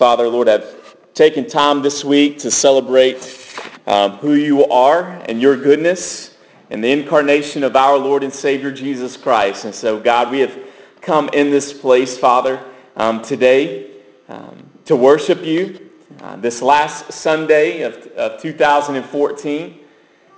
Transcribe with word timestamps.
Father, 0.00 0.30
Lord, 0.30 0.48
I've 0.48 0.96
taken 1.12 1.46
time 1.46 1.82
this 1.82 2.02
week 2.02 2.38
to 2.38 2.50
celebrate 2.50 3.46
um, 3.86 4.12
who 4.12 4.32
you 4.32 4.64
are 4.68 5.20
and 5.28 5.42
your 5.42 5.58
goodness 5.58 6.38
and 6.70 6.82
the 6.82 6.90
incarnation 6.90 7.62
of 7.62 7.76
our 7.76 7.98
Lord 7.98 8.24
and 8.24 8.32
Savior 8.32 8.72
Jesus 8.72 9.18
Christ. 9.18 9.66
And 9.66 9.74
so, 9.74 10.00
God, 10.00 10.30
we 10.30 10.40
have 10.40 10.58
come 11.02 11.28
in 11.34 11.50
this 11.50 11.74
place, 11.74 12.16
Father, 12.16 12.64
um, 12.96 13.20
today 13.20 13.90
um, 14.30 14.70
to 14.86 14.96
worship 14.96 15.44
you. 15.44 15.90
Uh, 16.22 16.36
this 16.36 16.62
last 16.62 17.12
Sunday 17.12 17.82
of, 17.82 17.94
of 18.16 18.40
2014, 18.40 19.80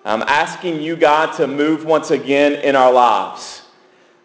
I'm 0.04 0.22
asking 0.22 0.80
you, 0.80 0.96
God, 0.96 1.36
to 1.36 1.46
move 1.46 1.84
once 1.84 2.10
again 2.10 2.54
in 2.54 2.74
our 2.74 2.92
lives. 2.92 3.62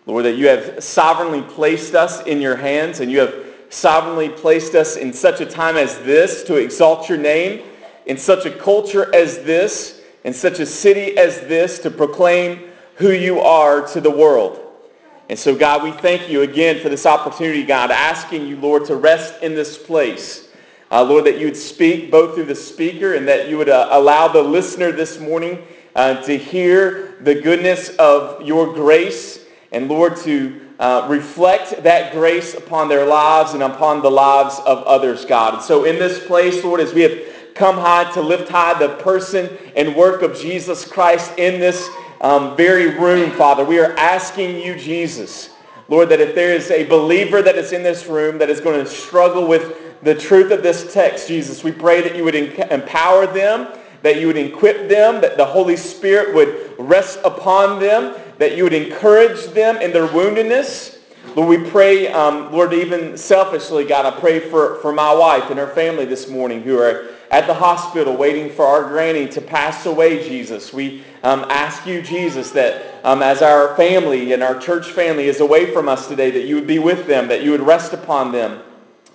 Lord, 0.08 0.26
that 0.26 0.36
you 0.36 0.48
have 0.48 0.84
sovereignly 0.84 1.44
placed 1.44 1.94
us 1.94 2.24
in 2.24 2.42
your 2.42 2.56
hands 2.56 3.02
and 3.02 3.12
you 3.12 3.20
have 3.20 3.47
sovereignly 3.70 4.30
placed 4.30 4.76
us 4.76 4.96
in 4.96 5.14
such 5.14 5.42
a 5.42 5.46
time 5.46 5.78
as 5.78 5.98
this 6.00 6.44
to 6.44 6.56
exalt 6.56 7.10
your 7.10 7.18
name, 7.18 7.64
in 8.06 8.18
such 8.18 8.46
a 8.46 8.52
culture 8.52 9.14
as 9.14 9.44
this, 9.44 10.02
in 10.24 10.34
such 10.34 10.60
a 10.60 10.66
city 10.66 11.18
as 11.18 11.42
this 11.42 11.80
to 11.80 11.92
proclaim 11.92 12.70
who 12.96 13.12
you 13.12 13.40
are 13.40 13.86
to 13.88 14.02
the 14.02 14.10
world. 14.10 14.64
And 15.30 15.38
so, 15.38 15.56
God, 15.56 15.84
we 15.84 15.92
thank 15.92 16.30
you 16.30 16.42
again 16.42 16.80
for 16.80 16.90
this 16.90 17.06
opportunity, 17.06 17.64
God, 17.64 17.92
asking 17.92 18.48
you, 18.48 18.56
Lord, 18.58 18.86
to 18.86 18.96
rest 18.96 19.44
in 19.44 19.56
this 19.56 19.78
place. 19.78 20.48
Uh, 20.90 21.04
Lord, 21.04 21.26
that 21.26 21.38
you 21.38 21.48
would 21.48 21.58
speak 21.58 22.10
both 22.10 22.36
through 22.36 22.46
the 22.46 22.56
speaker 22.56 23.16
and 23.16 23.28
that 23.28 23.50
you 23.50 23.58
would 23.58 23.68
uh, 23.68 23.90
allow 23.92 24.30
the 24.30 24.42
listener 24.42 24.94
this 24.94 25.20
morning 25.20 25.62
uh, 25.96 26.22
to 26.24 26.38
hear 26.38 27.18
the 27.22 27.36
goodness 27.36 27.90
of 27.98 28.42
your 28.42 28.74
grace 28.74 29.46
and, 29.74 29.90
Lord, 29.90 30.16
to 30.18 30.67
uh, 30.80 31.08
reflect 31.10 31.82
that 31.84 32.14
grace 32.14 32.54
upon 32.54 32.88
their 32.88 33.06
lives 33.06 33.54
and 33.54 33.64
upon 33.64 34.02
the 34.02 34.12
lives 34.12 34.60
of 34.66 34.84
others, 34.84 35.26
God. 35.26 35.56
And 35.56 35.64
so 35.64 35.86
in 35.86 35.98
this 35.98 36.26
place, 36.26 36.64
Lord, 36.64 36.80
as 36.80 36.94
we 36.94 37.02
have 37.02 37.20
come 37.56 37.78
high 37.78 38.12
to 38.14 38.22
lift 38.22 38.50
high 38.50 38.78
the 38.78 38.90
person 38.96 39.58
and 39.76 39.96
work 39.96 40.22
of 40.22 40.38
Jesus 40.38 40.86
Christ 40.86 41.32
in 41.38 41.60
this 41.60 41.90
um, 42.22 42.56
very 42.56 42.98
room, 42.98 43.32
Father, 43.32 43.66
we 43.66 43.80
are 43.80 43.98
asking 43.98 44.60
you, 44.60 44.76
Jesus, 44.76 45.50
Lord, 45.90 46.10
that 46.10 46.20
if 46.20 46.36
there 46.36 46.54
is 46.54 46.70
a 46.70 46.86
believer 46.86 47.42
that 47.42 47.56
is 47.56 47.72
in 47.74 47.82
this 47.82 48.06
room 48.06 48.38
that 48.38 48.50
is 48.50 48.60
going 48.60 48.84
to 48.84 48.90
struggle 48.90 49.48
with 49.48 50.04
the 50.04 50.14
truth 50.14 50.52
of 50.52 50.62
this 50.62 50.94
text, 50.94 51.28
Jesus, 51.28 51.64
we 51.64 51.72
pray 51.72 52.02
that 52.02 52.16
you 52.16 52.24
would 52.24 52.36
empower 52.36 53.26
them, 53.26 53.68
that 54.04 54.20
you 54.20 54.28
would 54.28 54.38
equip 54.38 54.90
them, 54.90 55.22
that 55.22 55.38
the 55.38 55.46
Holy 55.46 55.76
Spirit 55.76 56.34
would 56.36 56.74
rest 56.78 57.20
upon 57.24 57.80
them, 57.80 58.16
that 58.38 58.56
you 58.56 58.64
would 58.64 58.74
encourage 58.74 59.46
them 59.48 59.78
in 59.78 59.92
their 59.92 60.08
woundedness. 60.08 61.00
Lord, 61.36 61.50
we 61.50 61.70
pray, 61.70 62.08
um, 62.08 62.52
Lord, 62.52 62.74
even 62.74 63.18
selfishly, 63.18 63.86
God, 63.86 64.06
I 64.06 64.20
pray 64.20 64.40
for, 64.40 64.76
for 64.76 64.92
my 64.92 65.14
wife 65.14 65.50
and 65.50 65.60
her 65.60 65.68
family 65.68 66.06
this 66.06 66.30
morning 66.30 66.64
who 66.64 66.80
are 66.80 67.10
at 67.30 67.46
the 67.46 67.54
hospital 67.54 68.16
waiting 68.16 68.50
for 68.50 68.66
our 68.66 68.84
granny 68.88 69.28
to 69.28 69.42
pass 69.42 69.86
away, 69.86 70.28
Jesus. 70.28 70.72
We 70.72 71.04
um, 71.24 71.46
ask 71.50 71.86
you, 71.86 72.02
Jesus, 72.02 72.52
that 72.52 73.04
um, 73.04 73.22
as 73.22 73.42
our 73.42 73.76
family 73.76 74.34
and 74.34 74.42
our 74.42 74.58
church 74.58 74.92
family 74.92 75.28
is 75.28 75.42
away 75.42 75.72
from 75.74 75.90
us 75.90 76.08
today, 76.08 76.32
that 76.32 76.46
you 76.46 76.56
would 76.56 76.68
be 76.68 76.80
with 76.80 77.06
them, 77.06 77.28
that 77.28 77.44
you 77.44 77.52
would 77.52 77.62
rest 77.62 77.94
upon 77.94 78.32
them. 78.32 78.62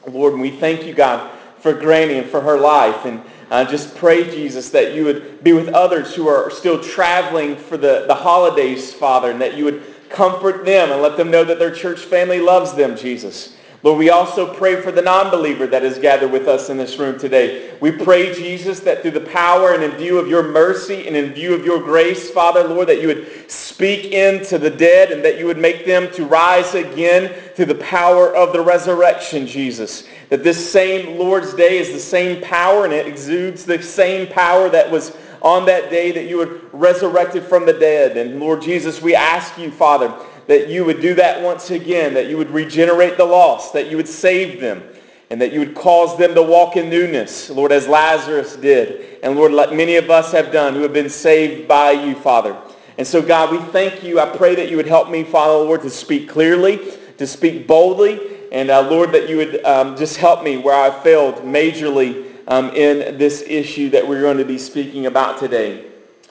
Lord, 0.06 0.38
we 0.38 0.50
thank 0.50 0.84
you, 0.84 0.92
God, 0.92 1.30
for 1.58 1.72
Granny 1.72 2.18
and 2.18 2.28
for 2.28 2.40
her 2.40 2.58
life. 2.58 3.04
And 3.06 3.22
uh, 3.52 3.66
just 3.66 3.94
pray, 3.94 4.24
Jesus, 4.24 4.70
that 4.70 4.94
you 4.94 5.04
would 5.04 5.44
be 5.44 5.52
with 5.52 5.68
others 5.68 6.14
who 6.14 6.26
are 6.26 6.50
still 6.50 6.82
traveling 6.82 7.54
for 7.54 7.76
the, 7.76 8.06
the 8.08 8.14
holidays, 8.14 8.94
Father, 8.94 9.30
and 9.30 9.38
that 9.42 9.58
you 9.58 9.66
would 9.66 9.82
comfort 10.08 10.64
them 10.64 10.90
and 10.90 11.02
let 11.02 11.18
them 11.18 11.30
know 11.30 11.44
that 11.44 11.58
their 11.58 11.70
church 11.70 12.00
family 12.00 12.40
loves 12.40 12.72
them, 12.72 12.96
Jesus. 12.96 13.54
Lord, 13.82 13.98
we 13.98 14.08
also 14.08 14.54
pray 14.54 14.80
for 14.80 14.90
the 14.90 15.02
non-believer 15.02 15.66
that 15.66 15.82
is 15.82 15.98
gathered 15.98 16.30
with 16.30 16.48
us 16.48 16.70
in 16.70 16.78
this 16.78 16.98
room 16.98 17.18
today. 17.18 17.74
We 17.80 17.90
pray, 17.90 18.32
Jesus, 18.32 18.80
that 18.80 19.02
through 19.02 19.10
the 19.10 19.20
power 19.20 19.74
and 19.74 19.82
in 19.82 19.90
view 19.92 20.18
of 20.18 20.28
your 20.28 20.44
mercy 20.44 21.06
and 21.06 21.14
in 21.14 21.34
view 21.34 21.52
of 21.52 21.62
your 21.62 21.78
grace, 21.78 22.30
Father, 22.30 22.64
Lord, 22.64 22.88
that 22.88 23.02
you 23.02 23.08
would 23.08 23.50
speak 23.50 24.12
into 24.12 24.56
the 24.56 24.70
dead 24.70 25.10
and 25.10 25.22
that 25.24 25.38
you 25.38 25.44
would 25.44 25.58
make 25.58 25.84
them 25.84 26.10
to 26.12 26.24
rise 26.24 26.74
again 26.74 27.34
through 27.54 27.66
the 27.66 27.74
power 27.74 28.34
of 28.34 28.54
the 28.54 28.62
resurrection, 28.62 29.46
Jesus. 29.46 30.04
That 30.32 30.42
this 30.42 30.72
same 30.72 31.18
Lord's 31.18 31.52
Day 31.52 31.76
is 31.76 31.92
the 31.92 31.98
same 31.98 32.40
power 32.40 32.86
and 32.86 32.94
it 32.94 33.06
exudes 33.06 33.66
the 33.66 33.82
same 33.82 34.26
power 34.26 34.70
that 34.70 34.90
was 34.90 35.14
on 35.42 35.66
that 35.66 35.90
day 35.90 36.10
that 36.10 36.26
you 36.26 36.38
were 36.38 36.58
resurrected 36.72 37.42
from 37.42 37.66
the 37.66 37.74
dead. 37.74 38.16
And 38.16 38.40
Lord 38.40 38.62
Jesus, 38.62 39.02
we 39.02 39.14
ask 39.14 39.58
you, 39.58 39.70
Father, 39.70 40.10
that 40.46 40.70
you 40.70 40.86
would 40.86 41.02
do 41.02 41.12
that 41.16 41.42
once 41.42 41.70
again, 41.70 42.14
that 42.14 42.30
you 42.30 42.38
would 42.38 42.50
regenerate 42.50 43.18
the 43.18 43.26
lost, 43.26 43.74
that 43.74 43.90
you 43.90 43.98
would 43.98 44.08
save 44.08 44.58
them, 44.58 44.82
and 45.28 45.38
that 45.38 45.52
you 45.52 45.58
would 45.58 45.74
cause 45.74 46.16
them 46.16 46.34
to 46.34 46.42
walk 46.42 46.78
in 46.78 46.88
newness, 46.88 47.50
Lord, 47.50 47.70
as 47.70 47.86
Lazarus 47.86 48.56
did. 48.56 49.18
And 49.22 49.36
Lord, 49.36 49.52
like 49.52 49.74
many 49.74 49.96
of 49.96 50.08
us 50.08 50.32
have 50.32 50.50
done 50.50 50.72
who 50.72 50.80
have 50.80 50.94
been 50.94 51.10
saved 51.10 51.68
by 51.68 51.90
you, 51.90 52.14
Father. 52.14 52.56
And 52.96 53.06
so, 53.06 53.20
God, 53.20 53.52
we 53.52 53.58
thank 53.70 54.02
you. 54.02 54.18
I 54.18 54.34
pray 54.34 54.54
that 54.54 54.70
you 54.70 54.78
would 54.78 54.86
help 54.86 55.10
me, 55.10 55.24
Father, 55.24 55.62
Lord, 55.62 55.82
to 55.82 55.90
speak 55.90 56.30
clearly, 56.30 56.80
to 57.18 57.26
speak 57.26 57.66
boldly, 57.66 58.32
and 58.52 58.70
uh, 58.70 58.82
Lord, 58.88 59.12
that 59.12 59.30
you 59.30 59.38
would 59.38 59.64
um, 59.64 59.96
just 59.96 60.18
help 60.18 60.44
me 60.44 60.58
where 60.58 60.78
I 60.78 60.90
failed 61.02 61.36
majorly 61.36 62.30
um, 62.48 62.68
in 62.70 63.16
this 63.16 63.42
issue 63.46 63.88
that 63.90 64.06
we're 64.06 64.20
going 64.20 64.36
to 64.36 64.44
be 64.44 64.58
speaking 64.58 65.06
about 65.06 65.38
today. 65.38 65.86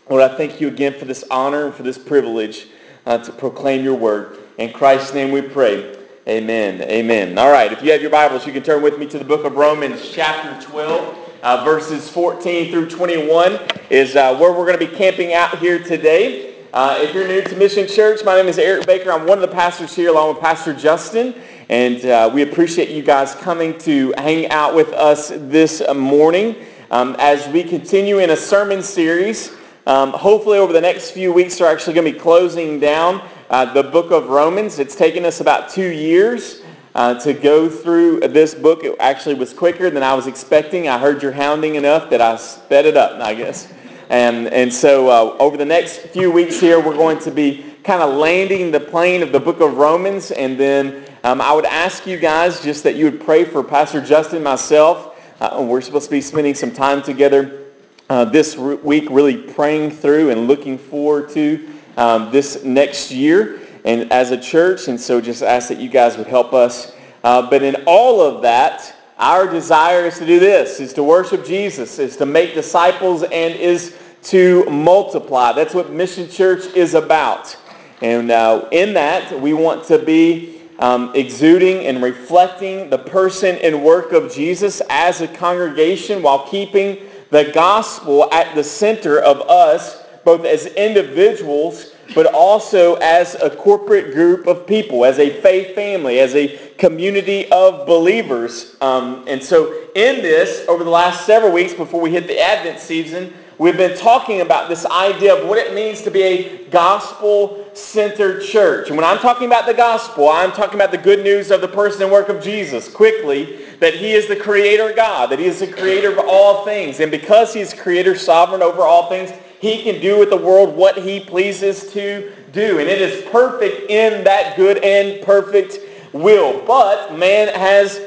Lord, 0.08 0.22
I 0.22 0.38
thank 0.38 0.62
you 0.62 0.68
again 0.68 0.94
for 0.94 1.06
this 1.06 1.24
honor 1.32 1.66
and 1.66 1.74
for 1.74 1.82
this 1.82 1.98
privilege 1.98 2.68
uh, 3.08 3.18
to 3.18 3.32
proclaim 3.32 3.84
your 3.84 3.96
word. 3.96 4.38
In 4.60 4.72
Christ's 4.72 5.16
name 5.16 5.32
we 5.32 5.42
pray. 5.42 5.98
Amen. 6.28 6.84
Amen. 6.84 7.40
All 7.40 7.52
right. 7.52 7.74
If 7.74 7.82
you 7.82 7.92
have 7.92 8.02
your 8.02 8.12
Bibles, 8.12 8.46
you 8.46 8.54
can 8.54 8.62
turn 8.62 8.84
with 8.84 9.00
me 9.00 9.08
to 9.08 9.18
the 9.18 9.26
book 9.26 9.44
of 9.44 9.56
Romans 9.56 10.12
chapter 10.12 10.62
12. 10.70 11.18
Uh, 11.42 11.64
verses 11.66 12.08
14 12.08 12.70
through 12.72 12.88
21 12.88 13.60
is 13.90 14.16
uh, 14.16 14.38
where 14.38 14.52
we're 14.52 14.68
going 14.68 14.78
to 14.78 14.86
be 14.86 14.96
camping 14.96 15.34
out 15.34 15.58
here 15.58 15.84
today. 15.84 16.52
Uh, 16.72 16.98
if 17.00 17.16
you're 17.16 17.28
new 17.28 17.42
to 17.42 17.56
Mission 17.56 17.88
Church, 17.88 18.24
my 18.24 18.36
name 18.36 18.48
is 18.48 18.60
Eric 18.60 18.86
Baker. 18.86 19.12
I'm 19.12 19.26
one 19.26 19.40
of 19.40 19.42
the 19.42 19.54
pastors 19.54 19.96
here 19.96 20.10
along 20.10 20.36
with 20.36 20.40
Pastor 20.44 20.74
Justin. 20.74 21.34
And 21.72 22.06
uh, 22.06 22.30
we 22.34 22.42
appreciate 22.42 22.90
you 22.90 23.02
guys 23.02 23.34
coming 23.34 23.78
to 23.80 24.14
hang 24.18 24.50
out 24.50 24.76
with 24.76 24.92
us 24.92 25.30
this 25.30 25.82
morning 25.96 26.58
um, 26.92 27.16
as 27.18 27.48
we 27.48 27.64
continue 27.64 28.20
in 28.20 28.32
a 28.32 28.36
sermon 28.36 28.84
series 28.84 29.56
um, 29.88 30.12
hopefully 30.12 30.60
over 30.60 30.74
the 30.74 30.82
next 30.82 31.12
few 31.12 31.32
weeks 31.32 31.60
we're 31.62 31.72
actually 31.72 31.94
going 31.94 32.06
to 32.06 32.12
be 32.12 32.20
closing 32.20 32.78
down 32.78 33.26
uh, 33.50 33.72
the 33.74 33.84
book 33.84 34.12
of 34.12 34.28
Romans. 34.28 34.80
It's 34.80 34.96
taken 34.96 35.26
us 35.26 35.40
about 35.40 35.70
two 35.70 35.88
years 35.88 36.62
uh, 36.94 37.14
to 37.22 37.34
go 37.34 37.70
through 37.70 38.20
this 38.20 38.54
book. 38.54 38.84
It 38.84 38.96
actually 39.00 39.36
was 39.36 39.54
quicker 39.54 39.90
than 39.90 40.04
I 40.04 40.14
was 40.14 40.28
expecting. 40.28 40.90
I 40.90 41.00
heard 41.00 41.24
your 41.24 41.32
hounding 41.32 41.76
enough 41.76 42.10
that 42.10 42.20
I 42.20 42.36
sped 42.36 42.86
it 42.86 42.98
up, 42.98 43.20
I 43.22 43.34
guess. 43.34 43.72
And, 44.10 44.50
and 44.50 44.74
so 44.74 45.08
uh, 45.08 45.38
over 45.40 45.56
the 45.56 45.66
next 45.66 46.00
few 46.00 46.30
weeks 46.30 46.60
here, 46.60 46.80
we're 46.80 46.98
going 46.98 47.20
to 47.20 47.32
be 47.32 47.66
kind 47.86 48.04
of 48.04 48.16
landing 48.16 48.72
the 48.72 48.80
plane 48.82 49.24
of 49.24 49.32
the 49.32 49.40
book 49.40 49.62
of 49.62 49.78
Romans. 49.78 50.32
And 50.32 50.60
then 50.60 51.06
um, 51.24 51.40
I 51.40 51.54
would 51.54 51.66
ask 51.66 52.08
you 52.08 52.18
guys 52.18 52.64
just 52.64 52.84
that 52.84 52.96
you 52.96 53.06
would 53.06 53.22
pray 53.22 53.46
for 53.46 53.64
Pastor 53.64 54.02
Justin, 54.02 54.42
myself. 54.42 55.16
Uh, 55.40 55.64
we're 55.68 55.82
supposed 55.82 56.06
to 56.06 56.12
be 56.12 56.20
spending 56.20 56.56
some 56.56 56.72
time 56.72 57.04
together 57.04 57.66
uh, 58.10 58.26
this 58.26 58.56
re- 58.56 58.76
week 58.76 59.08
really 59.12 59.38
praying 59.38 59.92
through 59.92 60.32
and 60.32 60.48
looking 60.48 60.80
forward 60.80 61.30
to 61.30 61.70
um, 61.98 62.32
this 62.32 62.64
next 62.64 63.12
year 63.12 63.60
and 63.86 64.12
as 64.12 64.32
a 64.32 64.38
church. 64.38 64.88
And 64.88 65.00
so 65.00 65.22
just 65.22 65.44
ask 65.44 65.70
that 65.70 65.78
you 65.78 65.90
guys 65.90 66.18
would 66.18 66.26
help 66.26 66.54
us. 66.54 66.92
Uh, 67.24 67.48
but 67.48 67.62
in 67.62 67.76
all 67.86 68.20
of 68.20 68.42
that, 68.42 68.96
our 69.20 69.48
desire 69.48 70.08
is 70.08 70.18
to 70.18 70.26
do 70.26 70.40
this, 70.40 70.80
is 70.80 70.92
to 70.94 71.04
worship 71.04 71.46
Jesus, 71.46 72.00
is 72.00 72.18
to 72.18 72.26
make 72.26 72.56
disciples, 72.56 73.22
and 73.22 73.54
is 73.54 73.96
to 74.24 74.66
multiply. 74.72 75.54
That's 75.54 75.76
what 75.76 75.92
Mission 75.92 76.28
Church 76.28 76.66
is 76.74 76.96
about. 76.96 77.56
And 78.02 78.32
uh, 78.32 78.68
in 78.72 78.96
that, 78.96 79.40
we 79.40 79.54
want 79.54 79.84
to 79.86 80.00
be 80.00 80.61
um, 80.82 81.12
exuding 81.14 81.86
and 81.86 82.02
reflecting 82.02 82.90
the 82.90 82.98
person 82.98 83.56
and 83.58 83.84
work 83.84 84.12
of 84.12 84.34
Jesus 84.34 84.82
as 84.90 85.22
a 85.22 85.28
congregation 85.28 86.22
while 86.24 86.48
keeping 86.48 86.98
the 87.30 87.52
gospel 87.54 88.32
at 88.34 88.54
the 88.56 88.64
center 88.64 89.20
of 89.20 89.42
us, 89.42 90.04
both 90.26 90.44
as 90.44 90.66
individuals, 90.66 91.94
but 92.14 92.26
also 92.34 92.96
as 92.96 93.36
a 93.36 93.50
corporate 93.50 94.14
group 94.14 94.48
of 94.48 94.68
people, 94.68 95.06
as 95.06 95.20
a 95.20 95.42
faith 95.42 95.74
family, 95.76 96.20
as 96.20 96.36
a 96.36 96.58
community 96.78 97.50
of 97.52 97.86
believers. 97.86 98.76
Um, 98.82 99.24
and 99.28 99.42
so 99.42 99.72
in 99.96 100.22
this, 100.22 100.68
over 100.68 100.84
the 100.84 100.90
last 100.90 101.26
several 101.26 101.54
weeks 101.54 101.74
before 101.74 102.02
we 102.02 102.12
hit 102.12 102.28
the 102.28 102.40
Advent 102.40 102.80
season, 102.80 103.34
we've 103.62 103.78
been 103.78 103.96
talking 103.96 104.42
about 104.42 104.68
this 104.70 104.88
idea 104.88 105.36
of 105.36 105.48
what 105.48 105.60
it 105.60 105.76
means 105.76 106.02
to 106.02 106.10
be 106.10 106.24
a 106.24 106.66
gospel-centered 106.70 108.42
church. 108.42 108.88
And 108.88 108.98
when 108.98 109.06
I'm 109.06 109.20
talking 109.20 109.46
about 109.46 109.68
the 109.68 109.74
gospel, 109.76 110.30
I'm 110.30 110.52
talking 110.52 110.74
about 110.74 110.90
the 110.90 110.98
good 110.98 111.24
news 111.24 111.52
of 111.52 111.62
the 111.62 111.68
person 111.68 112.02
and 112.02 112.12
work 112.12 112.30
of 112.30 112.42
Jesus. 112.44 112.92
Quickly, 112.92 113.64
that 113.80 113.94
he 113.94 114.14
is 114.14 114.28
the 114.28 114.36
creator 114.36 114.92
God, 114.96 115.30
that 115.30 115.38
he 115.38 115.46
is 115.46 115.60
the 115.60 115.68
creator 115.68 116.12
of 116.12 116.26
all 116.28 116.66
things. 116.66 117.02
And 117.02 117.12
because 117.12 117.54
he's 117.54 117.72
creator, 117.72 118.16
sovereign 118.16 118.64
over 118.64 118.82
all 118.82 119.08
things, 119.10 119.30
he 119.60 119.84
can 119.84 120.02
do 120.02 120.18
with 120.18 120.32
the 120.32 120.38
world 120.38 120.76
what 120.76 120.98
he 120.98 121.20
pleases 121.20 121.94
to 121.94 122.34
do. 122.52 122.80
And 122.80 122.90
it 122.90 123.00
is 123.00 123.24
perfect 123.30 123.92
in 123.92 124.24
that 124.24 124.58
good 124.58 124.80
and 124.84 125.24
perfect 125.24 125.78
will. 126.14 126.66
But 126.66 127.16
man 127.16 127.50
has 127.50 128.02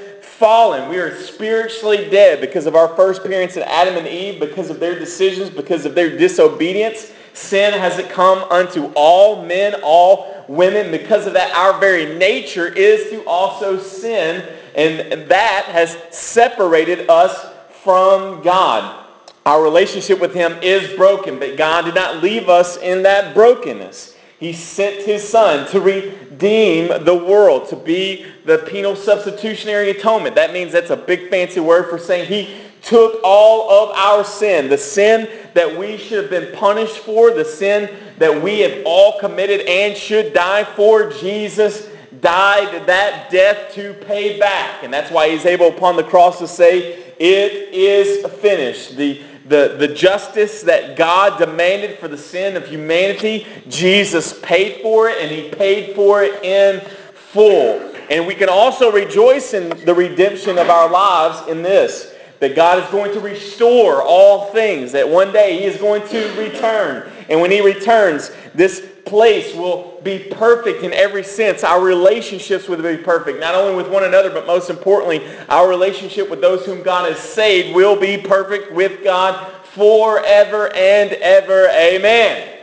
fallen. 0.45 0.91
We 0.91 0.99
are 0.99 1.17
spiritually 1.23 2.11
dead 2.11 2.43
because 2.43 2.67
of 2.67 2.77
our 2.77 2.95
first 2.97 3.25
parents 3.25 3.57
in 3.57 3.63
Adam 3.63 3.97
and 3.97 4.07
Eve, 4.07 4.39
because 4.39 4.69
of 4.69 4.79
their 4.79 4.99
decisions, 4.99 5.49
because 5.49 5.87
of 5.87 5.95
their 5.95 6.19
disobedience. 6.19 7.13
Sin 7.33 7.73
has 7.73 7.99
come 8.09 8.41
unto 8.51 8.93
all 8.95 9.43
men, 9.43 9.75
all 9.83 10.45
women. 10.47 10.91
Because 10.91 11.27
of 11.27 11.33
that, 11.33 11.51
our 11.57 11.81
very 11.81 12.19
nature 12.19 12.67
is 12.67 13.09
to 13.09 13.25
also 13.27 13.79
sin. 13.79 14.47
And 14.75 15.27
that 15.31 15.65
has 15.65 15.97
separated 16.11 17.09
us 17.09 17.51
from 17.83 18.43
God. 18.43 19.07
Our 19.47 19.63
relationship 19.63 20.21
with 20.21 20.35
him 20.35 20.59
is 20.61 20.95
broken, 20.95 21.39
but 21.39 21.57
God 21.57 21.87
did 21.87 21.95
not 21.95 22.23
leave 22.23 22.51
us 22.51 22.77
in 22.77 23.03
that 23.05 23.33
brokenness. 23.33 24.15
He 24.39 24.53
sent 24.53 25.07
his 25.07 25.27
son 25.27 25.67
to 25.71 25.81
redeem 25.81 27.03
the 27.07 27.15
world, 27.15 27.67
to 27.71 27.77
be 27.77 28.27
the 28.45 28.59
penal 28.59 28.95
substitutionary 28.95 29.91
atonement. 29.91 30.35
That 30.35 30.53
means 30.53 30.73
that's 30.73 30.91
a 30.91 30.97
big 30.97 31.31
fancy 31.31 31.61
word 31.61 31.89
for 31.89 31.99
saying 31.99 32.27
he 32.29 32.57
took 32.83 33.21
all 33.25 33.71
of 33.71 33.97
our 33.97 34.25
sin, 34.25 34.69
the 34.69 34.77
sin 34.79 35.29
that 35.55 35.79
we 35.79 35.97
should 35.97 36.23
have 36.23 36.31
been 36.31 36.55
punished 36.55 36.99
for, 36.99 37.31
the 37.31 37.45
sin 37.45 37.89
that 38.19 38.43
we 38.43 38.61
have 38.61 38.83
all 38.85 39.19
committed 39.19 39.63
and 39.63 39.97
should 39.97 40.35
die 40.35 40.65
for. 40.65 41.11
Jesus 41.11 41.89
died 42.21 42.87
that 42.87 43.31
death 43.31 43.73
to 43.75 43.95
pay 44.07 44.39
back. 44.39 44.83
And 44.85 44.93
that's 44.93 45.11
why 45.11 45.31
he's 45.31 45.47
able 45.47 45.69
upon 45.69 45.97
the 45.97 46.05
cross 46.05 46.39
to 46.41 46.49
say, 46.49 47.15
it 47.19 47.73
is 47.73 48.27
finished. 48.41 48.97
The 48.97 49.23
the, 49.47 49.77
the 49.79 49.89
justice 49.89 50.63
that 50.63 50.97
God 50.97 51.39
demanded 51.39 51.99
for 51.99 52.09
the 52.09 52.17
sin 52.17 52.57
of 52.57 52.67
humanity, 52.67 53.47
Jesus 53.69 54.39
paid 54.41 54.81
for 54.81 55.09
it, 55.09 55.19
and 55.21 55.31
he 55.31 55.51
paid 55.51 55.95
for 55.95 56.23
it 56.23 56.43
in 56.43 56.81
full. 57.13 57.94
And 58.11 58.27
we 58.27 58.35
can 58.35 58.49
also 58.49 58.93
rejoice 58.93 59.55
in 59.55 59.71
the 59.85 59.95
redemption 59.95 60.59
of 60.59 60.69
our 60.69 60.91
lives 60.91 61.49
in 61.49 61.63
this, 61.63 62.15
that 62.41 62.55
God 62.55 62.83
is 62.83 62.89
going 62.91 63.13
to 63.13 63.21
restore 63.21 64.03
all 64.03 64.47
things, 64.53 64.93
that 64.93 65.09
one 65.09 65.33
day 65.33 65.59
he 65.59 65.65
is 65.65 65.77
going 65.79 66.07
to 66.09 66.39
return. 66.39 67.11
And 67.29 67.41
when 67.41 67.51
he 67.51 67.61
returns, 67.61 68.31
this 68.55 68.87
place 69.07 69.55
will 69.55 70.01
be 70.03 70.19
perfect 70.31 70.83
in 70.83 70.93
every 70.93 71.23
sense. 71.23 71.65
Our 71.65 71.83
relationships 71.83 72.69
will 72.69 72.83
be 72.83 72.97
perfect, 72.97 73.41
not 73.41 73.55
only 73.55 73.75
with 73.75 73.91
one 73.91 74.05
another, 74.05 74.31
but 74.31 74.47
most 74.47 74.71
importantly, 74.71 75.27
our 75.49 75.69
relationship 75.69 76.29
with 76.29 76.41
those 76.41 76.65
whom 76.67 76.83
God 76.83 77.11
has 77.11 77.19
saved 77.19 77.75
will 77.75 77.99
be 77.99 78.19
perfect 78.19 78.73
with 78.73 79.03
God 79.03 79.53
forever 79.75 80.75
and 80.75 81.13
ever. 81.13 81.69
Amen. 81.69 82.59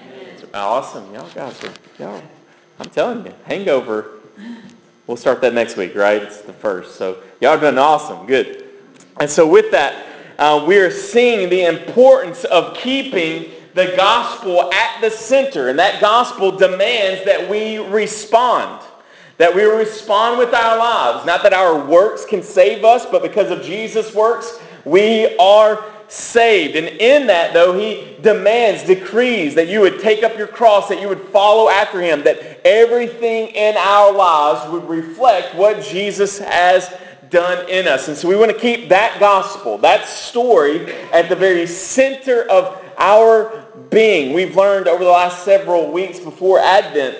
Amen. 0.00 0.36
Awesome. 0.54 1.12
Y'all 1.14 1.28
guys 1.30 1.62
are, 1.64 1.72
y'all, 1.98 2.22
I'm 2.78 2.90
telling 2.90 3.26
you, 3.26 3.34
hangover. 3.44 4.21
We'll 5.12 5.18
start 5.18 5.42
that 5.42 5.52
next 5.52 5.76
week, 5.76 5.94
right? 5.94 6.22
It's 6.22 6.40
the 6.40 6.54
first. 6.54 6.96
So 6.96 7.18
y'all 7.42 7.60
done 7.60 7.76
awesome. 7.76 8.24
Good. 8.26 8.64
And 9.20 9.28
so 9.28 9.46
with 9.46 9.70
that, 9.70 10.06
uh, 10.38 10.64
we 10.66 10.78
are 10.78 10.90
seeing 10.90 11.50
the 11.50 11.66
importance 11.66 12.44
of 12.44 12.74
keeping 12.74 13.50
the 13.74 13.92
gospel 13.94 14.72
at 14.72 15.02
the 15.02 15.10
center. 15.10 15.68
And 15.68 15.78
that 15.78 16.00
gospel 16.00 16.50
demands 16.50 17.26
that 17.26 17.46
we 17.46 17.76
respond. 17.76 18.82
That 19.36 19.54
we 19.54 19.64
respond 19.64 20.38
with 20.38 20.54
our 20.54 20.78
lives. 20.78 21.26
Not 21.26 21.42
that 21.42 21.52
our 21.52 21.84
works 21.84 22.24
can 22.24 22.42
save 22.42 22.82
us, 22.82 23.04
but 23.04 23.20
because 23.20 23.50
of 23.50 23.62
Jesus' 23.62 24.14
works, 24.14 24.60
we 24.86 25.36
are 25.36 25.84
saved. 26.12 26.76
And 26.76 26.88
in 26.88 27.26
that, 27.28 27.54
though, 27.54 27.78
he 27.78 28.16
demands, 28.20 28.82
decrees 28.82 29.54
that 29.54 29.68
you 29.68 29.80
would 29.80 30.00
take 30.00 30.22
up 30.22 30.36
your 30.36 30.46
cross, 30.46 30.88
that 30.88 31.00
you 31.00 31.08
would 31.08 31.22
follow 31.28 31.70
after 31.70 32.02
him, 32.02 32.22
that 32.24 32.60
everything 32.66 33.48
in 33.48 33.76
our 33.78 34.12
lives 34.12 34.70
would 34.70 34.86
reflect 34.88 35.54
what 35.54 35.82
Jesus 35.82 36.38
has 36.38 36.94
done 37.30 37.66
in 37.70 37.88
us. 37.88 38.08
And 38.08 38.16
so 38.16 38.28
we 38.28 38.36
want 38.36 38.50
to 38.50 38.58
keep 38.58 38.90
that 38.90 39.18
gospel, 39.18 39.78
that 39.78 40.06
story 40.06 40.92
at 41.12 41.30
the 41.30 41.36
very 41.36 41.66
center 41.66 42.42
of 42.42 42.78
our 42.98 43.64
being. 43.88 44.34
We've 44.34 44.54
learned 44.54 44.88
over 44.88 45.02
the 45.02 45.10
last 45.10 45.44
several 45.44 45.90
weeks 45.90 46.20
before 46.20 46.58
Advent 46.58 47.16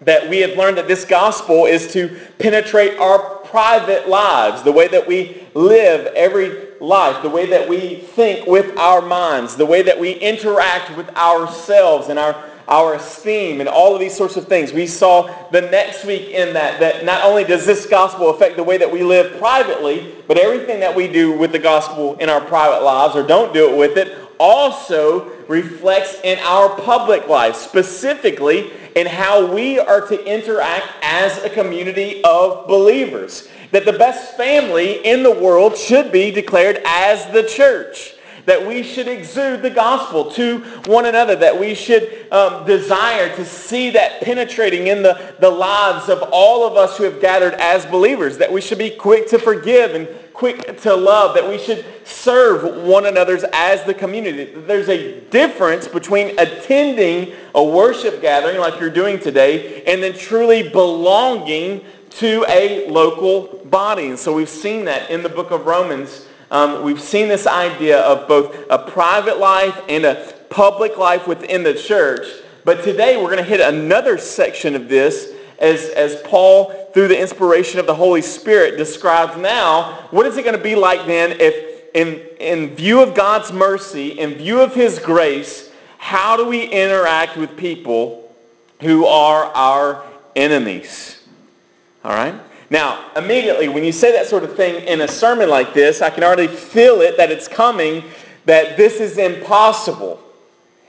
that 0.00 0.28
we 0.28 0.38
have 0.38 0.56
learned 0.56 0.78
that 0.78 0.88
this 0.88 1.04
gospel 1.04 1.66
is 1.66 1.92
to 1.92 2.18
penetrate 2.38 2.98
our 2.98 3.36
private 3.44 4.08
lives, 4.08 4.62
the 4.62 4.72
way 4.72 4.88
that 4.88 5.06
we 5.06 5.46
live 5.54 6.06
every 6.14 6.71
life, 6.82 7.22
the 7.22 7.30
way 7.30 7.46
that 7.46 7.68
we 7.68 7.96
think 7.96 8.46
with 8.46 8.76
our 8.76 9.00
minds, 9.00 9.56
the 9.56 9.66
way 9.66 9.82
that 9.82 9.98
we 9.98 10.12
interact 10.12 10.96
with 10.96 11.08
ourselves 11.16 12.08
and 12.08 12.18
our 12.18 12.44
our 12.68 12.94
esteem 12.94 13.60
and 13.60 13.68
all 13.68 13.92
of 13.92 14.00
these 14.00 14.16
sorts 14.16 14.36
of 14.36 14.46
things. 14.46 14.72
We 14.72 14.86
saw 14.86 15.34
the 15.50 15.62
next 15.62 16.04
week 16.04 16.30
in 16.30 16.54
that, 16.54 16.80
that 16.80 17.04
not 17.04 17.24
only 17.24 17.44
does 17.44 17.66
this 17.66 17.86
gospel 17.86 18.30
affect 18.30 18.56
the 18.56 18.62
way 18.62 18.78
that 18.78 18.90
we 18.90 19.02
live 19.02 19.38
privately, 19.38 20.14
but 20.28 20.38
everything 20.38 20.80
that 20.80 20.94
we 20.94 21.08
do 21.08 21.36
with 21.36 21.52
the 21.52 21.58
gospel 21.58 22.14
in 22.16 22.28
our 22.28 22.40
private 22.40 22.84
lives 22.84 23.16
or 23.16 23.26
don't 23.26 23.52
do 23.52 23.70
it 23.70 23.76
with 23.76 23.98
it 23.98 24.16
also 24.38 25.30
reflects 25.48 26.18
in 26.24 26.38
our 26.40 26.68
public 26.80 27.28
life, 27.28 27.56
specifically 27.56 28.72
in 28.96 29.06
how 29.06 29.44
we 29.52 29.78
are 29.78 30.06
to 30.08 30.24
interact 30.24 30.86
as 31.02 31.38
a 31.44 31.50
community 31.50 32.22
of 32.24 32.66
believers. 32.66 33.48
That 33.72 33.84
the 33.84 33.92
best 33.92 34.36
family 34.36 35.04
in 35.04 35.22
the 35.22 35.30
world 35.30 35.76
should 35.76 36.12
be 36.12 36.30
declared 36.30 36.80
as 36.84 37.26
the 37.32 37.42
church 37.42 38.14
that 38.46 38.66
we 38.66 38.82
should 38.82 39.06
exude 39.06 39.62
the 39.62 39.70
gospel 39.70 40.30
to 40.32 40.58
one 40.86 41.06
another, 41.06 41.36
that 41.36 41.58
we 41.58 41.74
should 41.74 42.26
um, 42.32 42.66
desire 42.66 43.34
to 43.36 43.44
see 43.44 43.90
that 43.90 44.20
penetrating 44.20 44.88
in 44.88 45.02
the, 45.02 45.34
the 45.38 45.48
lives 45.48 46.08
of 46.08 46.22
all 46.32 46.66
of 46.66 46.76
us 46.76 46.96
who 46.96 47.04
have 47.04 47.20
gathered 47.20 47.54
as 47.54 47.86
believers, 47.86 48.38
that 48.38 48.52
we 48.52 48.60
should 48.60 48.78
be 48.78 48.90
quick 48.90 49.28
to 49.28 49.38
forgive 49.38 49.94
and 49.94 50.08
quick 50.32 50.80
to 50.80 50.94
love, 50.94 51.34
that 51.34 51.48
we 51.48 51.56
should 51.56 51.84
serve 52.04 52.84
one 52.84 53.06
another's 53.06 53.44
as 53.52 53.84
the 53.84 53.94
community. 53.94 54.52
There's 54.52 54.88
a 54.88 55.20
difference 55.30 55.86
between 55.86 56.36
attending 56.38 57.34
a 57.54 57.62
worship 57.62 58.20
gathering 58.20 58.58
like 58.58 58.80
you're 58.80 58.90
doing 58.90 59.20
today 59.20 59.84
and 59.84 60.02
then 60.02 60.14
truly 60.14 60.68
belonging 60.68 61.84
to 62.14 62.44
a 62.48 62.88
local 62.88 63.64
body. 63.66 64.08
And 64.08 64.18
so 64.18 64.32
we've 64.32 64.48
seen 64.48 64.84
that 64.86 65.10
in 65.10 65.22
the 65.22 65.28
book 65.28 65.50
of 65.50 65.66
Romans 65.66 66.26
um, 66.52 66.82
we've 66.82 67.00
seen 67.00 67.28
this 67.28 67.46
idea 67.46 68.00
of 68.00 68.28
both 68.28 68.54
a 68.68 68.76
private 68.76 69.38
life 69.38 69.80
and 69.88 70.04
a 70.04 70.34
public 70.50 70.98
life 70.98 71.26
within 71.26 71.62
the 71.62 71.72
church. 71.72 72.26
But 72.66 72.84
today 72.84 73.16
we're 73.16 73.30
going 73.30 73.38
to 73.38 73.42
hit 73.42 73.60
another 73.60 74.18
section 74.18 74.76
of 74.76 74.86
this 74.86 75.32
as, 75.58 75.88
as 75.88 76.20
Paul, 76.24 76.90
through 76.92 77.08
the 77.08 77.18
inspiration 77.18 77.80
of 77.80 77.86
the 77.86 77.94
Holy 77.94 78.20
Spirit, 78.20 78.76
describes 78.76 79.34
now 79.38 80.06
what 80.10 80.26
is 80.26 80.36
it 80.36 80.44
going 80.44 80.56
to 80.56 80.62
be 80.62 80.74
like 80.74 81.06
then 81.06 81.40
if 81.40 81.72
in, 81.94 82.20
in 82.38 82.76
view 82.76 83.02
of 83.02 83.14
God's 83.14 83.50
mercy, 83.50 84.18
in 84.18 84.34
view 84.34 84.60
of 84.60 84.74
his 84.74 84.98
grace, 84.98 85.70
how 85.96 86.36
do 86.36 86.46
we 86.46 86.64
interact 86.64 87.38
with 87.38 87.56
people 87.56 88.30
who 88.82 89.06
are 89.06 89.44
our 89.54 90.04
enemies? 90.36 91.21
All 92.04 92.12
right? 92.12 92.34
Now, 92.70 93.10
immediately, 93.16 93.68
when 93.68 93.84
you 93.84 93.92
say 93.92 94.12
that 94.12 94.26
sort 94.26 94.44
of 94.44 94.56
thing 94.56 94.86
in 94.86 95.02
a 95.02 95.08
sermon 95.08 95.50
like 95.50 95.74
this, 95.74 96.00
I 96.00 96.10
can 96.10 96.24
already 96.24 96.46
feel 96.46 97.00
it 97.00 97.16
that 97.16 97.30
it's 97.30 97.46
coming, 97.48 98.04
that 98.46 98.76
this 98.76 99.00
is 99.00 99.18
impossible. 99.18 100.20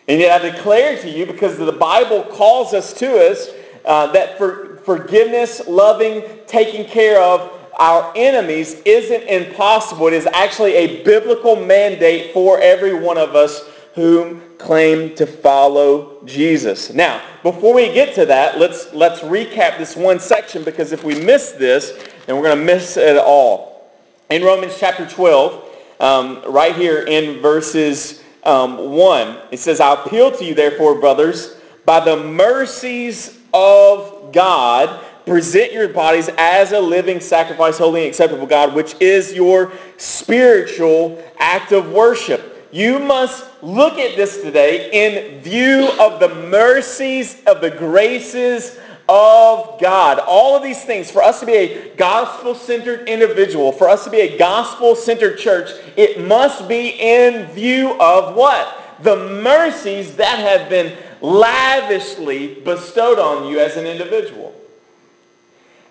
And 0.08 0.20
yet 0.20 0.42
I 0.42 0.50
declare 0.52 1.02
to 1.02 1.10
you, 1.10 1.26
because 1.26 1.58
the 1.58 1.72
Bible 1.72 2.24
calls 2.24 2.74
us 2.74 2.94
to 2.94 3.30
us, 3.30 3.50
uh, 3.86 4.08
that 4.14 4.38
for 4.38 4.78
forgiveness, 4.86 5.68
loving, 5.68 6.24
taking 6.48 6.86
care 6.86 7.22
of 7.22 7.52
our 7.80 8.12
enemies 8.16 8.82
isn't 8.86 9.24
impossible. 9.24 10.08
It 10.08 10.14
is 10.14 10.28
actually 10.28 10.74
a 10.74 11.04
biblical 11.04 11.56
mandate 11.56 12.34
for 12.34 12.60
every 12.62 12.94
one 12.94 13.18
of 13.18 13.36
us 13.36 13.68
whom 13.96 14.43
claim 14.64 15.14
to 15.16 15.28
follow 15.28 16.24
Jesus. 16.24 16.94
Now, 16.94 17.22
before 17.44 17.74
we 17.74 17.94
get 17.94 18.16
to 18.16 18.26
that, 18.28 18.60
let's, 18.60 18.94
let's 18.94 19.20
recap 19.20 19.78
this 19.78 19.98
one 19.98 20.22
section 20.22 20.64
because 20.64 20.94
if 20.94 21.04
we 21.04 21.16
miss 21.16 21.52
this, 21.52 21.92
then 22.26 22.38
we're 22.38 22.44
going 22.44 22.58
to 22.58 22.64
miss 22.64 22.96
it 22.96 23.18
all. 23.18 23.92
In 24.30 24.42
Romans 24.42 24.78
chapter 24.80 25.06
12, 25.06 25.66
um, 26.00 26.42
right 26.48 26.74
here 26.76 27.02
in 27.02 27.42
verses 27.42 28.24
um, 28.46 28.92
1, 28.92 29.38
it 29.52 29.60
says, 29.60 29.82
I 29.82 30.02
appeal 30.02 30.32
to 30.32 30.46
you, 30.46 30.56
therefore, 30.56 30.96
brothers, 30.96 31.58
by 31.86 32.00
the 32.00 32.16
mercies 32.16 33.40
of 33.54 34.32
God, 34.32 35.04
present 35.26 35.74
your 35.74 35.90
bodies 35.90 36.30
as 36.38 36.72
a 36.72 36.80
living 36.80 37.20
sacrifice, 37.20 37.78
holy 37.78 38.02
and 38.02 38.10
acceptable 38.10 38.48
God, 38.48 38.74
which 38.74 38.96
is 39.02 39.34
your 39.34 39.74
spiritual 39.98 41.22
act 41.38 41.74
of 41.74 41.92
worship. 41.92 42.53
You 42.74 42.98
must 42.98 43.46
look 43.62 44.00
at 44.00 44.16
this 44.16 44.42
today 44.42 44.90
in 44.92 45.40
view 45.42 45.92
of 46.00 46.20
the 46.20 46.34
mercies 46.50 47.40
of 47.46 47.62
the 47.62 47.70
graces 47.70 48.80
of 49.08 49.80
God. 49.80 50.18
All 50.18 50.58
of 50.58 50.64
these 50.64 50.84
things, 50.84 51.12
for 51.12 51.22
us 51.22 51.40
to 51.42 51.46
be 51.46 51.54
a 51.54 51.96
gospel-centered 51.96 53.08
individual, 53.08 53.72
for 53.72 53.88
us 53.88 54.04
to 54.06 54.10
be 54.10 54.22
a 54.22 54.40
gospel-centered 54.40 55.38
church, 55.38 55.70
it 55.96 56.26
must 56.26 56.68
be 56.68 56.96
in 57.00 57.46
view 57.52 57.96
of 58.00 58.34
what? 58.34 58.76
The 59.04 59.18
mercies 59.44 60.16
that 60.16 60.40
have 60.40 60.68
been 60.68 60.98
lavishly 61.22 62.56
bestowed 62.62 63.20
on 63.20 63.46
you 63.46 63.60
as 63.60 63.78
an 63.78 63.86
individual. 63.86 64.52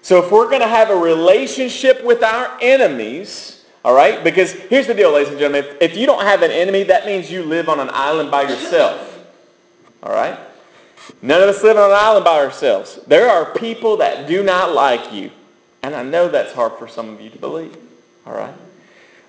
So 0.01 0.21
if 0.21 0.33
we're 0.33 0.49
going 0.49 0.63
to 0.63 0.67
have 0.67 0.91
a 0.91 0.97
relationship 0.97 2.03
with 2.03 2.25
our 2.25 2.59
enemies, 2.61 3.62
all 3.85 3.95
right, 3.95 4.23
because 4.23 4.53
here's 4.53 4.87
the 4.87 4.95
deal, 4.95 5.13
ladies 5.13 5.31
and 5.31 5.39
gentlemen. 5.39 5.65
If, 5.65 5.93
if 5.93 5.97
you 5.97 6.07
don't 6.07 6.23
have 6.23 6.43
an 6.43 6.53
enemy, 6.53 6.85
that 6.85 7.05
means 7.05 7.31
you 7.31 7.43
live 7.43 7.69
on 7.69 7.81
an 7.81 7.91
island 7.93 8.31
by 8.31 8.43
yourself. 8.43 9.09
All 10.03 10.13
right? 10.13 10.39
None 11.21 11.43
of 11.43 11.49
us 11.49 11.63
live 11.65 11.77
on 11.77 11.91
an 11.91 11.97
island 11.97 12.25
by 12.25 12.39
ourselves. 12.39 13.01
There 13.09 13.29
are 13.29 13.53
people 13.55 13.97
that 13.97 14.29
do 14.29 14.45
not 14.45 14.73
like 14.73 15.13
you. 15.13 15.31
And 15.83 15.97
I 15.97 16.05
know 16.05 16.29
that's 16.29 16.53
hard 16.53 16.79
for 16.79 16.87
some 16.87 17.09
of 17.09 17.21
you 17.21 17.31
to 17.31 17.39
believe. 17.39 17.77
All 18.25 18.35
right? 18.35 18.55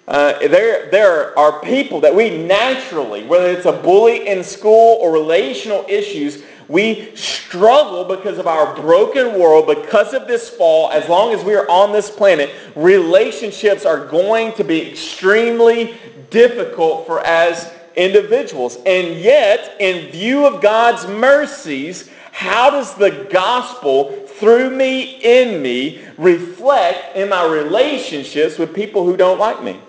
Uh, 0.08 0.38
there, 0.48 0.92
there 0.92 1.38
are 1.40 1.60
people 1.62 2.02
that 2.02 2.14
we 2.14 2.46
naturally, 2.46 3.24
whether 3.24 3.50
it's 3.50 3.66
a 3.66 3.72
bully 3.72 4.28
in 4.28 4.44
school 4.44 4.98
or 5.02 5.12
relational 5.12 5.86
issues, 5.88 6.44
we 6.68 7.16
struggle 7.16 8.04
because 8.06 8.38
of 8.38 8.48
our 8.48 8.76
broken 8.76 9.40
world, 9.40 9.68
because 9.68 10.14
of 10.14 10.28
this 10.28 10.50
fall. 10.50 10.90
As 10.92 11.08
long 11.10 11.34
as 11.34 11.44
we 11.44 11.56
are 11.56 11.70
on 11.70 11.92
this 11.92 12.10
planet, 12.10 12.52
relationships 12.76 13.86
are 13.86 14.06
going 14.06 14.54
to 14.54 14.64
be 14.64 14.90
extremely 14.92 15.98
difficult 16.30 17.06
for 17.06 17.26
as 17.26 17.72
individuals. 17.96 18.78
And 18.86 19.20
yet, 19.20 19.76
in 19.80 20.12
view 20.12 20.46
of 20.46 20.62
God's 20.62 21.08
mercies, 21.08 22.10
how 22.32 22.72
does 22.72 22.96
the 22.96 23.28
gospel 23.32 24.12
through 24.26 24.72
me, 24.72 25.20
in 25.22 25.62
me, 25.62 26.02
reflect 26.18 27.16
in 27.16 27.30
my 27.30 27.46
relationships 27.46 28.58
with 28.58 28.74
people 28.74 29.06
who 29.06 29.16
don't 29.16 29.38
like 29.38 29.64
me? 29.64 29.80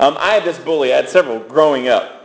Um, 0.00 0.16
I 0.18 0.34
had 0.34 0.44
this 0.44 0.58
bully. 0.58 0.92
I 0.92 0.96
had 0.96 1.08
several 1.08 1.38
growing 1.40 1.88
up. 1.88 2.23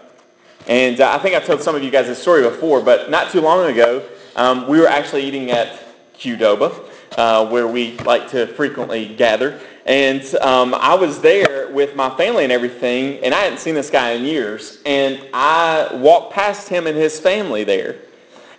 And 0.69 1.01
uh, 1.01 1.11
I 1.11 1.17
think 1.17 1.33
I've 1.33 1.47
told 1.47 1.63
some 1.63 1.75
of 1.75 1.83
you 1.83 1.89
guys 1.89 2.05
this 2.05 2.21
story 2.21 2.43
before, 2.43 2.79
but 2.79 3.09
not 3.09 3.31
too 3.31 3.41
long 3.41 3.71
ago, 3.71 4.07
um, 4.35 4.67
we 4.67 4.79
were 4.79 4.87
actually 4.87 5.23
eating 5.23 5.49
at 5.49 5.81
Qdoba, 6.13 6.85
uh, 7.17 7.49
where 7.49 7.67
we 7.67 7.97
like 7.99 8.29
to 8.29 8.45
frequently 8.45 9.15
gather. 9.15 9.59
And 9.87 10.23
um, 10.35 10.75
I 10.75 10.93
was 10.93 11.21
there 11.21 11.71
with 11.71 11.95
my 11.95 12.15
family 12.15 12.43
and 12.43 12.53
everything, 12.53 13.17
and 13.23 13.33
I 13.33 13.39
hadn't 13.39 13.57
seen 13.57 13.73
this 13.73 13.89
guy 13.89 14.11
in 14.11 14.23
years. 14.23 14.77
And 14.85 15.19
I 15.33 15.89
walked 15.95 16.33
past 16.33 16.69
him 16.69 16.85
and 16.85 16.95
his 16.95 17.19
family 17.19 17.63
there. 17.63 17.95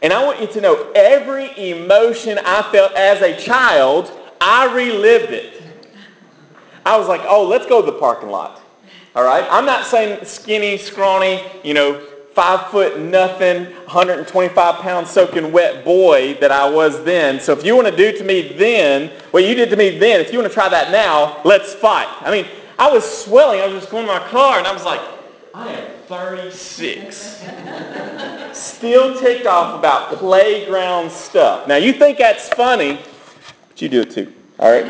And 0.03 0.13
I 0.13 0.25
want 0.25 0.41
you 0.41 0.49
to 0.49 0.61
know 0.61 0.91
every 0.97 1.57
emotion 1.71 2.41
I 2.45 2.63
felt 2.73 2.93
as 2.95 3.23
a 3.23 3.39
child, 3.39 4.11
I 4.41 4.75
relived 4.75 5.31
it. 5.31 5.63
I 6.85 6.99
was 6.99 7.07
like, 7.07 7.21
oh, 7.25 7.47
let's 7.47 7.67
go 7.67 7.81
to 7.81 7.87
the 7.87 7.99
parking 8.01 8.31
lot. 8.31 8.61
All 9.17 9.25
right? 9.25 9.47
I'm 9.51 9.67
not 9.67 9.87
saying 9.87 10.25
skinny, 10.25 10.79
scrawny, 10.79 11.43
you 11.65 11.75
know, 11.75 12.01
five 12.33 12.71
foot 12.71 13.01
nothing, 13.01 13.65
125 13.65 14.75
pound 14.77 15.07
soaking 15.07 15.51
wet 15.51 15.85
boy 15.85 16.35
that 16.35 16.53
I 16.53 16.69
was 16.69 17.03
then. 17.03 17.41
So 17.41 17.53
if 17.53 17.65
you 17.65 17.75
want 17.75 17.89
to 17.89 17.97
do 17.97 18.17
to 18.17 18.25
me 18.25 18.55
then 18.57 19.11
what 19.33 19.45
you 19.45 19.55
did 19.55 19.69
to 19.71 19.77
me 19.77 19.99
then, 19.99 20.21
if 20.21 20.33
you 20.33 20.39
want 20.39 20.51
to 20.51 20.55
try 20.55 20.69
that 20.69 20.93
now, 20.93 21.41
let's 21.45 21.75
fight. 21.75 22.09
I 22.21 22.31
mean, 22.31 22.47
I 22.79 22.91
was 22.91 23.05
swelling. 23.05 23.61
I 23.61 23.67
was 23.67 23.81
just 23.81 23.91
going 23.91 24.07
to 24.07 24.13
my 24.13 24.27
car 24.29 24.59
and 24.59 24.67
I 24.67 24.73
was 24.73 24.85
like, 24.85 25.01
I 25.53 25.73
am 25.73 25.91
36. 26.07 27.45
Still 28.53 29.19
ticked 29.19 29.47
off 29.47 29.79
about 29.79 30.13
playground 30.15 31.11
stuff. 31.11 31.67
Now 31.67 31.77
you 31.77 31.93
think 31.93 32.19
that's 32.19 32.49
funny, 32.51 33.01
but 33.69 33.83
you 33.83 33.89
do 33.89 34.03
it 34.03 34.11
too. 34.13 34.33
All 34.61 34.71
right? 34.71 34.87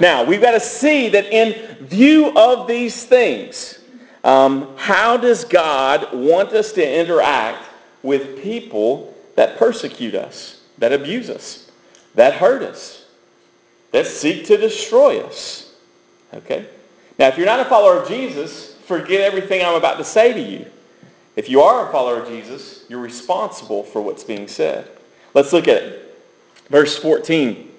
Now, 0.00 0.22
we've 0.22 0.40
got 0.40 0.52
to 0.52 0.60
see 0.60 1.08
that 1.08 1.26
in 1.26 1.67
view 1.80 2.36
of 2.36 2.66
these 2.66 3.04
things, 3.04 3.78
um, 4.24 4.76
how 4.76 5.16
does 5.16 5.44
God 5.44 6.12
want 6.12 6.52
us 6.52 6.72
to 6.72 7.00
interact 7.00 7.64
with 8.02 8.42
people 8.42 9.14
that 9.36 9.56
persecute 9.56 10.14
us, 10.14 10.60
that 10.78 10.92
abuse 10.92 11.30
us, 11.30 11.70
that 12.14 12.34
hurt 12.34 12.62
us, 12.62 13.06
that 13.92 14.06
seek 14.06 14.46
to 14.46 14.56
destroy 14.56 15.20
us? 15.20 15.72
Okay? 16.34 16.66
Now, 17.18 17.28
if 17.28 17.36
you're 17.36 17.46
not 17.46 17.60
a 17.60 17.64
follower 17.64 18.00
of 18.00 18.08
Jesus, 18.08 18.74
forget 18.86 19.20
everything 19.20 19.64
I'm 19.64 19.74
about 19.74 19.98
to 19.98 20.04
say 20.04 20.32
to 20.32 20.40
you. 20.40 20.66
If 21.36 21.48
you 21.48 21.60
are 21.60 21.88
a 21.88 21.92
follower 21.92 22.22
of 22.22 22.28
Jesus, 22.28 22.84
you're 22.88 23.00
responsible 23.00 23.84
for 23.84 24.02
what's 24.02 24.24
being 24.24 24.48
said. 24.48 24.90
Let's 25.34 25.52
look 25.52 25.68
at 25.68 25.82
it. 25.82 26.20
Verse 26.68 26.98
14. 26.98 27.70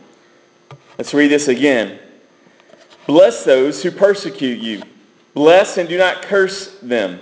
Let's 0.98 1.14
read 1.14 1.30
this 1.30 1.48
again. 1.48 2.00
Bless 3.10 3.44
those 3.44 3.82
who 3.82 3.90
persecute 3.90 4.60
you. 4.60 4.84
Bless 5.34 5.80
and 5.80 5.90
do 5.90 5.98
not 5.98 6.22
curse 6.22 6.76
them. 6.80 7.20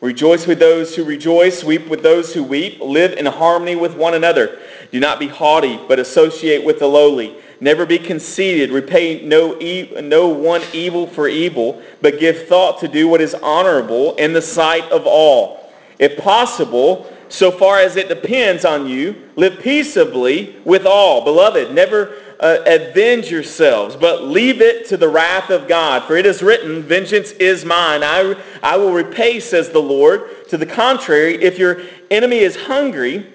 Rejoice 0.00 0.44
with 0.44 0.58
those 0.58 0.96
who 0.96 1.04
rejoice. 1.04 1.62
Weep 1.62 1.86
with 1.86 2.02
those 2.02 2.34
who 2.34 2.42
weep. 2.42 2.80
Live 2.80 3.12
in 3.12 3.26
harmony 3.26 3.76
with 3.76 3.94
one 3.96 4.14
another. 4.14 4.58
Do 4.90 4.98
not 4.98 5.20
be 5.20 5.28
haughty, 5.28 5.78
but 5.86 6.00
associate 6.00 6.64
with 6.64 6.80
the 6.80 6.88
lowly. 6.88 7.36
Never 7.60 7.86
be 7.86 7.96
conceited. 7.96 8.72
Repay 8.72 9.24
no, 9.24 9.56
e- 9.60 9.92
no 10.00 10.26
one 10.26 10.62
evil 10.72 11.06
for 11.06 11.28
evil, 11.28 11.80
but 12.02 12.18
give 12.18 12.48
thought 12.48 12.80
to 12.80 12.88
do 12.88 13.06
what 13.06 13.20
is 13.20 13.34
honorable 13.34 14.16
in 14.16 14.32
the 14.32 14.42
sight 14.42 14.90
of 14.90 15.06
all. 15.06 15.72
If 16.00 16.18
possible, 16.18 17.08
so 17.28 17.52
far 17.52 17.78
as 17.78 17.94
it 17.94 18.08
depends 18.08 18.64
on 18.64 18.88
you, 18.88 19.14
live 19.36 19.60
peaceably 19.60 20.56
with 20.64 20.86
all. 20.86 21.22
Beloved, 21.22 21.72
never 21.72 22.16
uh, 22.40 22.58
avenge 22.66 23.30
yourselves, 23.30 23.94
but 23.94 24.24
leave 24.24 24.62
it 24.62 24.86
to 24.88 24.96
the 24.96 25.08
wrath 25.08 25.50
of 25.50 25.68
God. 25.68 26.04
For 26.04 26.16
it 26.16 26.24
is 26.24 26.42
written, 26.42 26.82
vengeance 26.82 27.32
is 27.32 27.66
mine. 27.66 28.02
I, 28.02 28.34
I 28.62 28.76
will 28.76 28.92
repay, 28.92 29.40
says 29.40 29.68
the 29.68 29.80
Lord. 29.80 30.48
To 30.48 30.56
the 30.56 30.66
contrary, 30.66 31.34
if 31.42 31.58
your 31.58 31.82
enemy 32.10 32.38
is 32.38 32.56
hungry, 32.56 33.30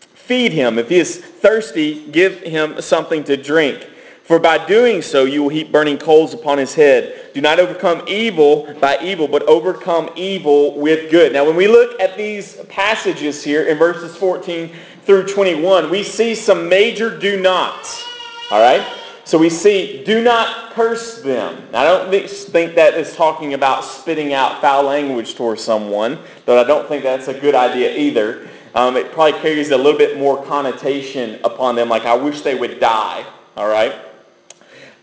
feed 0.00 0.52
him. 0.52 0.76
If 0.78 0.88
he 0.88 0.98
is 0.98 1.18
thirsty, 1.18 2.04
give 2.10 2.40
him 2.40 2.82
something 2.82 3.22
to 3.24 3.36
drink. 3.36 3.88
For 4.24 4.38
by 4.38 4.66
doing 4.66 5.00
so, 5.02 5.24
you 5.24 5.42
will 5.42 5.48
heap 5.48 5.72
burning 5.72 5.96
coals 5.96 6.34
upon 6.34 6.58
his 6.58 6.74
head. 6.74 7.32
Do 7.32 7.40
not 7.40 7.60
overcome 7.60 8.02
evil 8.06 8.74
by 8.80 8.98
evil, 9.00 9.26
but 9.28 9.44
overcome 9.44 10.10
evil 10.16 10.78
with 10.78 11.10
good. 11.10 11.32
Now, 11.32 11.46
when 11.46 11.56
we 11.56 11.66
look 11.68 11.98
at 11.98 12.16
these 12.16 12.56
passages 12.68 13.42
here 13.42 13.62
in 13.62 13.78
verses 13.78 14.16
14 14.16 14.70
through 15.06 15.28
21, 15.28 15.88
we 15.88 16.02
see 16.02 16.34
some 16.34 16.68
major 16.68 17.16
do 17.16 17.40
nots. 17.40 18.07
All 18.50 18.60
right? 18.60 18.86
So 19.24 19.36
we 19.36 19.50
see, 19.50 20.02
do 20.04 20.22
not 20.22 20.72
curse 20.72 21.20
them. 21.20 21.62
I 21.74 21.84
don't 21.84 22.10
think 22.10 22.74
that 22.76 22.94
is 22.94 23.14
talking 23.14 23.52
about 23.52 23.84
spitting 23.84 24.32
out 24.32 24.62
foul 24.62 24.84
language 24.84 25.34
towards 25.34 25.62
someone, 25.62 26.18
though 26.46 26.58
I 26.58 26.64
don't 26.64 26.88
think 26.88 27.02
that's 27.02 27.28
a 27.28 27.38
good 27.38 27.54
idea 27.54 27.94
either. 27.94 28.48
Um, 28.74 28.96
it 28.96 29.12
probably 29.12 29.38
carries 29.40 29.70
a 29.70 29.76
little 29.76 29.98
bit 29.98 30.18
more 30.18 30.42
connotation 30.44 31.40
upon 31.44 31.74
them, 31.74 31.90
like 31.90 32.06
I 32.06 32.14
wish 32.14 32.40
they 32.40 32.54
would 32.54 32.80
die. 32.80 33.22
All 33.56 33.68
right? 33.68 33.94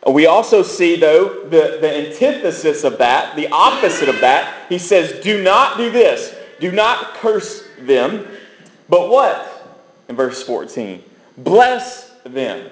We 0.08 0.28
also 0.28 0.62
see, 0.62 0.96
though, 0.96 1.44
the, 1.44 1.80
the 1.82 2.08
antithesis 2.08 2.84
of 2.84 2.98
that, 3.00 3.36
the 3.36 3.48
opposite 3.50 4.08
of 4.08 4.20
that. 4.22 4.70
He 4.70 4.78
says, 4.78 5.24
do 5.24 5.44
not 5.44 5.78
do 5.78 5.92
this. 5.92 6.36
Do 6.60 6.72
not 6.72 7.16
curse 7.16 7.68
them. 7.82 8.28
But 8.88 9.10
what? 9.10 9.68
In 10.08 10.16
verse 10.16 10.44
14. 10.44 11.04
Bless 11.38 12.12
them. 12.24 12.70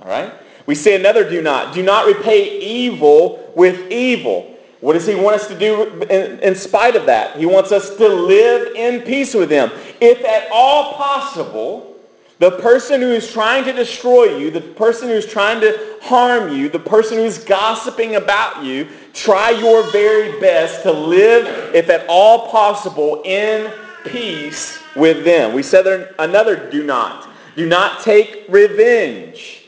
All 0.00 0.08
right? 0.08 0.32
We 0.66 0.74
say 0.74 0.96
another 0.96 1.28
do 1.28 1.42
not. 1.42 1.74
Do 1.74 1.82
not 1.82 2.06
repay 2.06 2.58
evil 2.60 3.52
with 3.54 3.90
evil. 3.90 4.56
What 4.80 4.94
does 4.94 5.06
he 5.06 5.14
want 5.14 5.36
us 5.36 5.48
to 5.48 5.58
do 5.58 5.84
in, 6.04 6.38
in, 6.40 6.54
spite 6.54 6.96
of 6.96 7.04
that? 7.06 7.36
He 7.36 7.44
wants 7.44 7.70
us 7.70 7.96
to 7.96 8.08
live 8.08 8.74
in 8.74 9.02
peace 9.02 9.34
with 9.34 9.50
him. 9.50 9.70
If 10.00 10.24
at 10.24 10.48
all 10.50 10.94
possible, 10.94 11.96
the 12.38 12.52
person 12.52 13.02
who 13.02 13.08
is 13.08 13.30
trying 13.30 13.64
to 13.64 13.72
destroy 13.72 14.38
you, 14.38 14.50
the 14.50 14.62
person 14.62 15.08
who 15.08 15.14
is 15.14 15.26
trying 15.26 15.60
to 15.60 15.98
harm 16.00 16.54
you, 16.54 16.70
the 16.70 16.78
person 16.78 17.18
who 17.18 17.24
is 17.24 17.44
gossiping 17.44 18.16
about 18.16 18.64
you, 18.64 18.88
try 19.12 19.50
your 19.50 19.82
very 19.90 20.40
best 20.40 20.82
to 20.84 20.92
live, 20.92 21.74
if 21.74 21.90
at 21.90 22.06
all 22.08 22.48
possible, 22.48 23.20
in 23.26 23.70
peace 24.06 24.78
with 24.96 25.24
them. 25.24 25.52
We 25.52 25.62
said 25.62 25.82
there 25.82 26.14
another 26.18 26.70
do 26.70 26.82
not. 26.82 27.28
Do 27.56 27.66
not 27.66 28.00
take 28.00 28.46
revenge. 28.48 29.59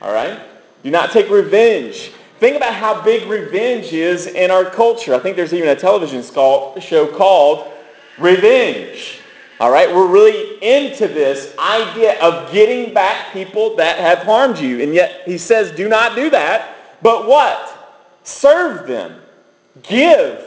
All 0.00 0.12
right? 0.12 0.40
Do 0.82 0.90
not 0.90 1.10
take 1.10 1.28
revenge. 1.28 2.12
Think 2.38 2.56
about 2.56 2.74
how 2.74 3.02
big 3.02 3.28
revenge 3.28 3.92
is 3.92 4.28
in 4.28 4.50
our 4.50 4.64
culture. 4.64 5.14
I 5.14 5.18
think 5.18 5.36
there's 5.36 5.52
even 5.52 5.68
a 5.70 5.76
television 5.76 6.22
show 6.22 7.06
called 7.16 7.72
Revenge. 8.16 9.20
All 9.58 9.72
right? 9.72 9.92
We're 9.92 10.06
really 10.06 10.54
into 10.62 11.08
this 11.08 11.56
idea 11.58 12.20
of 12.20 12.52
getting 12.52 12.94
back 12.94 13.32
people 13.32 13.74
that 13.76 13.98
have 13.98 14.18
harmed 14.18 14.58
you. 14.58 14.80
And 14.80 14.94
yet 14.94 15.22
he 15.24 15.36
says, 15.36 15.72
do 15.72 15.88
not 15.88 16.14
do 16.14 16.30
that. 16.30 16.76
But 17.02 17.26
what? 17.26 17.98
Serve 18.22 18.86
them. 18.86 19.20
Give 19.82 20.44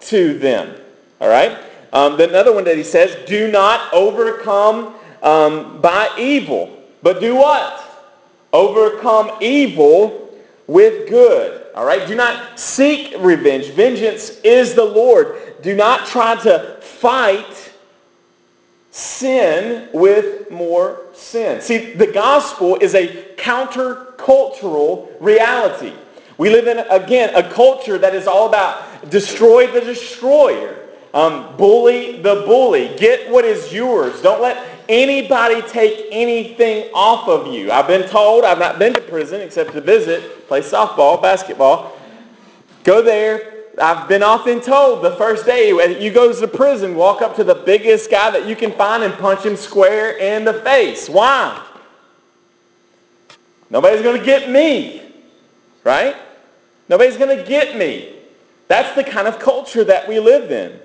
to 0.00 0.38
them. 0.38 0.74
All 1.20 1.28
right? 1.28 1.58
Um, 1.92 2.18
another 2.18 2.54
one 2.54 2.64
that 2.64 2.78
he 2.78 2.82
says, 2.82 3.16
do 3.28 3.50
not 3.50 3.92
overcome 3.92 4.94
um, 5.22 5.80
by 5.82 6.10
evil. 6.18 6.82
But 7.02 7.20
do 7.20 7.36
what? 7.36 7.83
Overcome 8.54 9.32
evil 9.40 10.30
with 10.68 11.08
good. 11.08 11.66
All 11.74 11.84
right? 11.84 12.06
Do 12.06 12.14
not 12.14 12.58
seek 12.58 13.12
revenge. 13.18 13.70
Vengeance 13.70 14.40
is 14.44 14.74
the 14.74 14.84
Lord. 14.84 15.60
Do 15.60 15.74
not 15.74 16.06
try 16.06 16.36
to 16.36 16.78
fight 16.80 17.72
sin 18.92 19.88
with 19.92 20.52
more 20.52 21.00
sin. 21.12 21.60
See, 21.60 21.94
the 21.94 22.06
gospel 22.06 22.76
is 22.80 22.94
a 22.94 23.08
countercultural 23.34 25.08
reality. 25.18 25.92
We 26.38 26.48
live 26.50 26.68
in, 26.68 26.78
again, 26.78 27.34
a 27.34 27.42
culture 27.50 27.98
that 27.98 28.14
is 28.14 28.28
all 28.28 28.46
about 28.48 29.10
destroy 29.10 29.66
the 29.66 29.80
destroyer, 29.80 30.78
um, 31.12 31.56
bully 31.56 32.22
the 32.22 32.44
bully, 32.46 32.94
get 32.96 33.28
what 33.28 33.44
is 33.44 33.72
yours. 33.72 34.22
Don't 34.22 34.40
let 34.40 34.64
anybody 34.88 35.62
take 35.62 36.06
anything 36.10 36.90
off 36.94 37.28
of 37.28 37.52
you. 37.52 37.70
I've 37.70 37.86
been 37.86 38.08
told, 38.08 38.44
I've 38.44 38.58
not 38.58 38.78
been 38.78 38.94
to 38.94 39.00
prison 39.00 39.40
except 39.40 39.72
to 39.72 39.80
visit, 39.80 40.46
play 40.48 40.60
softball, 40.60 41.20
basketball. 41.20 41.98
Go 42.84 43.02
there. 43.02 43.52
I've 43.80 44.08
been 44.08 44.22
often 44.22 44.60
told 44.60 45.02
the 45.02 45.16
first 45.16 45.46
day 45.46 45.68
you 45.68 46.10
go 46.12 46.32
to 46.32 46.48
prison, 46.48 46.94
walk 46.94 47.22
up 47.22 47.34
to 47.36 47.44
the 47.44 47.56
biggest 47.56 48.10
guy 48.10 48.30
that 48.30 48.46
you 48.46 48.54
can 48.54 48.70
find 48.72 49.02
and 49.02 49.12
punch 49.14 49.44
him 49.44 49.56
square 49.56 50.16
in 50.18 50.44
the 50.44 50.54
face. 50.54 51.08
Why? 51.08 51.60
Nobody's 53.70 54.02
going 54.02 54.18
to 54.18 54.24
get 54.24 54.48
me. 54.48 55.02
Right? 55.82 56.16
Nobody's 56.88 57.16
going 57.16 57.36
to 57.36 57.42
get 57.42 57.76
me. 57.76 58.14
That's 58.68 58.94
the 58.94 59.04
kind 59.04 59.26
of 59.26 59.38
culture 59.38 59.84
that 59.84 60.08
we 60.08 60.20
live 60.20 60.52
in. 60.52 60.78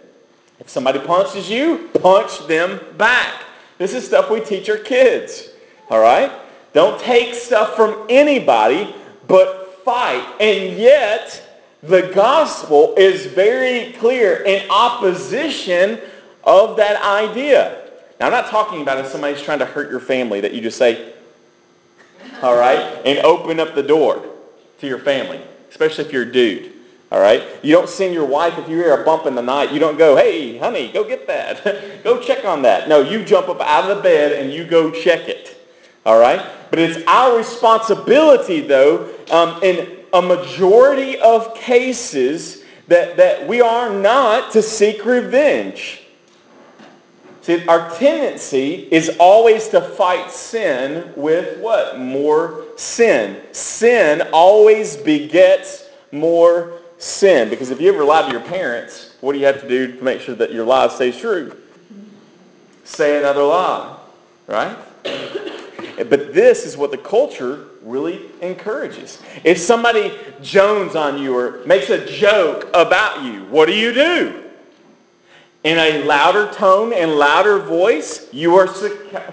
If 0.59 0.67
somebody 0.69 0.99
punches 0.99 1.49
you, 1.49 1.89
punch 2.01 2.47
them 2.47 2.79
back. 2.97 3.43
This 3.79 3.93
is 3.93 4.05
stuff 4.05 4.29
we 4.29 4.41
teach 4.41 4.69
our 4.69 4.77
kids. 4.77 5.49
All 5.89 5.99
right? 5.99 6.31
Don't 6.73 7.01
take 7.01 7.33
stuff 7.33 7.75
from 7.75 8.05
anybody, 8.09 8.93
but 9.27 9.83
fight. 9.83 10.23
And 10.39 10.77
yet, 10.77 11.65
the 11.81 12.11
gospel 12.13 12.93
is 12.95 13.25
very 13.25 13.93
clear 13.93 14.43
in 14.43 14.69
opposition 14.69 15.99
of 16.43 16.77
that 16.77 17.01
idea. 17.01 17.89
Now, 18.19 18.27
I'm 18.27 18.31
not 18.31 18.47
talking 18.47 18.81
about 18.81 18.97
if 18.99 19.07
somebody's 19.07 19.41
trying 19.41 19.59
to 19.59 19.65
hurt 19.65 19.89
your 19.89 20.01
family 20.01 20.41
that 20.41 20.53
you 20.53 20.61
just 20.61 20.77
say, 20.77 21.13
all 22.41 22.55
right, 22.55 22.79
and 23.05 23.19
open 23.19 23.59
up 23.59 23.75
the 23.75 23.83
door 23.83 24.23
to 24.79 24.87
your 24.87 24.99
family, 24.99 25.41
especially 25.69 26.05
if 26.05 26.13
you're 26.13 26.23
a 26.23 26.31
dude. 26.31 26.73
All 27.11 27.19
right? 27.19 27.43
You 27.63 27.73
don't 27.73 27.89
send 27.89 28.13
your 28.13 28.25
wife 28.25 28.57
if 28.57 28.69
you 28.69 28.75
hear 28.75 29.01
a 29.01 29.03
bump 29.03 29.25
in 29.25 29.33
the 29.33 29.41
night. 29.41 29.71
You 29.71 29.79
don't 29.79 29.97
go, 29.97 30.15
hey, 30.15 30.57
honey, 30.57 30.91
go 30.91 31.03
get 31.03 31.25
that. 31.27 32.03
go 32.03 32.21
check 32.21 32.45
on 32.45 32.61
that. 32.61 32.87
No, 32.87 33.01
you 33.01 33.23
jump 33.25 33.49
up 33.49 33.61
out 33.61 33.89
of 33.89 33.97
the 33.97 34.03
bed 34.03 34.33
and 34.33 34.53
you 34.53 34.63
go 34.63 34.91
check 34.91 35.27
it. 35.27 35.57
All 36.05 36.19
right? 36.19 36.45
But 36.69 36.79
it's 36.79 37.03
our 37.07 37.35
responsibility, 37.35 38.61
though, 38.61 39.09
um, 39.31 39.61
in 39.63 39.97
a 40.13 40.21
majority 40.21 41.17
of 41.19 41.55
cases 41.55 42.63
that, 42.87 43.17
that 43.17 43.47
we 43.47 43.61
are 43.61 43.89
not 43.89 44.51
to 44.51 44.61
seek 44.61 45.05
revenge. 45.05 46.03
See, 47.41 47.65
our 47.67 47.89
tendency 47.95 48.87
is 48.91 49.15
always 49.19 49.69
to 49.69 49.81
fight 49.81 50.31
sin 50.31 51.11
with 51.15 51.59
what? 51.59 51.97
More 51.97 52.65
sin. 52.75 53.41
Sin 53.51 54.27
always 54.31 54.95
begets 54.97 55.89
more 56.11 56.78
sin. 56.99 57.49
Because 57.49 57.71
if 57.71 57.81
you 57.81 57.91
ever 57.91 58.03
lie 58.03 58.21
to 58.21 58.31
your 58.31 58.41
parents, 58.41 59.15
what 59.21 59.33
do 59.33 59.39
you 59.39 59.45
have 59.45 59.61
to 59.61 59.67
do 59.67 59.97
to 59.97 60.03
make 60.03 60.21
sure 60.21 60.35
that 60.35 60.51
your 60.51 60.65
lie 60.65 60.87
stays 60.89 61.17
true? 61.17 61.55
Say 62.83 63.17
another 63.17 63.43
lie, 63.43 63.97
right? 64.47 64.77
But 65.03 66.33
this 66.33 66.65
is 66.65 66.77
what 66.77 66.91
the 66.91 66.97
culture 66.97 67.67
really 67.81 68.29
encourages. 68.41 69.21
If 69.43 69.57
somebody 69.57 70.13
jones 70.41 70.95
on 70.95 71.21
you 71.21 71.35
or 71.37 71.63
makes 71.65 71.89
a 71.89 72.05
joke 72.05 72.69
about 72.73 73.23
you, 73.23 73.43
what 73.45 73.65
do 73.65 73.73
you 73.73 73.93
do? 73.93 74.43
In 75.63 75.77
a 75.77 76.03
louder 76.05 76.51
tone 76.53 76.93
and 76.93 77.11
louder 77.11 77.59
voice, 77.59 78.31
you 78.33 78.55
are 78.55 78.67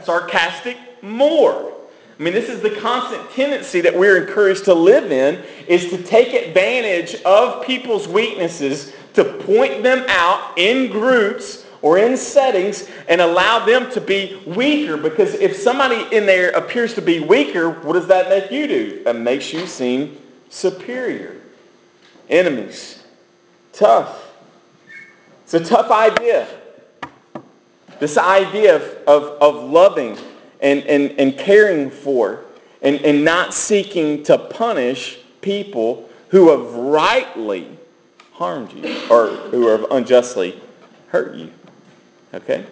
sarcastic 0.03 0.77
more. 1.03 1.76
I 2.19 2.23
mean, 2.23 2.33
this 2.33 2.49
is 2.49 2.61
the 2.63 2.71
constant 2.71 3.31
tendency 3.33 3.83
that 3.83 3.95
we're 3.95 4.25
encouraged 4.27 4.65
to 4.65 4.75
live 4.75 5.13
in, 5.13 5.43
is 5.69 5.91
to 5.91 6.03
take 6.03 6.33
advantage 6.33 7.21
of 7.23 7.65
people's 7.67 8.09
weaknesses, 8.09 8.95
to 9.15 9.25
point 9.25 9.83
them 9.83 10.05
out 10.09 10.57
in 10.57 10.91
groups 10.91 11.67
or 11.83 11.99
in 11.99 12.17
settings 12.17 12.89
and 13.09 13.21
allow 13.21 13.65
them 13.65 13.91
to 13.91 14.01
be 14.01 14.43
weaker. 14.47 14.97
Because 14.97 15.35
if 15.35 15.57
somebody 15.57 16.07
in 16.17 16.25
there 16.25 16.51
appears 16.51 16.95
to 16.95 17.03
be 17.03 17.21
weaker, 17.21 17.71
what 17.71 17.93
does 17.93 18.07
that 18.07 18.31
make 18.31 18.51
you 18.51 18.67
do? 18.67 19.05
That 19.05 19.17
makes 19.17 19.53
you 19.53 19.67
seem 19.67 20.19
superior. 20.49 21.37
Enemies. 22.31 23.05
Tough. 23.73 24.35
It's 25.45 25.55
a 25.55 25.65
tough 25.65 25.91
idea. 25.91 26.49
This 28.01 28.19
idea 28.19 28.77
of, 28.77 28.83
of, 29.07 29.43
of 29.43 29.71
loving 29.71 30.19
and, 30.61 30.83
and, 30.85 31.13
and 31.19 31.39
caring 31.39 31.91
for 31.91 32.45
and, 32.83 33.01
and 33.03 33.25
not 33.25 33.55
seeking 33.55 34.23
to 34.25 34.39
punish 34.39 35.19
people 35.41 36.09
who 36.29 36.51
have 36.51 36.75
rightly 36.75 37.69
harmed 38.33 38.73
you 38.73 38.97
or 39.11 39.29
who 39.51 39.69
have 39.69 39.87
unjustly 39.91 40.61
hurt 41.09 41.35
you. 41.35 41.51
Okay? 42.35 42.67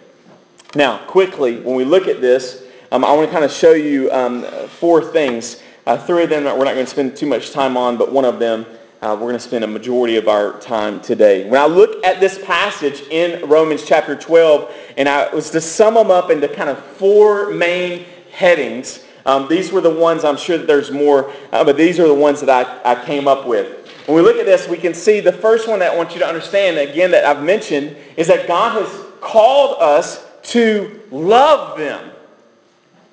Now, 0.75 0.99
quickly, 1.05 1.59
when 1.61 1.75
we 1.75 1.85
look 1.85 2.07
at 2.07 2.21
this, 2.21 2.63
um, 2.91 3.03
I 3.03 3.13
want 3.13 3.27
to 3.27 3.31
kind 3.31 3.45
of 3.45 3.51
show 3.51 3.73
you 3.73 4.11
um, 4.11 4.43
four 4.67 5.01
things. 5.01 5.61
Uh, 5.85 5.97
three 5.97 6.23
of 6.23 6.29
them 6.29 6.43
that 6.43 6.57
we're 6.57 6.65
not 6.65 6.73
going 6.73 6.85
to 6.85 6.91
spend 6.91 7.15
too 7.15 7.25
much 7.25 7.51
time 7.51 7.77
on, 7.77 7.97
but 7.97 8.11
one 8.11 8.25
of 8.25 8.39
them 8.39 8.65
uh, 9.05 9.13
we're 9.13 9.27
going 9.27 9.33
to 9.33 9.39
spend 9.39 9.63
a 9.63 9.67
majority 9.67 10.17
of 10.17 10.27
our 10.27 10.59
time 10.59 10.99
today. 10.99 11.47
When 11.47 11.61
I 11.61 11.67
look 11.67 12.03
at 12.03 12.19
this 12.19 12.43
passage 12.43 13.01
in 13.11 13.47
Romans 13.47 13.85
chapter 13.85 14.15
12, 14.15 14.73
and 14.97 15.07
I 15.07 15.31
was 15.31 15.51
to 15.51 15.61
sum 15.61 15.93
them 15.93 16.09
up 16.09 16.31
into 16.31 16.47
kind 16.47 16.71
of 16.71 16.83
four 16.83 17.51
main 17.51 18.05
headings, 18.31 19.03
um, 19.27 19.47
these 19.47 19.71
were 19.71 19.79
the 19.79 19.91
ones, 19.91 20.23
I'm 20.23 20.37
sure 20.37 20.57
that 20.57 20.65
there's 20.65 20.89
more, 20.89 21.31
uh, 21.51 21.63
but 21.63 21.77
these 21.77 21.99
are 21.99 22.07
the 22.07 22.15
ones 22.15 22.41
that 22.41 22.49
I, 22.49 22.93
I 22.93 23.05
came 23.05 23.27
up 23.27 23.45
with. 23.45 23.87
When 24.07 24.15
we 24.15 24.23
look 24.23 24.37
at 24.37 24.47
this, 24.47 24.67
we 24.67 24.77
can 24.77 24.95
see 24.95 25.19
the 25.19 25.33
first 25.33 25.67
one 25.67 25.77
that 25.79 25.91
I 25.91 25.95
want 25.95 26.13
you 26.13 26.19
to 26.19 26.27
understand, 26.27 26.79
again, 26.79 27.11
that 27.11 27.25
I've 27.25 27.43
mentioned, 27.43 27.95
is 28.17 28.25
that 28.25 28.47
God 28.47 28.81
has 28.81 29.05
called 29.21 29.79
us 29.83 30.25
to 30.45 30.99
love 31.11 31.77
them, 31.77 32.09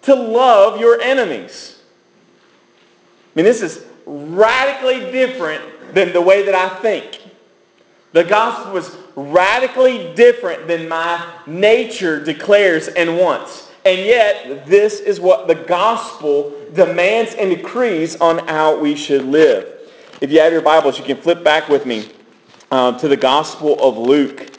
to 0.02 0.14
love 0.14 0.80
your 0.80 1.02
enemies. 1.02 1.80
I 2.40 3.30
mean, 3.34 3.44
this 3.44 3.60
is 3.60 3.84
radically 4.06 5.12
different 5.12 5.71
than 5.92 6.12
the 6.12 6.20
way 6.20 6.44
that 6.44 6.54
I 6.54 6.68
think. 6.80 7.20
The 8.12 8.24
gospel 8.24 8.76
is 8.76 8.96
radically 9.16 10.12
different 10.14 10.66
than 10.68 10.88
my 10.88 11.34
nature 11.46 12.22
declares 12.22 12.88
and 12.88 13.18
wants. 13.18 13.70
And 13.84 14.00
yet, 14.00 14.66
this 14.66 15.00
is 15.00 15.18
what 15.18 15.48
the 15.48 15.54
gospel 15.54 16.52
demands 16.74 17.34
and 17.34 17.50
decrees 17.50 18.16
on 18.20 18.46
how 18.46 18.78
we 18.78 18.94
should 18.94 19.24
live. 19.24 19.66
If 20.20 20.30
you 20.30 20.40
have 20.40 20.52
your 20.52 20.62
Bibles, 20.62 20.98
you 20.98 21.04
can 21.04 21.16
flip 21.16 21.42
back 21.42 21.68
with 21.68 21.84
me 21.84 22.08
um, 22.70 22.96
to 22.98 23.08
the 23.08 23.16
Gospel 23.16 23.76
of 23.82 23.98
Luke. 23.98 24.50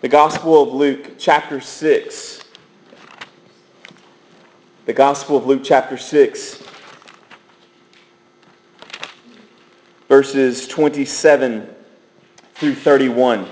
The 0.00 0.08
Gospel 0.08 0.62
of 0.62 0.72
Luke, 0.72 1.12
chapter 1.18 1.60
6. 1.60 2.42
The 4.86 4.92
Gospel 4.92 5.36
of 5.36 5.46
Luke, 5.46 5.62
chapter 5.62 5.98
6. 5.98 6.62
Verses 10.08 10.68
27 10.68 11.68
through 12.54 12.74
31. 12.74 13.48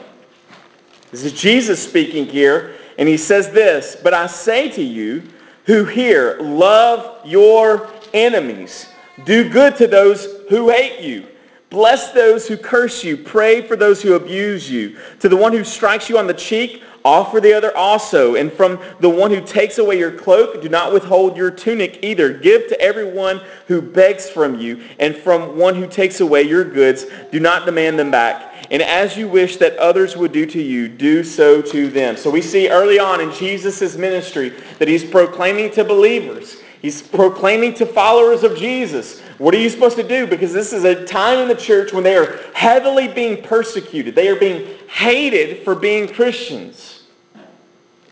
This 1.10 1.24
is 1.24 1.32
Jesus 1.32 1.82
speaking 1.82 2.26
here, 2.26 2.74
and 2.98 3.08
he 3.08 3.16
says 3.16 3.50
this, 3.50 3.96
But 4.02 4.14
I 4.14 4.26
say 4.26 4.70
to 4.70 4.82
you 4.82 5.22
who 5.64 5.84
hear, 5.84 6.38
love 6.40 7.24
your 7.26 7.90
enemies. 8.12 8.86
Do 9.24 9.48
good 9.48 9.76
to 9.76 9.86
those 9.86 10.26
who 10.48 10.70
hate 10.70 11.00
you. 11.00 11.26
Bless 11.70 12.12
those 12.12 12.46
who 12.46 12.56
curse 12.56 13.02
you. 13.02 13.16
Pray 13.16 13.62
for 13.62 13.76
those 13.76 14.02
who 14.02 14.14
abuse 14.14 14.70
you. 14.70 14.98
To 15.20 15.28
the 15.28 15.36
one 15.36 15.52
who 15.52 15.64
strikes 15.64 16.08
you 16.08 16.18
on 16.18 16.26
the 16.26 16.34
cheek, 16.34 16.82
offer 17.04 17.40
the 17.40 17.52
other 17.52 17.76
also. 17.76 18.36
And 18.36 18.52
from 18.52 18.80
the 19.00 19.08
one 19.08 19.30
who 19.30 19.40
takes 19.40 19.78
away 19.78 19.98
your 19.98 20.12
cloak, 20.12 20.62
do 20.62 20.68
not 20.68 20.92
withhold 20.92 21.36
your 21.36 21.50
tunic 21.50 22.00
either. 22.02 22.32
Give 22.32 22.68
to 22.68 22.80
everyone 22.80 23.40
who 23.66 23.82
begs 23.82 24.28
from 24.28 24.58
you. 24.58 24.82
And 24.98 25.16
from 25.16 25.56
one 25.56 25.74
who 25.74 25.86
takes 25.86 26.20
away 26.20 26.42
your 26.42 26.64
goods, 26.64 27.06
do 27.30 27.40
not 27.40 27.66
demand 27.66 27.98
them 27.98 28.10
back. 28.10 28.66
And 28.70 28.80
as 28.80 29.16
you 29.16 29.28
wish 29.28 29.58
that 29.58 29.76
others 29.76 30.16
would 30.16 30.32
do 30.32 30.46
to 30.46 30.62
you, 30.62 30.88
do 30.88 31.22
so 31.24 31.60
to 31.60 31.88
them. 31.88 32.16
So 32.16 32.30
we 32.30 32.40
see 32.40 32.70
early 32.70 32.98
on 32.98 33.20
in 33.20 33.32
Jesus' 33.32 33.96
ministry 33.96 34.50
that 34.78 34.88
he's 34.88 35.04
proclaiming 35.04 35.70
to 35.72 35.84
believers. 35.84 36.62
He's 36.80 37.02
proclaiming 37.02 37.74
to 37.74 37.86
followers 37.86 38.42
of 38.42 38.56
Jesus 38.56 39.22
what 39.42 39.54
are 39.54 39.58
you 39.58 39.70
supposed 39.70 39.96
to 39.96 40.06
do? 40.06 40.24
Because 40.24 40.52
this 40.52 40.72
is 40.72 40.84
a 40.84 41.04
time 41.04 41.40
in 41.40 41.48
the 41.48 41.56
church 41.56 41.92
when 41.92 42.04
they 42.04 42.16
are 42.16 42.38
heavily 42.54 43.08
being 43.08 43.42
persecuted. 43.42 44.14
They 44.14 44.28
are 44.28 44.36
being 44.36 44.78
hated 44.86 45.64
for 45.64 45.74
being 45.74 46.06
Christians. 46.06 47.02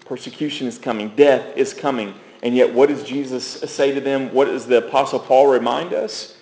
Persecution 0.04 0.66
is 0.66 0.76
coming. 0.76 1.10
Death 1.10 1.56
is 1.56 1.72
coming. 1.72 2.14
And 2.42 2.56
yet 2.56 2.74
what 2.74 2.88
does 2.88 3.04
Jesus 3.04 3.46
say 3.46 3.94
to 3.94 4.00
them? 4.00 4.34
What 4.34 4.46
does 4.46 4.66
the 4.66 4.78
Apostle 4.78 5.20
Paul 5.20 5.46
remind 5.46 5.92
us? 5.92 6.36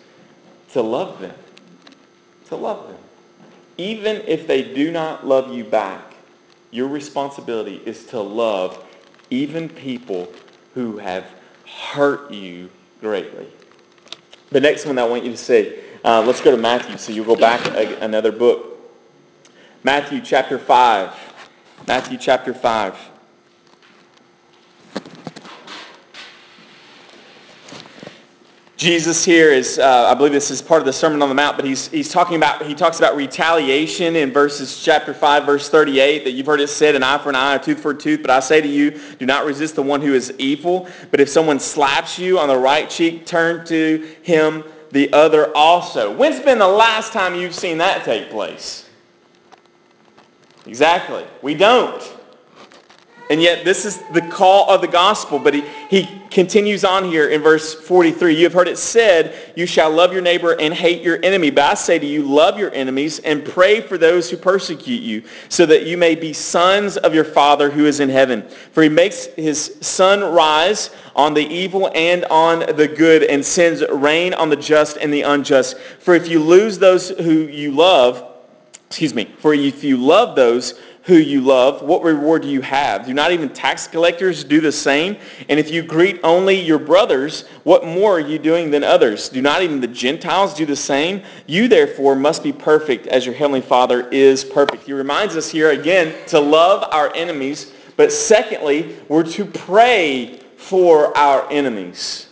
To 0.72 0.80
love 0.80 1.20
them. 1.20 1.34
To 2.46 2.56
love 2.56 2.88
them. 2.88 2.98
Even 3.76 4.22
if 4.26 4.46
they 4.46 4.62
do 4.62 4.90
not 4.90 5.26
love 5.26 5.52
you 5.52 5.64
back, 5.64 6.14
your 6.70 6.88
responsibility 6.88 7.82
is 7.84 8.06
to 8.06 8.20
love 8.22 8.88
even 9.28 9.68
people 9.68 10.32
who 10.72 10.96
have 10.96 11.26
hurt 11.66 12.30
you 12.30 12.70
greatly. 13.02 13.48
The 14.50 14.60
next 14.60 14.86
one 14.86 14.98
I 14.98 15.04
want 15.04 15.24
you 15.24 15.30
to 15.30 15.36
see, 15.36 15.78
uh, 16.04 16.22
let's 16.22 16.40
go 16.40 16.50
to 16.50 16.56
Matthew. 16.56 16.96
So 16.96 17.12
you'll 17.12 17.26
go 17.26 17.36
back 17.36 17.64
a, 17.74 17.98
another 18.00 18.32
book. 18.32 18.78
Matthew 19.84 20.20
chapter 20.20 20.58
5. 20.58 21.12
Matthew 21.86 22.18
chapter 22.18 22.54
5. 22.54 22.96
Jesus 28.88 29.22
here 29.22 29.50
is, 29.50 29.78
uh, 29.78 30.06
I 30.10 30.14
believe 30.14 30.32
this 30.32 30.50
is 30.50 30.62
part 30.62 30.80
of 30.80 30.86
the 30.86 30.94
Sermon 30.94 31.20
on 31.20 31.28
the 31.28 31.34
Mount, 31.34 31.56
but 31.56 31.66
he's, 31.66 31.88
he's 31.88 32.08
talking 32.08 32.36
about, 32.36 32.64
he 32.64 32.74
talks 32.74 32.96
about 32.96 33.16
retaliation 33.16 34.16
in 34.16 34.32
verses 34.32 34.82
chapter 34.82 35.12
5, 35.12 35.44
verse 35.44 35.68
38, 35.68 36.24
that 36.24 36.30
you've 36.30 36.46
heard 36.46 36.58
it 36.58 36.68
said, 36.68 36.94
an 36.94 37.02
eye 37.02 37.18
for 37.18 37.28
an 37.28 37.34
eye, 37.34 37.56
a 37.56 37.58
tooth 37.62 37.80
for 37.80 37.90
a 37.90 37.94
tooth. 37.94 38.22
But 38.22 38.30
I 38.30 38.40
say 38.40 38.62
to 38.62 38.66
you, 38.66 38.98
do 39.18 39.26
not 39.26 39.44
resist 39.44 39.74
the 39.74 39.82
one 39.82 40.00
who 40.00 40.14
is 40.14 40.32
evil. 40.38 40.88
But 41.10 41.20
if 41.20 41.28
someone 41.28 41.60
slaps 41.60 42.18
you 42.18 42.38
on 42.38 42.48
the 42.48 42.56
right 42.56 42.88
cheek, 42.88 43.26
turn 43.26 43.66
to 43.66 44.08
him 44.22 44.64
the 44.90 45.12
other 45.12 45.54
also. 45.54 46.10
When's 46.16 46.40
been 46.40 46.58
the 46.58 46.66
last 46.66 47.12
time 47.12 47.34
you've 47.34 47.54
seen 47.54 47.76
that 47.76 48.06
take 48.06 48.30
place? 48.30 48.88
Exactly. 50.64 51.26
We 51.42 51.52
don't. 51.52 52.17
And 53.30 53.42
yet 53.42 53.64
this 53.64 53.84
is 53.84 53.98
the 54.12 54.22
call 54.22 54.70
of 54.70 54.80
the 54.80 54.88
gospel. 54.88 55.38
But 55.38 55.54
he, 55.54 55.64
he 55.90 56.22
continues 56.30 56.84
on 56.84 57.04
here 57.04 57.28
in 57.28 57.42
verse 57.42 57.74
43. 57.74 58.34
You 58.34 58.44
have 58.44 58.52
heard 58.52 58.68
it 58.68 58.78
said, 58.78 59.52
you 59.56 59.66
shall 59.66 59.90
love 59.90 60.12
your 60.12 60.22
neighbor 60.22 60.52
and 60.58 60.72
hate 60.72 61.02
your 61.02 61.22
enemy. 61.22 61.50
But 61.50 61.64
I 61.64 61.74
say 61.74 61.98
to 61.98 62.06
you, 62.06 62.22
love 62.22 62.58
your 62.58 62.72
enemies 62.72 63.18
and 63.20 63.44
pray 63.44 63.80
for 63.80 63.98
those 63.98 64.30
who 64.30 64.36
persecute 64.36 65.02
you, 65.02 65.22
so 65.48 65.66
that 65.66 65.86
you 65.86 65.96
may 65.96 66.14
be 66.14 66.32
sons 66.32 66.96
of 66.96 67.14
your 67.14 67.24
Father 67.24 67.70
who 67.70 67.86
is 67.86 68.00
in 68.00 68.08
heaven. 68.08 68.48
For 68.72 68.82
he 68.82 68.88
makes 68.88 69.26
his 69.26 69.76
sun 69.80 70.20
rise 70.20 70.90
on 71.14 71.34
the 71.34 71.46
evil 71.46 71.90
and 71.94 72.24
on 72.26 72.60
the 72.76 72.88
good, 72.88 73.24
and 73.24 73.44
sends 73.44 73.82
rain 73.90 74.32
on 74.34 74.48
the 74.48 74.56
just 74.56 74.96
and 74.98 75.12
the 75.12 75.22
unjust. 75.22 75.78
For 75.78 76.14
if 76.14 76.28
you 76.28 76.40
lose 76.40 76.78
those 76.78 77.10
who 77.10 77.32
you 77.32 77.72
love, 77.72 78.24
excuse 78.86 79.12
me, 79.12 79.24
for 79.38 79.52
if 79.52 79.82
you 79.84 79.96
love 79.96 80.36
those 80.36 80.80
who 81.08 81.16
you 81.16 81.40
love, 81.40 81.80
what 81.80 82.02
reward 82.02 82.42
do 82.42 82.48
you 82.48 82.60
have? 82.60 83.06
Do 83.06 83.14
not 83.14 83.32
even 83.32 83.48
tax 83.48 83.86
collectors 83.86 84.44
do 84.44 84.60
the 84.60 84.70
same? 84.70 85.16
And 85.48 85.58
if 85.58 85.70
you 85.70 85.82
greet 85.82 86.20
only 86.22 86.60
your 86.60 86.78
brothers, 86.78 87.46
what 87.64 87.86
more 87.86 88.16
are 88.16 88.20
you 88.20 88.38
doing 88.38 88.70
than 88.70 88.84
others? 88.84 89.30
Do 89.30 89.40
not 89.40 89.62
even 89.62 89.80
the 89.80 89.86
Gentiles 89.86 90.52
do 90.52 90.66
the 90.66 90.76
same? 90.76 91.22
You 91.46 91.66
therefore 91.66 92.14
must 92.14 92.42
be 92.42 92.52
perfect 92.52 93.06
as 93.06 93.24
your 93.24 93.34
heavenly 93.34 93.62
Father 93.62 94.06
is 94.10 94.44
perfect. 94.44 94.84
He 94.84 94.92
reminds 94.92 95.34
us 95.34 95.48
here 95.48 95.70
again 95.70 96.14
to 96.26 96.38
love 96.38 96.86
our 96.92 97.10
enemies, 97.16 97.72
but 97.96 98.12
secondly, 98.12 98.96
we're 99.08 99.22
to 99.22 99.46
pray 99.46 100.40
for 100.58 101.16
our 101.16 101.50
enemies. 101.50 102.27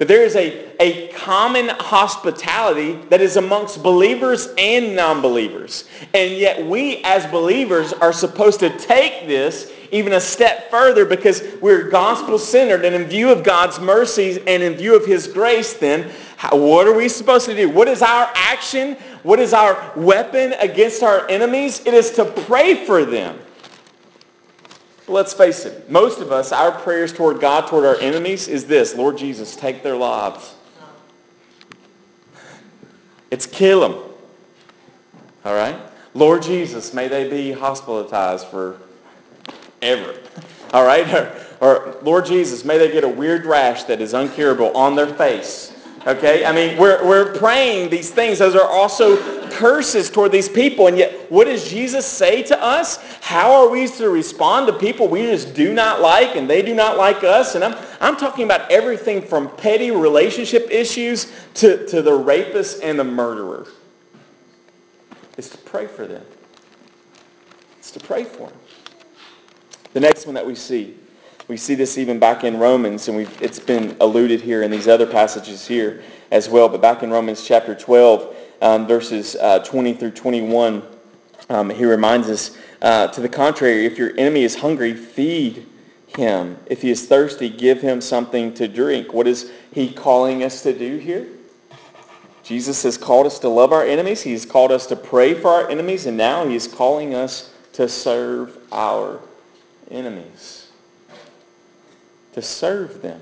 That 0.00 0.08
there 0.08 0.22
is 0.22 0.34
a, 0.34 0.66
a 0.80 1.08
common 1.08 1.68
hospitality 1.68 2.94
that 3.10 3.20
is 3.20 3.36
amongst 3.36 3.82
believers 3.82 4.48
and 4.56 4.96
non-believers. 4.96 5.90
And 6.14 6.32
yet 6.32 6.64
we 6.64 7.02
as 7.04 7.26
believers 7.26 7.92
are 7.92 8.10
supposed 8.10 8.60
to 8.60 8.70
take 8.78 9.28
this 9.28 9.70
even 9.92 10.14
a 10.14 10.20
step 10.20 10.70
further 10.70 11.04
because 11.04 11.42
we're 11.60 11.90
gospel-centered 11.90 12.82
and 12.86 12.94
in 12.94 13.04
view 13.04 13.30
of 13.30 13.44
God's 13.44 13.78
mercies 13.78 14.38
and 14.46 14.62
in 14.62 14.72
view 14.72 14.96
of 14.96 15.04
his 15.04 15.26
grace 15.26 15.74
then, 15.74 16.10
how, 16.38 16.56
what 16.56 16.86
are 16.86 16.94
we 16.94 17.06
supposed 17.06 17.44
to 17.44 17.54
do? 17.54 17.68
What 17.68 17.86
is 17.86 18.00
our 18.00 18.30
action? 18.34 18.94
What 19.22 19.38
is 19.38 19.52
our 19.52 19.92
weapon 19.96 20.54
against 20.60 21.02
our 21.02 21.28
enemies? 21.28 21.84
It 21.84 21.92
is 21.92 22.10
to 22.12 22.24
pray 22.24 22.86
for 22.86 23.04
them. 23.04 23.38
Let's 25.10 25.34
face 25.34 25.66
it, 25.66 25.90
most 25.90 26.20
of 26.20 26.30
us, 26.30 26.52
our 26.52 26.70
prayers 26.70 27.12
toward 27.12 27.40
God, 27.40 27.66
toward 27.66 27.84
our 27.84 27.96
enemies, 27.96 28.46
is 28.46 28.64
this, 28.66 28.94
Lord 28.94 29.18
Jesus, 29.18 29.56
take 29.56 29.82
their 29.82 29.96
lives. 29.96 30.54
It's 33.32 33.44
kill 33.44 33.80
them. 33.80 33.94
All 35.44 35.54
right? 35.54 35.76
Lord 36.14 36.42
Jesus, 36.42 36.94
may 36.94 37.08
they 37.08 37.28
be 37.28 37.50
hospitalized 37.50 38.46
for 38.46 38.78
ever. 39.82 40.14
All 40.72 40.84
right? 40.84 41.12
Or, 41.12 41.36
or, 41.60 41.96
Lord 42.02 42.24
Jesus, 42.24 42.64
may 42.64 42.78
they 42.78 42.92
get 42.92 43.02
a 43.02 43.08
weird 43.08 43.46
rash 43.46 43.84
that 43.84 44.00
is 44.00 44.12
uncurable 44.12 44.74
on 44.76 44.94
their 44.94 45.12
face. 45.12 45.72
Okay? 46.06 46.44
I 46.44 46.52
mean, 46.52 46.78
we're, 46.78 47.04
we're 47.06 47.34
praying 47.34 47.90
these 47.90 48.10
things. 48.10 48.38
Those 48.38 48.56
are 48.56 48.66
also 48.66 49.16
curses 49.50 50.10
toward 50.10 50.32
these 50.32 50.48
people. 50.48 50.86
And 50.86 50.96
yet, 50.96 51.30
what 51.30 51.44
does 51.44 51.68
Jesus 51.68 52.06
say 52.06 52.42
to 52.44 52.62
us? 52.62 52.96
How 53.20 53.52
are 53.52 53.68
we 53.68 53.86
to 53.88 54.08
respond 54.08 54.66
to 54.68 54.72
people 54.72 55.08
we 55.08 55.22
just 55.22 55.54
do 55.54 55.74
not 55.74 56.00
like 56.00 56.36
and 56.36 56.48
they 56.48 56.62
do 56.62 56.74
not 56.74 56.96
like 56.96 57.22
us? 57.22 57.54
And 57.54 57.64
I'm, 57.64 57.76
I'm 58.00 58.16
talking 58.16 58.44
about 58.44 58.70
everything 58.70 59.20
from 59.20 59.54
petty 59.56 59.90
relationship 59.90 60.68
issues 60.70 61.32
to, 61.54 61.86
to 61.88 62.00
the 62.00 62.14
rapist 62.14 62.82
and 62.82 62.98
the 62.98 63.04
murderer. 63.04 63.66
It's 65.36 65.48
to 65.50 65.58
pray 65.58 65.86
for 65.86 66.06
them. 66.06 66.24
It's 67.78 67.90
to 67.92 68.00
pray 68.00 68.24
for 68.24 68.48
them. 68.48 68.58
The 69.92 70.00
next 70.00 70.26
one 70.26 70.34
that 70.34 70.46
we 70.46 70.54
see, 70.54 70.96
we 71.50 71.56
see 71.56 71.74
this 71.74 71.98
even 71.98 72.20
back 72.20 72.44
in 72.44 72.60
Romans, 72.60 73.08
and 73.08 73.28
it's 73.40 73.58
been 73.58 73.96
alluded 73.98 74.40
here 74.40 74.62
in 74.62 74.70
these 74.70 74.86
other 74.86 75.04
passages 75.04 75.66
here 75.66 76.00
as 76.30 76.48
well. 76.48 76.68
But 76.68 76.80
back 76.80 77.02
in 77.02 77.10
Romans 77.10 77.44
chapter 77.44 77.74
12, 77.74 78.36
um, 78.62 78.86
verses 78.86 79.34
uh, 79.34 79.58
20 79.58 79.94
through 79.94 80.12
21, 80.12 80.80
um, 81.48 81.68
he 81.68 81.84
reminds 81.84 82.30
us, 82.30 82.56
uh, 82.82 83.08
to 83.08 83.20
the 83.20 83.28
contrary, 83.28 83.84
if 83.84 83.98
your 83.98 84.16
enemy 84.16 84.44
is 84.44 84.54
hungry, 84.54 84.94
feed 84.94 85.66
him. 86.16 86.56
If 86.66 86.82
he 86.82 86.90
is 86.92 87.08
thirsty, 87.08 87.48
give 87.48 87.80
him 87.80 88.00
something 88.00 88.54
to 88.54 88.68
drink. 88.68 89.12
What 89.12 89.26
is 89.26 89.50
he 89.72 89.92
calling 89.92 90.44
us 90.44 90.62
to 90.62 90.72
do 90.72 90.98
here? 90.98 91.26
Jesus 92.44 92.84
has 92.84 92.96
called 92.96 93.26
us 93.26 93.40
to 93.40 93.48
love 93.48 93.72
our 93.72 93.82
enemies. 93.82 94.22
He 94.22 94.30
has 94.32 94.46
called 94.46 94.70
us 94.70 94.86
to 94.86 94.94
pray 94.94 95.34
for 95.34 95.48
our 95.48 95.68
enemies. 95.68 96.06
And 96.06 96.16
now 96.16 96.46
he 96.46 96.54
is 96.54 96.68
calling 96.68 97.16
us 97.16 97.52
to 97.72 97.88
serve 97.88 98.56
our 98.70 99.18
enemies. 99.90 100.59
To 102.34 102.42
serve 102.42 103.02
them. 103.02 103.20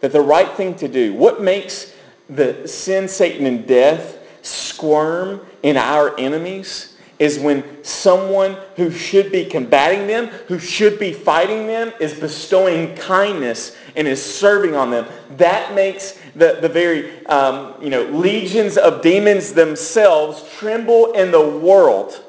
That 0.00 0.12
the 0.12 0.20
right 0.20 0.50
thing 0.56 0.74
to 0.76 0.88
do, 0.88 1.14
what 1.14 1.42
makes 1.42 1.92
the 2.28 2.66
sin, 2.66 3.08
Satan, 3.08 3.46
and 3.46 3.66
death 3.66 4.18
squirm 4.42 5.40
in 5.62 5.76
our 5.76 6.18
enemies 6.18 6.96
is 7.18 7.38
when 7.38 7.84
someone 7.84 8.56
who 8.74 8.90
should 8.90 9.30
be 9.30 9.44
combating 9.44 10.08
them, 10.08 10.26
who 10.48 10.58
should 10.58 10.98
be 10.98 11.12
fighting 11.12 11.68
them, 11.68 11.92
is 12.00 12.18
bestowing 12.18 12.96
kindness 12.96 13.76
and 13.94 14.08
is 14.08 14.20
serving 14.20 14.74
on 14.74 14.90
them. 14.90 15.06
That 15.36 15.72
makes 15.72 16.18
the, 16.34 16.58
the 16.60 16.68
very 16.68 17.24
um, 17.26 17.74
you 17.80 17.90
know, 17.90 18.02
legions 18.06 18.76
of 18.76 19.02
demons 19.02 19.52
themselves 19.52 20.44
tremble 20.58 21.12
in 21.12 21.30
the 21.30 21.48
world. 21.58 22.24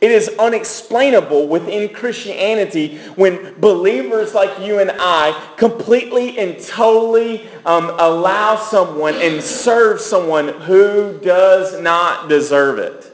It 0.00 0.12
is 0.12 0.28
unexplainable 0.38 1.48
within 1.48 1.92
Christianity 1.92 2.98
when 3.16 3.58
believers 3.60 4.32
like 4.32 4.60
you 4.60 4.78
and 4.78 4.92
I 4.94 5.52
completely 5.56 6.38
and 6.38 6.60
totally 6.60 7.48
um, 7.66 7.90
allow 7.98 8.56
someone 8.56 9.14
and 9.16 9.42
serve 9.42 10.00
someone 10.00 10.48
who 10.48 11.18
does 11.18 11.80
not 11.80 12.28
deserve 12.28 12.78
it. 12.78 13.12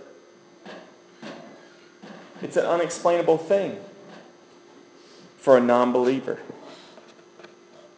It's 2.42 2.58
an 2.58 2.66
unexplainable 2.66 3.38
thing 3.38 3.78
for 5.38 5.56
a 5.56 5.60
non-believer. 5.60 6.38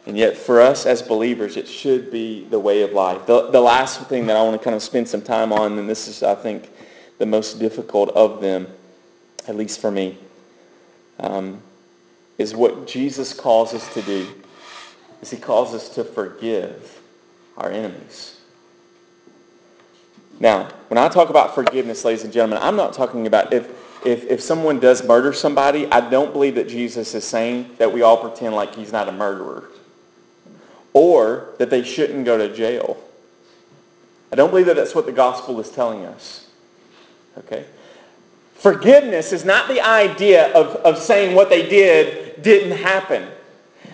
And 0.07 0.17
yet 0.17 0.37
for 0.37 0.61
us 0.61 0.87
as 0.87 1.03
believers, 1.03 1.57
it 1.57 1.67
should 1.67 2.13
be 2.13 2.45
the 2.45 2.59
way 2.61 2.83
of 2.83 2.93
life. 2.93 3.27
The, 3.27 3.51
the 3.51 3.61
last 3.61 4.01
thing 4.03 4.27
that 4.27 4.37
I 4.37 4.43
want 4.43 4.61
to 4.61 4.63
kind 4.63 4.77
of 4.77 4.83
spend 4.83 5.09
some 5.09 5.23
time 5.23 5.53
on, 5.53 5.77
and 5.77 5.89
this 5.89 6.07
is, 6.07 6.23
I 6.23 6.37
think, 6.37 6.71
the 7.19 7.27
most 7.27 7.59
difficult 7.59 8.11
of 8.11 8.41
them, 8.41 8.69
at 9.49 9.57
least 9.57 9.81
for 9.81 9.91
me, 9.91 10.19
um, 11.21 11.61
is 12.39 12.55
what 12.55 12.87
Jesus 12.87 13.33
calls 13.33 13.75
us 13.75 13.93
to 13.95 14.03
do. 14.03 14.29
Is 15.23 15.31
he 15.31 15.37
calls 15.37 15.75
us 15.75 15.89
to 15.91 16.05
forgive 16.05 17.01
our 17.57 17.71
enemies. 17.71 18.39
Now, 20.39 20.69
when 20.89 20.99
I 20.99 21.09
talk 21.09 21.31
about 21.31 21.55
forgiveness, 21.55 22.05
ladies 22.05 22.25
and 22.25 22.33
gentlemen, 22.33 22.59
I'm 22.61 22.77
not 22.77 22.93
talking 22.93 23.27
about 23.27 23.53
if, 23.53 23.71
if, 24.05 24.25
if 24.25 24.43
someone 24.43 24.79
does 24.79 25.03
murder 25.03 25.33
somebody, 25.33 25.87
I 25.91 26.11
don't 26.11 26.33
believe 26.33 26.57
that 26.57 26.69
Jesus 26.69 27.15
is 27.15 27.25
saying 27.25 27.71
that 27.79 27.91
we 27.91 28.03
all 28.03 28.19
pretend 28.19 28.55
like 28.55 28.75
he's 28.75 28.93
not 28.93 29.09
a 29.09 29.13
murderer 29.13 29.65
or 30.93 31.55
that 31.59 31.71
they 31.71 31.83
shouldn't 31.83 32.25
go 32.25 32.37
to 32.37 32.55
jail. 32.55 32.99
I 34.31 34.37
don't 34.37 34.51
believe 34.51 34.67
that 34.67 34.77
that's 34.77 34.95
what 34.95 35.07
the 35.07 35.13
gospel 35.13 35.59
is 35.61 35.71
telling 35.71 36.05
us. 36.05 36.49
Okay? 37.39 37.65
Forgiveness 38.59 39.33
is 39.33 39.45
not 39.45 39.69
the 39.69 39.81
idea 39.81 40.53
of, 40.55 40.77
of 40.77 40.99
saying 40.99 41.35
what 41.35 41.51
they 41.51 41.69
did 41.69 42.43
didn't 42.43 42.79
happen. 42.79 43.29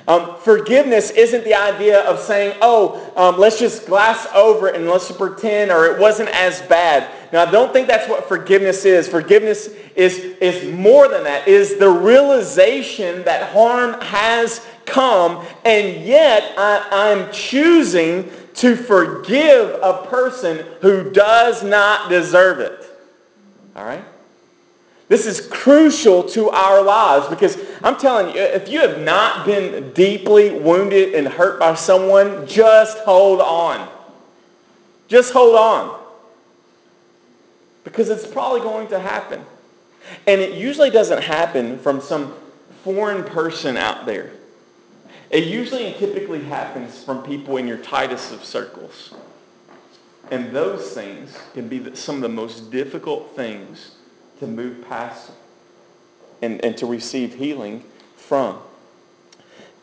Um, 0.08 0.36
forgiveness 0.40 1.10
isn't 1.10 1.44
the 1.44 1.54
idea 1.54 2.00
of 2.00 2.18
saying, 2.18 2.56
oh, 2.60 3.12
um, 3.16 3.38
let's 3.38 3.58
just 3.58 3.86
glass 3.86 4.26
over 4.34 4.68
it 4.68 4.74
and 4.74 4.86
let's 4.86 5.10
pretend 5.12 5.70
or 5.70 5.86
it 5.86 5.98
wasn't 5.98 6.28
as 6.30 6.60
bad. 6.62 7.08
Now, 7.32 7.46
I 7.46 7.50
don't 7.50 7.72
think 7.72 7.86
that's 7.86 8.08
what 8.08 8.26
forgiveness 8.26 8.84
is. 8.84 9.08
Forgiveness 9.08 9.68
is, 9.94 10.18
is 10.40 10.72
more 10.74 11.06
than 11.06 11.22
that. 11.24 11.46
It 11.46 11.54
is 11.54 11.78
the 11.78 11.88
realization 11.88 13.22
that 13.24 13.52
harm 13.52 14.00
has 14.00 14.66
come 14.86 15.46
and 15.64 16.04
yet 16.04 16.52
I, 16.58 16.88
I'm 16.90 17.32
choosing 17.32 18.28
to 18.54 18.74
forgive 18.74 19.78
a 19.82 20.04
person 20.08 20.66
who 20.80 21.10
does 21.10 21.62
not 21.62 22.10
deserve 22.10 22.58
it. 22.58 22.86
All 23.76 23.84
right? 23.84 24.04
This 25.12 25.26
is 25.26 25.46
crucial 25.46 26.22
to 26.30 26.48
our 26.48 26.80
lives 26.80 27.28
because 27.28 27.58
I'm 27.84 27.98
telling 27.98 28.34
you, 28.34 28.40
if 28.40 28.70
you 28.70 28.80
have 28.80 28.98
not 29.00 29.44
been 29.44 29.92
deeply 29.92 30.58
wounded 30.58 31.12
and 31.12 31.28
hurt 31.28 31.60
by 31.60 31.74
someone, 31.74 32.46
just 32.46 32.96
hold 33.00 33.42
on. 33.42 33.90
Just 35.08 35.34
hold 35.34 35.54
on. 35.54 36.00
Because 37.84 38.08
it's 38.08 38.26
probably 38.26 38.60
going 38.60 38.88
to 38.88 38.98
happen. 38.98 39.44
And 40.26 40.40
it 40.40 40.54
usually 40.54 40.88
doesn't 40.88 41.22
happen 41.22 41.78
from 41.80 42.00
some 42.00 42.34
foreign 42.82 43.22
person 43.22 43.76
out 43.76 44.06
there. 44.06 44.30
It 45.28 45.44
usually 45.44 45.88
and 45.88 45.96
typically 45.96 46.42
happens 46.42 47.04
from 47.04 47.22
people 47.22 47.58
in 47.58 47.68
your 47.68 47.76
tightest 47.76 48.32
of 48.32 48.42
circles. 48.42 49.12
And 50.30 50.52
those 50.52 50.94
things 50.94 51.36
can 51.52 51.68
be 51.68 51.94
some 51.94 52.14
of 52.16 52.22
the 52.22 52.30
most 52.30 52.70
difficult 52.70 53.36
things 53.36 53.96
to 54.42 54.48
move 54.48 54.84
past 54.88 55.30
and, 56.42 56.62
and 56.64 56.76
to 56.76 56.84
receive 56.84 57.32
healing 57.32 57.82
from. 58.16 58.58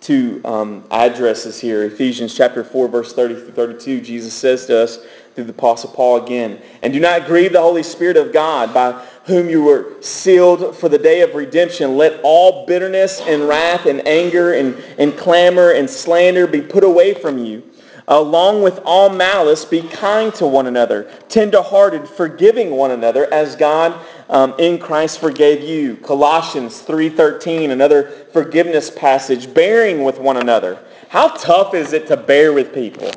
Two 0.01 0.41
um, 0.43 0.83
addresses 0.91 1.59
here. 1.59 1.83
Ephesians 1.83 2.35
chapter 2.35 2.63
4, 2.63 2.89
verse 2.89 3.13
30 3.13 3.35
through 3.35 3.51
32. 3.51 4.01
Jesus 4.01 4.33
says 4.33 4.65
to 4.65 4.77
us 4.77 4.99
through 5.33 5.45
the 5.45 5.51
Apostle 5.51 5.91
Paul 5.91 6.23
again, 6.25 6.61
And 6.81 6.91
do 6.91 6.99
not 6.99 7.25
grieve 7.25 7.53
the 7.53 7.61
Holy 7.61 7.83
Spirit 7.83 8.17
of 8.17 8.33
God, 8.33 8.73
by 8.73 8.91
whom 9.25 9.49
you 9.49 9.63
were 9.63 9.93
sealed 10.01 10.75
for 10.75 10.89
the 10.89 10.97
day 10.97 11.21
of 11.21 11.35
redemption. 11.35 11.95
Let 11.95 12.19
all 12.21 12.65
bitterness 12.65 13.21
and 13.21 13.47
wrath 13.47 13.85
and 13.85 14.05
anger 14.05 14.53
and, 14.53 14.75
and 14.97 15.17
clamor 15.17 15.71
and 15.71 15.89
slander 15.89 16.47
be 16.47 16.61
put 16.61 16.83
away 16.83 17.13
from 17.13 17.37
you 17.37 17.68
along 18.09 18.63
with 18.63 18.79
all 18.85 19.09
malice, 19.09 19.63
be 19.63 19.81
kind 19.83 20.33
to 20.33 20.47
one 20.47 20.65
another, 20.65 21.09
tenderhearted, 21.29 22.07
forgiving 22.09 22.71
one 22.71 22.91
another, 22.91 23.31
as 23.31 23.55
God 23.55 23.95
um, 24.29 24.55
in 24.57 24.79
Christ 24.79 25.19
forgave 25.19 25.61
you. 25.61 25.95
Colossians 25.97 26.81
3.13, 26.81 27.69
another 27.69 28.09
forgiveness 28.33 28.89
passage, 28.89 29.53
bearing 29.53 30.03
with 30.03 30.19
one 30.19 30.37
another. 30.37 30.83
How 31.07 31.29
tough 31.29 31.75
is 31.75 31.93
it 31.93 32.07
to 32.07 32.17
bear 32.17 32.51
with 32.51 32.73
people? 32.73 33.11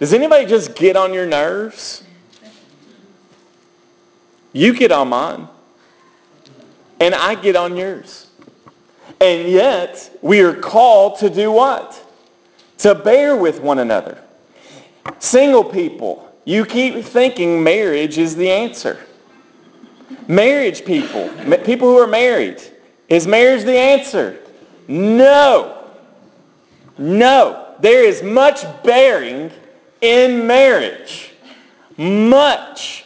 Does 0.00 0.12
anybody 0.12 0.44
just 0.44 0.74
get 0.74 0.96
on 0.96 1.14
your 1.14 1.26
nerves? 1.26 2.02
You 4.52 4.74
get 4.74 4.90
on 4.90 5.08
mine. 5.08 5.48
And 7.00 7.14
I 7.14 7.36
get 7.36 7.54
on 7.54 7.76
yours. 7.76 8.28
And 9.20 9.48
yet, 9.48 10.16
we 10.20 10.40
are 10.40 10.54
called 10.54 11.18
to 11.20 11.30
do 11.30 11.52
what? 11.52 12.03
To 12.78 12.94
bear 12.94 13.36
with 13.36 13.60
one 13.60 13.78
another. 13.78 14.18
Single 15.18 15.64
people, 15.64 16.32
you 16.44 16.64
keep 16.64 17.04
thinking 17.04 17.62
marriage 17.62 18.18
is 18.18 18.36
the 18.36 18.50
answer. 18.50 18.98
Marriage 20.28 20.84
people, 20.84 21.28
people 21.64 21.88
who 21.88 21.98
are 21.98 22.06
married, 22.06 22.62
is 23.08 23.26
marriage 23.26 23.64
the 23.64 23.76
answer? 23.76 24.38
No. 24.88 25.84
No. 26.98 27.74
There 27.80 28.04
is 28.04 28.22
much 28.22 28.64
bearing 28.82 29.50
in 30.00 30.46
marriage. 30.46 31.32
Much 31.96 33.04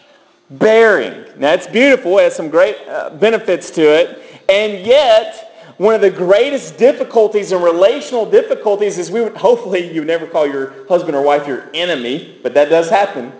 bearing. 0.51 1.25
Now 1.37 1.53
it's 1.53 1.67
beautiful. 1.67 2.19
It 2.19 2.25
has 2.25 2.37
some 2.37 2.49
great 2.49 2.77
uh, 2.89 3.11
benefits 3.11 3.71
to 3.73 3.83
it. 3.83 4.23
And 4.49 4.87
yet, 4.87 5.48
one 5.79 5.95
of 5.95 6.01
the 6.01 6.11
greatest 6.11 6.77
difficulties 6.77 7.53
and 7.53 7.63
relational 7.63 8.29
difficulties 8.29 8.99
is 8.99 9.11
we 9.11 9.23
would, 9.23 9.37
hopefully 9.37 9.93
you 9.93 10.05
never 10.05 10.27
call 10.27 10.47
your 10.47 10.87
husband 10.87 11.17
or 11.17 11.23
wife 11.23 11.47
your 11.47 11.71
enemy, 11.73 12.39
but 12.43 12.53
that 12.55 12.69
does 12.69 12.91
happen. 12.91 13.33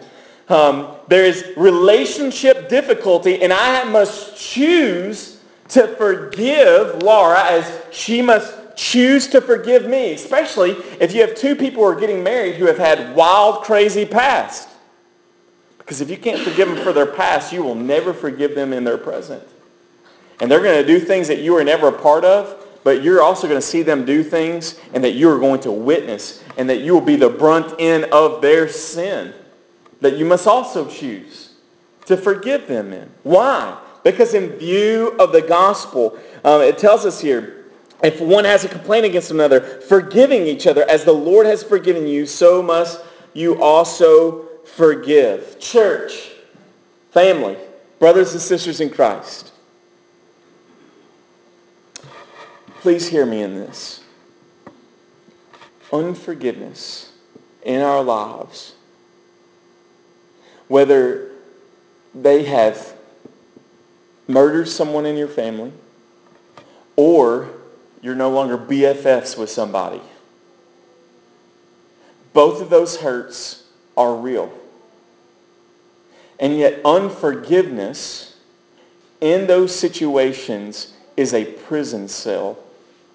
Um, 0.49 0.95
there 1.09 1.25
is 1.25 1.53
relationship 1.57 2.71
difficulty 2.71 3.43
and 3.43 3.53
I 3.53 3.85
must 3.85 4.39
choose 4.39 5.41
to 5.69 5.87
forgive 5.97 7.03
Laura 7.03 7.45
as 7.45 7.83
she 7.91 8.23
must 8.23 8.55
choose 8.77 9.27
to 9.27 9.41
forgive 9.41 9.87
me, 9.87 10.15
especially 10.15 10.71
if 11.01 11.13
you 11.13 11.21
have 11.21 11.35
two 11.35 11.55
people 11.55 11.83
who 11.83 11.91
are 11.91 12.01
getting 12.01 12.23
married 12.23 12.55
who 12.55 12.65
have 12.65 12.79
had 12.79 13.15
wild, 13.15 13.63
crazy 13.65 14.07
past. 14.07 14.69
Because 15.79 16.01
if 16.01 16.09
you 16.09 16.17
can't 16.17 16.41
forgive 16.41 16.69
them 16.69 16.83
for 16.85 16.93
their 16.93 17.07
past, 17.07 17.53
you 17.53 17.63
will 17.63 17.75
never 17.75 18.15
forgive 18.15 18.55
them 18.55 18.73
in 18.73 18.85
their 18.85 18.99
present. 18.99 19.43
And 20.41 20.51
they're 20.51 20.63
going 20.63 20.81
to 20.81 20.87
do 20.87 21.01
things 21.01 21.29
that 21.29 21.41
you 21.41 21.53
were 21.53 21.65
never 21.65 21.89
a 21.89 21.93
part 21.93 22.25
of, 22.25 22.67
but 22.85 23.03
you're 23.03 23.23
also 23.23 23.49
going 23.49 23.61
to 23.61 23.67
see 23.67 23.83
them 23.83 24.05
do 24.05 24.23
things 24.23 24.81
and 24.95 25.03
that 25.03 25.13
you 25.13 25.29
are 25.31 25.39
going 25.39 25.61
to 25.61 25.73
witness 25.73 26.43
and 26.57 26.69
that 26.71 26.81
you 26.81 26.95
will 26.95 27.01
be 27.01 27.17
the 27.17 27.29
brunt 27.29 27.75
end 27.79 28.05
of 28.07 28.41
their 28.41 28.69
sin 28.69 29.35
that 30.01 30.17
you 30.17 30.25
must 30.25 30.47
also 30.47 30.89
choose 30.89 31.55
to 32.07 32.17
forgive 32.17 32.67
them 32.67 32.93
in. 32.93 33.09
Why? 33.23 33.79
Because 34.05 34.35
in 34.35 34.51
view 34.51 35.17
of 35.19 35.33
the 35.33 35.43
gospel, 35.43 36.19
um, 36.45 36.63
it 36.63 36.79
tells 36.79 37.05
us 37.05 37.21
here, 37.21 37.67
if 38.03 38.21
one 38.21 38.45
has 38.45 38.65
a 38.65 38.69
complaint 38.69 39.05
against 39.05 39.33
another, 39.33 39.61
forgiving 39.61 40.43
each 40.43 40.67
other 40.67 40.89
as 40.89 41.05
the 41.05 41.13
Lord 41.13 41.47
has 41.47 41.63
forgiven 41.63 42.07
you, 42.07 42.27
so 42.27 42.63
must 42.63 43.03
you 43.35 43.61
also 43.61 44.47
forgive. 44.65 45.59
Church, 45.59 46.31
family, 47.11 47.57
brothers 47.99 48.33
and 48.33 48.41
sisters 48.41 48.81
in 48.81 48.89
Christ. 48.89 49.53
Please 52.81 53.09
hear 53.09 53.27
me 53.27 53.43
in 53.43 53.57
this. 53.57 54.01
Unforgiveness 55.93 57.11
in 57.65 57.83
our 57.83 58.03
lives, 58.05 58.75
whether 60.69 61.33
they 62.15 62.45
have 62.45 62.95
murdered 64.29 64.69
someone 64.69 65.07
in 65.07 65.17
your 65.17 65.29
family 65.29 65.73
or 66.95 67.49
you're 68.01 68.15
no 68.15 68.31
longer 68.31 68.57
BFFs 68.57 69.37
with 69.37 69.51
somebody. 69.51 70.01
Both 72.33 72.63
of 72.63 72.71
those 72.71 72.97
hurts 72.99 73.65
are 73.97 74.15
real. 74.15 74.53
And 76.39 76.57
yet 76.57 76.81
unforgiveness 76.85 78.37
in 79.21 79.49
those 79.49 79.75
situations 79.75 80.93
is 81.17 81.35
a 81.35 81.45
prison 81.45 82.07
cell 82.07 82.57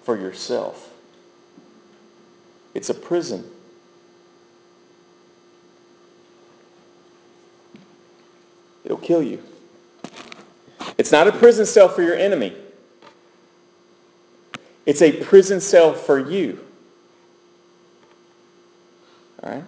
for 0.04 0.16
yourself. 0.16 0.90
It's 2.74 2.90
a 2.90 2.94
prison. 2.94 3.44
It'll 8.84 8.98
kill 8.98 9.22
you. 9.22 9.42
It's 10.98 11.10
not 11.10 11.26
a 11.26 11.32
prison 11.32 11.64
cell 11.66 11.88
for 11.88 12.02
your 12.02 12.14
enemy. 12.14 12.54
It's 14.86 15.00
a 15.00 15.12
prison 15.24 15.60
cell 15.60 15.94
for 15.94 16.18
you. 16.18 16.60
All 19.42 19.50
right? 19.50 19.64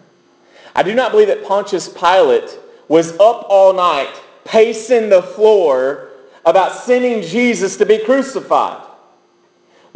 I 0.74 0.82
do 0.82 0.94
not 0.94 1.10
believe 1.10 1.28
that 1.28 1.44
Pontius 1.44 1.88
Pilate 1.88 2.58
was 2.88 3.12
up 3.18 3.46
all 3.48 3.72
night 3.72 4.12
pacing 4.44 5.08
the 5.08 5.22
floor 5.22 6.10
about 6.44 6.72
sending 6.72 7.22
Jesus 7.22 7.76
to 7.78 7.86
be 7.86 8.04
crucified. 8.04 8.85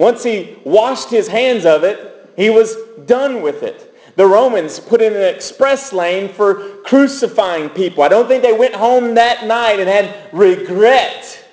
Once 0.01 0.23
he 0.23 0.57
washed 0.65 1.11
his 1.11 1.29
hands 1.29 1.67
of 1.67 1.85
it, 1.85 2.33
he 2.35 2.49
was 2.49 2.75
done 3.05 3.43
with 3.43 3.63
it. 3.63 3.95
The 4.17 4.27
Romans 4.27 4.81
put 4.81 5.03
in 5.03 5.13
an 5.13 5.23
express 5.35 5.93
lane 5.93 6.33
for 6.33 6.79
crucifying 6.85 7.69
people. 7.69 8.03
I 8.03 8.09
don't 8.09 8.27
think 8.27 8.43
they 8.43 8.55
went 8.55 8.75
home 8.75 9.15
that 9.17 9.47
night 9.47 9.79
and 9.79 9.87
had 9.87 10.33
regret. 10.33 11.45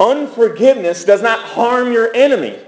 Unforgiveness 0.00 1.04
does 1.04 1.20
not 1.20 1.40
harm 1.40 1.92
your 1.92 2.14
enemy. 2.14 2.58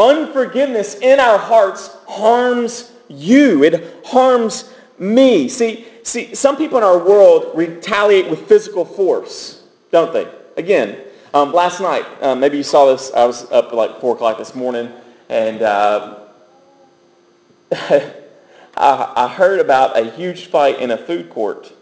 Unforgiveness 0.00 0.96
in 0.96 1.20
our 1.20 1.38
hearts 1.38 1.96
harms 2.08 2.90
you. 3.06 3.62
It 3.62 4.04
harms 4.04 4.74
me. 4.98 5.48
See, 5.48 5.86
see, 6.02 6.34
some 6.34 6.56
people 6.56 6.76
in 6.78 6.82
our 6.82 6.98
world 6.98 7.52
retaliate 7.54 8.28
with 8.28 8.48
physical 8.48 8.84
force, 8.84 9.62
don't 9.92 10.12
they? 10.12 10.26
Again, 10.56 10.98
um, 11.34 11.52
last 11.52 11.80
night, 11.80 12.04
um, 12.20 12.40
maybe 12.40 12.58
you 12.58 12.62
saw 12.62 12.86
this, 12.86 13.10
I 13.12 13.24
was 13.24 13.50
up 13.50 13.68
at 13.68 13.74
like 13.74 14.00
4 14.00 14.14
o'clock 14.14 14.38
this 14.38 14.54
morning, 14.54 14.90
and 15.28 15.62
uh, 15.62 16.18
I, 17.72 18.12
I 18.76 19.28
heard 19.28 19.60
about 19.60 19.98
a 19.98 20.10
huge 20.10 20.46
fight 20.46 20.78
in 20.78 20.90
a 20.90 20.98
food 20.98 21.30
court. 21.30 21.72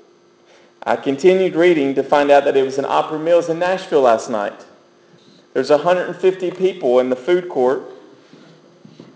I 0.85 0.97
continued 0.97 1.57
reading 1.57 1.95
to 1.97 2.03
find 2.03 2.31
out 2.31 2.45
that 2.45 2.57
it 2.57 2.65
was 2.65 2.79
in 2.79 2.85
Opry 2.85 3.19
Mills 3.19 3.49
in 3.49 3.59
Nashville 3.59 4.03
last 4.03 4.31
night. 4.31 4.65
There's 5.53 5.71
150 5.71 6.53
people 6.53 7.01
in 7.01 7.11
the 7.11 7.17
food 7.17 7.49
court, 7.49 7.83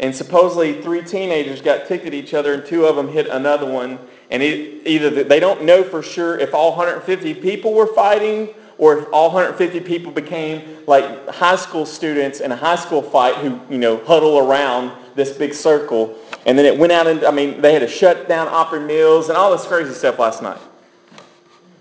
and 0.00 0.14
supposedly 0.14 0.82
three 0.82 1.02
teenagers 1.02 1.62
got 1.62 1.86
ticked 1.86 2.06
at 2.06 2.12
each 2.12 2.34
other, 2.34 2.54
and 2.54 2.66
two 2.66 2.86
of 2.86 2.96
them 2.96 3.08
hit 3.08 3.28
another 3.28 3.70
one. 3.70 4.00
And 4.30 4.42
it, 4.42 4.84
either 4.84 5.22
they 5.22 5.38
don't 5.38 5.62
know 5.62 5.84
for 5.84 6.02
sure 6.02 6.38
if 6.38 6.52
all 6.54 6.70
150 6.70 7.34
people 7.34 7.72
were 7.72 7.86
fighting 7.94 8.48
or 8.78 8.98
if 8.98 9.06
all 9.12 9.28
150 9.28 9.80
people 9.80 10.10
became 10.10 10.78
like 10.86 11.28
high 11.28 11.56
school 11.56 11.86
students 11.86 12.40
in 12.40 12.52
a 12.52 12.56
high 12.56 12.76
school 12.76 13.02
fight 13.02 13.36
who, 13.36 13.60
you 13.70 13.78
know, 13.78 13.96
huddle 14.04 14.38
around 14.38 14.92
this 15.14 15.36
big 15.36 15.54
circle. 15.54 16.18
And 16.46 16.58
then 16.58 16.66
it 16.66 16.76
went 16.76 16.92
out 16.92 17.06
and, 17.06 17.24
I 17.24 17.30
mean, 17.30 17.60
they 17.60 17.72
had 17.72 17.80
to 17.80 17.88
shut 17.88 18.28
down 18.28 18.48
Opry 18.48 18.80
Mills 18.80 19.28
and 19.28 19.38
all 19.38 19.52
this 19.52 19.66
crazy 19.66 19.94
stuff 19.94 20.18
last 20.18 20.42
night. 20.42 20.58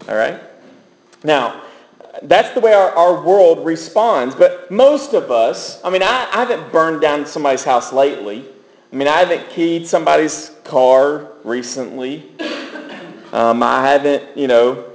All 0.08 0.16
right? 0.16 0.40
Now, 1.24 1.62
that's 2.24 2.54
the 2.54 2.60
way 2.60 2.74
our, 2.74 2.92
our 2.92 3.24
world 3.24 3.66
responds. 3.66 4.36
But 4.36 4.70
most 4.70 5.14
of 5.14 5.32
us, 5.32 5.82
I 5.84 5.90
mean, 5.90 6.04
I, 6.04 6.28
I 6.32 6.46
haven't 6.46 6.72
burned 6.72 7.02
down 7.02 7.26
somebody's 7.26 7.64
house 7.64 7.92
lately. 7.92 8.46
I 8.92 8.96
mean, 8.96 9.08
I 9.08 9.18
haven't 9.18 9.50
keyed 9.50 9.88
somebody's 9.88 10.52
car 10.64 11.30
recently. 11.44 12.32
Um, 13.32 13.64
I 13.64 13.88
haven't, 13.88 14.38
you 14.38 14.48
know, 14.48 14.93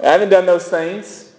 I 0.00 0.06
haven't 0.06 0.28
done 0.28 0.46
those 0.46 0.68
things. 0.68 1.32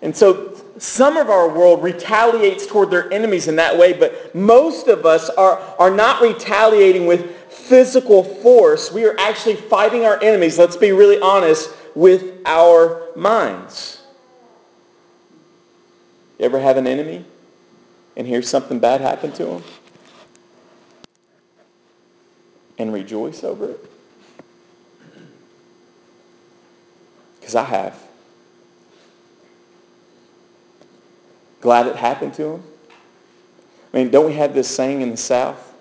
And 0.00 0.16
so 0.16 0.54
some 0.78 1.16
of 1.16 1.28
our 1.28 1.48
world 1.48 1.82
retaliates 1.82 2.66
toward 2.66 2.90
their 2.90 3.12
enemies 3.12 3.48
in 3.48 3.56
that 3.56 3.76
way, 3.76 3.92
but 3.92 4.34
most 4.34 4.86
of 4.86 5.04
us 5.04 5.28
are, 5.30 5.58
are 5.78 5.90
not 5.90 6.22
retaliating 6.22 7.06
with 7.06 7.36
physical 7.50 8.22
force. 8.22 8.92
We 8.92 9.04
are 9.04 9.16
actually 9.18 9.56
fighting 9.56 10.04
our 10.04 10.22
enemies, 10.22 10.58
let's 10.58 10.76
be 10.76 10.92
really 10.92 11.20
honest, 11.20 11.70
with 11.94 12.40
our 12.46 13.08
minds. 13.16 14.02
You 16.38 16.44
ever 16.44 16.60
have 16.60 16.76
an 16.76 16.86
enemy 16.86 17.24
and 18.16 18.26
hear 18.26 18.42
something 18.42 18.78
bad 18.78 19.00
happen 19.00 19.32
to 19.32 19.44
them? 19.44 19.64
And 22.78 22.92
rejoice 22.92 23.42
over 23.42 23.70
it? 23.70 23.87
Because 27.48 27.56
I 27.56 27.64
have. 27.64 27.98
Glad 31.62 31.86
it 31.86 31.96
happened 31.96 32.34
to 32.34 32.42
him. 32.42 32.62
I 33.94 33.96
mean, 33.96 34.10
don't 34.10 34.26
we 34.26 34.34
have 34.34 34.52
this 34.52 34.68
saying 34.68 35.00
in 35.00 35.12
the 35.12 35.16
South? 35.16 35.74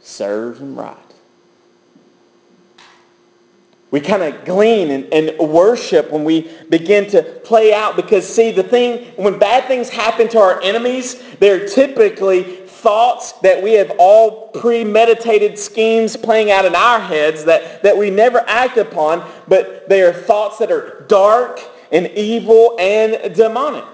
Serves 0.00 0.58
him 0.58 0.74
right. 0.74 0.96
We 3.90 4.00
kind 4.00 4.22
of 4.22 4.46
glean 4.46 4.90
and, 4.90 5.04
and, 5.12 5.38
worship 5.38 6.10
when 6.10 6.24
we 6.24 6.50
begin 6.70 7.10
to 7.10 7.22
play 7.44 7.74
out 7.74 7.94
because 7.94 8.26
see 8.26 8.50
the 8.50 8.62
thing, 8.62 9.12
when 9.16 9.38
bad 9.38 9.68
things 9.68 9.90
happen 9.90 10.28
to 10.28 10.38
our 10.38 10.62
enemies, 10.62 11.22
they're 11.40 11.68
typically 11.68 12.65
thoughts 12.86 13.32
that 13.42 13.60
we 13.60 13.72
have 13.72 13.90
all 13.98 14.46
premeditated 14.50 15.58
schemes 15.58 16.16
playing 16.16 16.52
out 16.52 16.64
in 16.64 16.76
our 16.76 17.00
heads 17.00 17.44
that, 17.44 17.82
that 17.82 17.98
we 17.98 18.10
never 18.10 18.44
act 18.46 18.76
upon, 18.76 19.28
but 19.48 19.88
they 19.88 20.02
are 20.02 20.12
thoughts 20.12 20.58
that 20.58 20.70
are 20.70 21.04
dark 21.08 21.60
and 21.90 22.06
evil 22.14 22.76
and 22.78 23.34
demonic. 23.34 23.84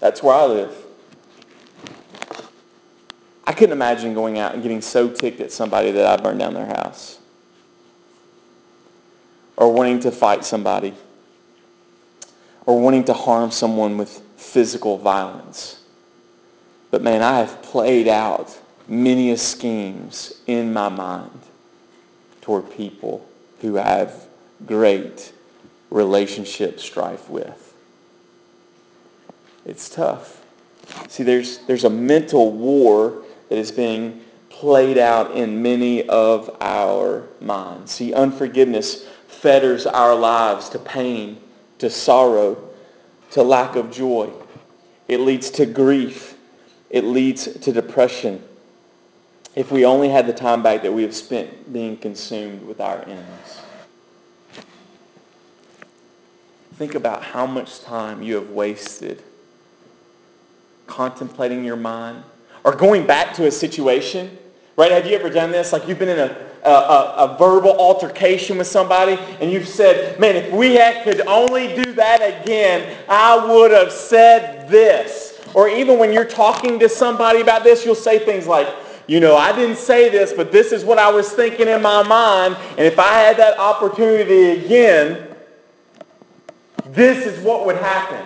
That's 0.00 0.22
where 0.22 0.34
I 0.34 0.44
live. 0.44 0.76
I 3.46 3.54
couldn't 3.54 3.72
imagine 3.72 4.12
going 4.12 4.38
out 4.38 4.52
and 4.52 4.62
getting 4.62 4.82
so 4.82 5.08
ticked 5.08 5.40
at 5.40 5.50
somebody 5.50 5.92
that 5.92 6.04
I 6.04 6.22
burned 6.22 6.40
down 6.40 6.52
their 6.52 6.66
house. 6.66 7.20
Or 9.56 9.72
wanting 9.72 10.00
to 10.00 10.10
fight 10.10 10.44
somebody. 10.44 10.92
Or 12.66 12.78
wanting 12.78 13.04
to 13.04 13.14
harm 13.14 13.50
someone 13.50 13.96
with 13.96 14.20
physical 14.36 14.98
violence. 14.98 15.77
But 16.90 17.02
man, 17.02 17.22
I 17.22 17.38
have 17.38 17.62
played 17.62 18.08
out 18.08 18.56
many 18.88 19.34
schemes 19.36 20.40
in 20.46 20.72
my 20.72 20.88
mind 20.88 21.40
toward 22.40 22.70
people 22.70 23.28
who 23.60 23.78
I 23.78 23.82
have 23.82 24.26
great 24.66 25.32
relationship 25.90 26.80
strife 26.80 27.28
with. 27.28 27.74
It's 29.66 29.90
tough. 29.90 30.42
See, 31.08 31.22
there's, 31.22 31.58
there's 31.66 31.84
a 31.84 31.90
mental 31.90 32.52
war 32.52 33.22
that 33.50 33.58
is 33.58 33.70
being 33.70 34.22
played 34.48 34.96
out 34.96 35.32
in 35.32 35.62
many 35.62 36.08
of 36.08 36.56
our 36.60 37.24
minds. 37.40 37.92
See, 37.92 38.14
unforgiveness 38.14 39.06
fetters 39.26 39.86
our 39.86 40.14
lives 40.14 40.68
to 40.70 40.78
pain, 40.78 41.38
to 41.78 41.90
sorrow, 41.90 42.56
to 43.32 43.42
lack 43.42 43.76
of 43.76 43.90
joy. 43.90 44.30
It 45.06 45.20
leads 45.20 45.50
to 45.52 45.66
grief. 45.66 46.37
It 46.90 47.04
leads 47.04 47.58
to 47.58 47.72
depression. 47.72 48.42
If 49.54 49.70
we 49.70 49.84
only 49.84 50.08
had 50.08 50.26
the 50.26 50.32
time 50.32 50.62
back 50.62 50.82
that 50.82 50.92
we 50.92 51.02
have 51.02 51.14
spent 51.14 51.72
being 51.72 51.96
consumed 51.96 52.62
with 52.62 52.80
our 52.80 53.02
enemies. 53.02 53.62
Think 56.76 56.94
about 56.94 57.22
how 57.22 57.44
much 57.44 57.80
time 57.80 58.22
you 58.22 58.36
have 58.36 58.50
wasted 58.50 59.22
contemplating 60.88 61.64
your 61.64 61.76
mind 61.76 62.24
or 62.64 62.74
going 62.74 63.06
back 63.06 63.34
to 63.34 63.46
a 63.46 63.50
situation, 63.50 64.36
right? 64.76 64.90
Have 64.90 65.06
you 65.06 65.16
ever 65.16 65.30
done 65.30 65.52
this? 65.52 65.72
Like 65.72 65.86
you've 65.86 65.98
been 65.98 66.08
in 66.08 66.18
a, 66.18 66.36
a, 66.64 66.70
a, 66.70 67.36
verbal 67.38 67.78
altercation 67.78 68.58
with 68.58 68.66
somebody 68.66 69.18
and 69.40 69.52
you've 69.52 69.68
said, 69.68 70.18
man, 70.18 70.34
if 70.34 70.52
we 70.52 70.74
had, 70.74 71.04
could 71.04 71.20
only 71.22 71.74
do 71.76 71.92
that 71.92 72.42
again, 72.42 72.96
I 73.08 73.46
would 73.46 73.70
have 73.70 73.92
said 73.92 74.68
this. 74.68 75.37
Or 75.54 75.68
even 75.68 75.98
when 75.98 76.12
you're 76.12 76.24
talking 76.24 76.78
to 76.78 76.88
somebody 76.88 77.40
about 77.40 77.64
this, 77.64 77.84
you'll 77.84 77.94
say 77.94 78.18
things 78.18 78.46
like, 78.46 78.68
you 79.06 79.20
know, 79.20 79.36
I 79.36 79.52
didn't 79.56 79.78
say 79.78 80.08
this, 80.08 80.32
but 80.32 80.52
this 80.52 80.72
is 80.72 80.84
what 80.84 80.98
I 80.98 81.10
was 81.10 81.30
thinking 81.30 81.68
in 81.68 81.80
my 81.80 82.02
mind. 82.02 82.56
And 82.70 82.80
if 82.80 82.98
I 82.98 83.12
had 83.14 83.36
that 83.38 83.58
opportunity 83.58 84.64
again, 84.64 85.28
this 86.86 87.26
is 87.26 87.42
what 87.42 87.64
would 87.66 87.76
happen. 87.76 88.24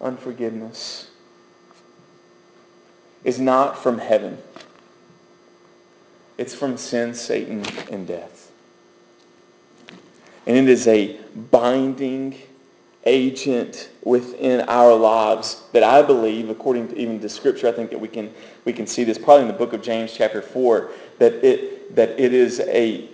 unforgiveness 0.00 1.10
is 3.24 3.40
not 3.40 3.82
from 3.82 3.98
heaven. 3.98 4.38
It's 6.38 6.54
from 6.54 6.76
sin, 6.76 7.14
Satan, 7.14 7.64
and 7.90 8.06
death. 8.06 8.52
And 10.46 10.56
it 10.56 10.68
is 10.68 10.86
a 10.86 11.18
binding 11.50 12.36
agent 13.06 13.88
within 14.04 14.62
our 14.68 14.94
lives 14.94 15.62
that 15.72 15.82
I 15.82 16.02
believe, 16.02 16.50
according 16.50 16.88
to 16.88 16.98
even 16.98 17.20
the 17.20 17.28
scripture, 17.28 17.68
I 17.68 17.72
think 17.72 17.90
that 17.90 18.00
we 18.00 18.08
can, 18.08 18.34
we 18.64 18.72
can 18.72 18.86
see 18.86 19.04
this 19.04 19.16
probably 19.16 19.42
in 19.42 19.48
the 19.48 19.54
book 19.54 19.72
of 19.72 19.82
James 19.82 20.12
chapter 20.12 20.42
4, 20.42 20.90
that 21.18 21.32
it, 21.44 21.94
that 21.94 22.18
it 22.20 22.34
is 22.34 22.60
a, 22.60 23.08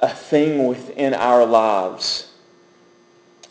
a 0.00 0.08
thing 0.08 0.66
within 0.66 1.12
our 1.12 1.44
lives 1.44 2.32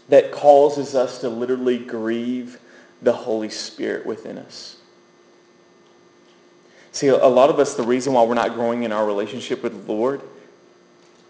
that 0.10 0.32
causes 0.32 0.96
us 0.96 1.20
to 1.20 1.30
literally 1.30 1.80
grieve 1.80 2.60
the 3.02 3.14
Holy 3.14 3.50
Spirit 3.50 4.06
within 4.06 4.38
us. 4.38 4.78
See, 6.92 7.08
a 7.08 7.28
lot 7.28 7.50
of 7.50 7.60
us, 7.60 7.74
the 7.74 7.84
reason 7.84 8.14
why 8.14 8.24
we're 8.24 8.36
not 8.36 8.54
growing 8.54 8.84
in 8.84 8.94
our 8.94 9.06
relationship 9.06 9.62
with 9.62 9.86
the 9.86 9.92
Lord 9.92 10.22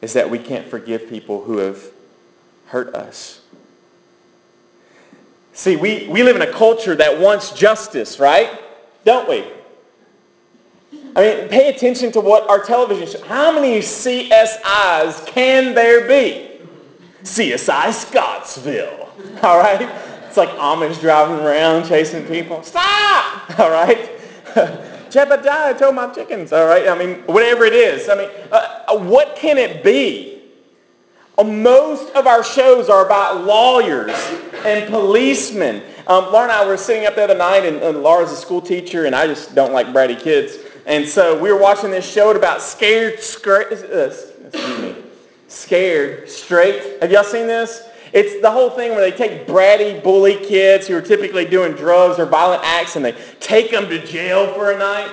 is 0.02 0.14
that 0.14 0.30
we 0.30 0.38
can't 0.38 0.68
forgive 0.68 1.10
people 1.10 1.44
who 1.44 1.58
have 1.58 1.84
hurt 2.68 2.94
us. 2.94 3.42
See, 5.56 5.78
we, 5.78 6.06
we 6.10 6.22
live 6.22 6.36
in 6.36 6.42
a 6.42 6.52
culture 6.52 6.96
that 6.96 7.18
wants 7.18 7.52
justice, 7.52 8.20
right? 8.20 8.62
Don't 9.06 9.28
we? 9.30 9.46
I 11.16 11.22
mean, 11.22 11.48
pay 11.48 11.70
attention 11.70 12.12
to 12.12 12.20
what 12.20 12.48
our 12.50 12.62
television 12.62 13.08
shows. 13.08 13.22
How 13.22 13.54
many 13.54 13.80
CSIs 13.80 15.26
can 15.26 15.74
there 15.74 16.06
be? 16.10 16.60
CSI 17.24 17.94
Scottsville. 17.94 19.10
All 19.44 19.58
right? 19.58 19.82
It's 20.28 20.36
like 20.36 20.50
Amish 20.50 21.00
driving 21.00 21.38
around 21.38 21.88
chasing 21.88 22.28
people. 22.28 22.62
Stop! 22.62 23.58
All 23.60 23.72
right? 23.72 24.12
Jebediah 25.10 25.80
told 25.80 25.96
my 25.96 26.14
chickens. 26.14 26.52
All 26.52 26.66
right? 26.66 26.90
I 26.90 26.98
mean, 26.98 27.24
whatever 27.28 27.64
it 27.64 27.74
is. 27.74 28.10
I 28.10 28.16
mean, 28.16 28.30
uh, 28.52 28.84
uh, 28.90 28.98
what 28.98 29.38
can 29.38 29.58
it 29.58 29.86
be? 29.86 30.35
Uh, 31.38 31.44
most 31.44 32.14
of 32.16 32.28
our 32.28 32.44
shows 32.44 32.90
are 32.90 33.06
about 33.06 33.46
lawyers 33.46 34.16
and 34.66 34.90
policemen. 34.90 35.84
Um, 36.08 36.26
Laura 36.32 36.44
and 36.44 36.52
I 36.52 36.66
were 36.66 36.78
sitting 36.78 37.06
up 37.06 37.16
the 37.16 37.24
other 37.24 37.38
night, 37.38 37.66
and, 37.66 37.78
and 37.78 38.02
Laura's 38.02 38.32
a 38.32 38.36
school 38.38 38.62
teacher, 38.62 39.06
and 39.06 39.16
I 39.16 39.28
just 39.28 39.54
don't 39.54 39.74
like 39.74 39.88
bratty 39.88 40.20
kids. 40.20 40.58
And 40.86 41.08
so 41.08 41.38
we 41.38 41.52
were 41.52 41.60
watching 41.60 41.92
this 41.92 42.10
show 42.10 42.32
about 42.32 42.62
scared, 42.62 43.16
uh, 43.16 43.18
excuse 43.18 44.80
me, 44.80 44.96
Scared 45.48 46.30
Straight. 46.30 47.02
Have 47.02 47.12
y'all 47.12 47.24
seen 47.24 47.48
this? 47.48 47.88
It's 48.14 48.42
the 48.42 48.50
whole 48.50 48.70
thing 48.70 48.92
where 48.92 49.02
they 49.02 49.16
take 49.16 49.46
bratty, 49.46 50.02
bully 50.02 50.38
kids 50.38 50.88
who 50.88 50.96
are 50.96 51.02
typically 51.02 51.46
doing 51.46 51.74
drugs 51.74 52.18
or 52.18 52.26
violent 52.26 52.64
acts 52.64 52.96
and 52.96 53.04
they 53.04 53.12
take 53.40 53.72
them 53.72 53.90
to 53.90 54.06
jail 54.06 54.54
for 54.54 54.72
a 54.72 54.78
night. 54.78 55.12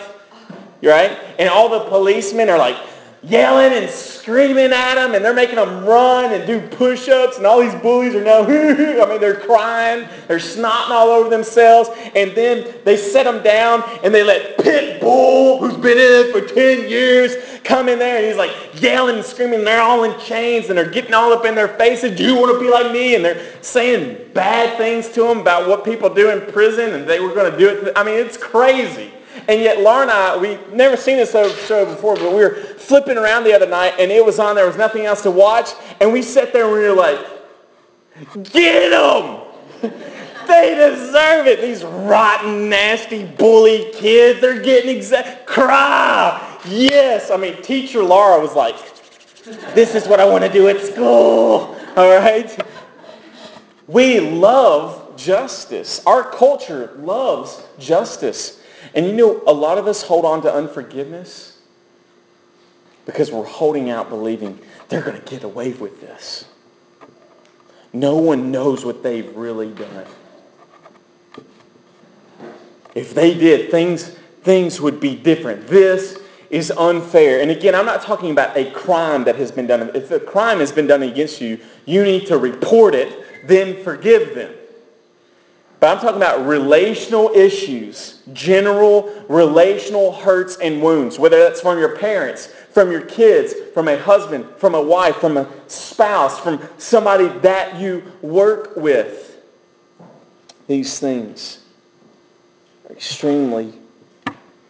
Right? 0.82 1.18
And 1.38 1.48
all 1.48 1.68
the 1.68 1.88
policemen 1.88 2.48
are 2.48 2.58
like, 2.58 2.76
yelling 3.24 3.72
and 3.72 3.88
screaming 3.88 4.72
at 4.72 4.96
them 4.96 5.14
and 5.14 5.24
they're 5.24 5.32
making 5.32 5.54
them 5.54 5.84
run 5.84 6.32
and 6.32 6.44
do 6.44 6.60
push-ups 6.76 7.36
and 7.36 7.46
all 7.46 7.60
these 7.60 7.74
bullies 7.76 8.14
are 8.16 8.24
now, 8.24 8.42
I 8.42 9.08
mean, 9.08 9.20
they're 9.20 9.38
crying, 9.38 10.08
they're 10.26 10.38
snotting 10.38 10.90
all 10.90 11.08
over 11.08 11.30
themselves 11.30 11.90
and 12.16 12.32
then 12.32 12.74
they 12.84 12.96
set 12.96 13.24
them 13.24 13.42
down 13.42 13.84
and 14.02 14.12
they 14.12 14.24
let 14.24 14.58
Pit 14.58 15.00
Bull, 15.00 15.58
who's 15.58 15.76
been 15.76 15.98
in 15.98 15.98
it 15.98 16.32
for 16.32 16.40
10 16.40 16.88
years, 16.88 17.36
come 17.62 17.88
in 17.88 18.00
there 18.00 18.16
and 18.16 18.26
he's 18.26 18.36
like 18.36 18.50
yelling 18.82 19.16
and 19.16 19.24
screaming 19.24 19.60
and 19.60 19.66
they're 19.66 19.82
all 19.82 20.02
in 20.02 20.18
chains 20.18 20.68
and 20.68 20.76
they're 20.76 20.90
getting 20.90 21.14
all 21.14 21.32
up 21.32 21.44
in 21.44 21.54
their 21.54 21.68
faces. 21.68 22.16
Do 22.16 22.24
you 22.24 22.34
want 22.34 22.52
to 22.52 22.60
be 22.60 22.68
like 22.68 22.90
me? 22.90 23.14
And 23.14 23.24
they're 23.24 23.62
saying 23.62 24.30
bad 24.34 24.76
things 24.76 25.08
to 25.10 25.22
them 25.22 25.38
about 25.38 25.68
what 25.68 25.84
people 25.84 26.12
do 26.12 26.30
in 26.30 26.52
prison 26.52 26.94
and 26.94 27.08
they 27.08 27.20
were 27.20 27.32
going 27.32 27.52
to 27.52 27.56
do 27.56 27.68
it. 27.68 27.92
I 27.94 28.02
mean, 28.02 28.14
it's 28.14 28.36
crazy. 28.36 29.12
And 29.48 29.60
yet 29.60 29.80
Laura 29.80 30.02
and 30.02 30.10
I, 30.10 30.36
we've 30.36 30.72
never 30.72 30.96
seen 30.96 31.16
this 31.16 31.32
show 31.32 31.84
before, 31.84 32.14
but 32.16 32.30
we 32.30 32.38
were 32.38 32.54
flipping 32.54 33.16
around 33.16 33.44
the 33.44 33.54
other 33.54 33.66
night 33.66 33.94
and 33.98 34.12
it 34.12 34.24
was 34.24 34.38
on. 34.38 34.54
There 34.54 34.66
was 34.66 34.76
nothing 34.76 35.04
else 35.04 35.22
to 35.22 35.30
watch. 35.30 35.70
And 36.00 36.12
we 36.12 36.22
sat 36.22 36.52
there 36.52 36.64
and 36.64 36.72
we 36.72 36.80
were 36.80 36.94
like, 36.94 37.18
get 38.52 38.90
them! 38.90 39.40
they 40.46 40.74
deserve 40.74 41.46
it. 41.46 41.60
These 41.60 41.84
rotten, 41.84 42.68
nasty, 42.68 43.24
bully 43.24 43.90
kids, 43.92 44.40
they're 44.40 44.60
getting 44.60 44.96
exact, 44.96 45.46
cry. 45.46 46.58
Yes. 46.66 47.30
I 47.30 47.36
mean, 47.36 47.60
teacher 47.62 48.02
Laura 48.02 48.40
was 48.40 48.54
like, 48.54 48.76
this 49.74 49.94
is 49.94 50.06
what 50.06 50.20
I 50.20 50.24
want 50.24 50.44
to 50.44 50.52
do 50.52 50.68
at 50.68 50.80
school. 50.80 51.76
All 51.96 52.18
right? 52.18 52.64
We 53.88 54.20
love 54.20 55.16
justice. 55.16 56.04
Our 56.06 56.22
culture 56.22 56.92
loves 56.98 57.64
justice. 57.78 58.61
And 58.94 59.06
you 59.06 59.12
know, 59.12 59.42
a 59.46 59.52
lot 59.52 59.78
of 59.78 59.86
us 59.86 60.02
hold 60.02 60.24
on 60.24 60.42
to 60.42 60.52
unforgiveness 60.52 61.58
because 63.06 63.30
we're 63.30 63.44
holding 63.44 63.90
out 63.90 64.08
believing 64.08 64.58
they're 64.88 65.02
going 65.02 65.20
to 65.20 65.30
get 65.30 65.44
away 65.44 65.72
with 65.72 66.00
this. 66.00 66.44
No 67.92 68.16
one 68.16 68.50
knows 68.50 68.84
what 68.84 69.02
they've 69.02 69.34
really 69.36 69.70
done. 69.70 70.06
If 72.94 73.14
they 73.14 73.34
did, 73.34 73.70
things, 73.70 74.10
things 74.42 74.80
would 74.80 75.00
be 75.00 75.14
different. 75.16 75.66
This 75.66 76.20
is 76.50 76.70
unfair. 76.70 77.40
And 77.40 77.50
again, 77.50 77.74
I'm 77.74 77.86
not 77.86 78.02
talking 78.02 78.30
about 78.30 78.56
a 78.56 78.70
crime 78.70 79.24
that 79.24 79.36
has 79.36 79.50
been 79.50 79.66
done. 79.66 79.90
If 79.94 80.10
a 80.10 80.20
crime 80.20 80.60
has 80.60 80.70
been 80.70 80.86
done 80.86 81.02
against 81.02 81.40
you, 81.40 81.58
you 81.86 82.04
need 82.04 82.26
to 82.26 82.36
report 82.36 82.94
it, 82.94 83.48
then 83.48 83.82
forgive 83.82 84.34
them. 84.34 84.54
But 85.82 85.96
I'm 85.96 86.00
talking 86.00 86.18
about 86.18 86.46
relational 86.46 87.30
issues, 87.34 88.22
general 88.32 89.12
relational 89.28 90.12
hurts 90.12 90.56
and 90.58 90.80
wounds, 90.80 91.18
whether 91.18 91.40
that's 91.40 91.60
from 91.60 91.76
your 91.76 91.96
parents, 91.96 92.46
from 92.46 92.92
your 92.92 93.00
kids, 93.00 93.52
from 93.74 93.88
a 93.88 93.98
husband, 93.98 94.46
from 94.58 94.76
a 94.76 94.80
wife, 94.80 95.16
from 95.16 95.38
a 95.38 95.48
spouse, 95.66 96.38
from 96.38 96.62
somebody 96.78 97.26
that 97.40 97.80
you 97.80 98.04
work 98.22 98.76
with. 98.76 99.42
These 100.68 101.00
things 101.00 101.64
are 102.88 102.92
extremely 102.92 103.72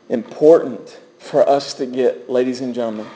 important 0.09 0.99
for 1.19 1.47
us 1.47 1.75
to 1.75 1.85
get, 1.85 2.31
ladies 2.31 2.63
and 2.63 2.75
gentlemen. 2.75 3.07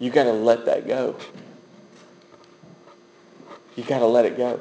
You 0.00 0.10
got 0.10 0.24
to 0.24 0.32
let 0.32 0.64
that 0.64 0.88
go. 0.88 1.14
You 3.76 3.84
got 3.84 4.00
to 4.00 4.06
let 4.06 4.24
it 4.24 4.36
go 4.36 4.60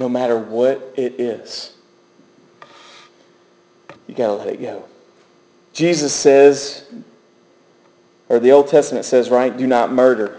no 0.00 0.08
matter 0.08 0.38
what 0.38 0.94
it 0.96 1.20
is. 1.20 1.74
You 4.08 4.14
got 4.14 4.28
to 4.28 4.32
let 4.32 4.48
it 4.48 4.60
go. 4.60 4.82
Jesus 5.74 6.12
says, 6.12 6.90
or 8.30 8.40
the 8.40 8.50
Old 8.50 8.66
Testament 8.66 9.04
says, 9.04 9.28
right, 9.28 9.56
do 9.56 9.66
not 9.66 9.92
murder. 9.92 10.38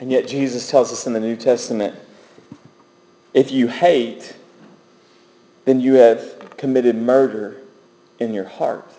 And 0.00 0.12
yet 0.12 0.28
Jesus 0.28 0.70
tells 0.70 0.92
us 0.92 1.06
in 1.08 1.12
the 1.12 1.20
New 1.20 1.36
Testament, 1.36 1.94
if 3.34 3.50
you 3.50 3.66
hate, 3.66 4.36
then 5.64 5.80
you 5.80 5.94
have 5.94 6.56
committed 6.56 6.96
murder 6.96 7.62
in 8.20 8.32
your 8.32 8.44
heart. 8.44 8.90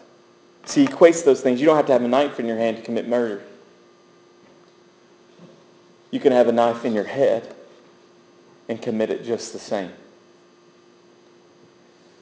See, 0.65 0.81
he 0.81 0.87
equates 0.87 1.23
those 1.23 1.41
things. 1.41 1.59
You 1.59 1.65
don't 1.65 1.77
have 1.77 1.87
to 1.87 1.93
have 1.93 2.03
a 2.03 2.07
knife 2.07 2.39
in 2.39 2.45
your 2.45 2.57
hand 2.57 2.77
to 2.77 2.83
commit 2.83 3.07
murder. 3.07 3.41
You 6.11 6.19
can 6.19 6.33
have 6.33 6.47
a 6.47 6.51
knife 6.51 6.83
in 6.83 6.93
your 6.93 7.05
head 7.05 7.55
and 8.69 8.81
commit 8.81 9.09
it 9.09 9.23
just 9.25 9.51
the 9.51 9.59
same. 9.59 9.91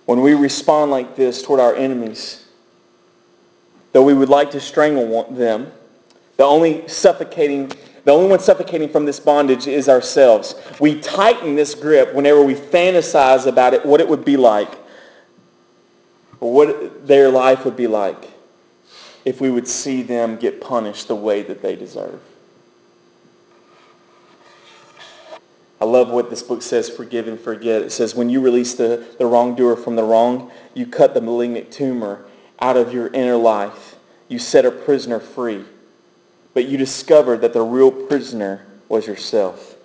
When 0.05 0.21
we 0.21 0.33
respond 0.33 0.89
like 0.89 1.15
this 1.15 1.43
toward 1.43 1.59
our 1.59 1.75
enemies, 1.75 2.45
though 3.91 4.03
we 4.03 4.13
would 4.13 4.29
like 4.29 4.49
to 4.51 4.61
strangle 4.61 5.29
them, 5.31 5.71
the 6.37 6.43
only 6.43 6.87
suffocating 6.87 7.71
the 8.05 8.13
only 8.13 8.29
one 8.29 8.39
suffocating 8.39 8.87
from 8.87 9.03
this 9.03 9.19
bondage 9.19 9.67
is 9.67 9.89
ourselves. 9.89 10.55
We 10.79 11.01
tighten 11.01 11.57
this 11.57 11.75
grip 11.75 12.13
whenever 12.13 12.41
we 12.41 12.53
fantasize 12.53 13.47
about 13.47 13.73
it, 13.73 13.85
what 13.85 13.99
it 13.99 14.07
would 14.07 14.23
be 14.23 14.37
like, 14.37 14.73
what 16.39 17.05
their 17.05 17.27
life 17.27 17.65
would 17.65 17.75
be 17.75 17.85
like 17.85 18.29
if 19.25 19.41
we 19.41 19.49
would 19.49 19.67
see 19.67 20.03
them 20.03 20.37
get 20.37 20.61
punished 20.61 21.09
the 21.09 21.15
way 21.17 21.41
that 21.41 21.61
they 21.61 21.75
deserve. 21.75 22.21
I 25.79 25.85
love 25.85 26.09
what 26.09 26.29
this 26.29 26.41
book 26.41 26.61
says, 26.61 26.89
Forgive 26.89 27.27
and 27.27 27.39
Forget. 27.39 27.83
It 27.83 27.91
says, 27.91 28.15
when 28.15 28.29
you 28.29 28.41
release 28.41 28.73
the, 28.73 29.05
the 29.19 29.25
wrongdoer 29.25 29.75
from 29.75 29.95
the 29.95 30.03
wrong, 30.03 30.51
you 30.73 30.87
cut 30.87 31.13
the 31.13 31.21
malignant 31.21 31.71
tumor 31.71 32.25
out 32.59 32.77
of 32.77 32.93
your 32.93 33.07
inner 33.07 33.35
life. 33.35 33.95
You 34.27 34.39
set 34.39 34.65
a 34.65 34.71
prisoner 34.71 35.19
free. 35.19 35.63
But 36.55 36.65
you 36.65 36.77
discovered 36.77 37.41
that 37.41 37.53
the 37.53 37.61
real 37.61 37.91
prisoner 37.91 38.65
was 38.89 39.05
yourself. 39.05 39.75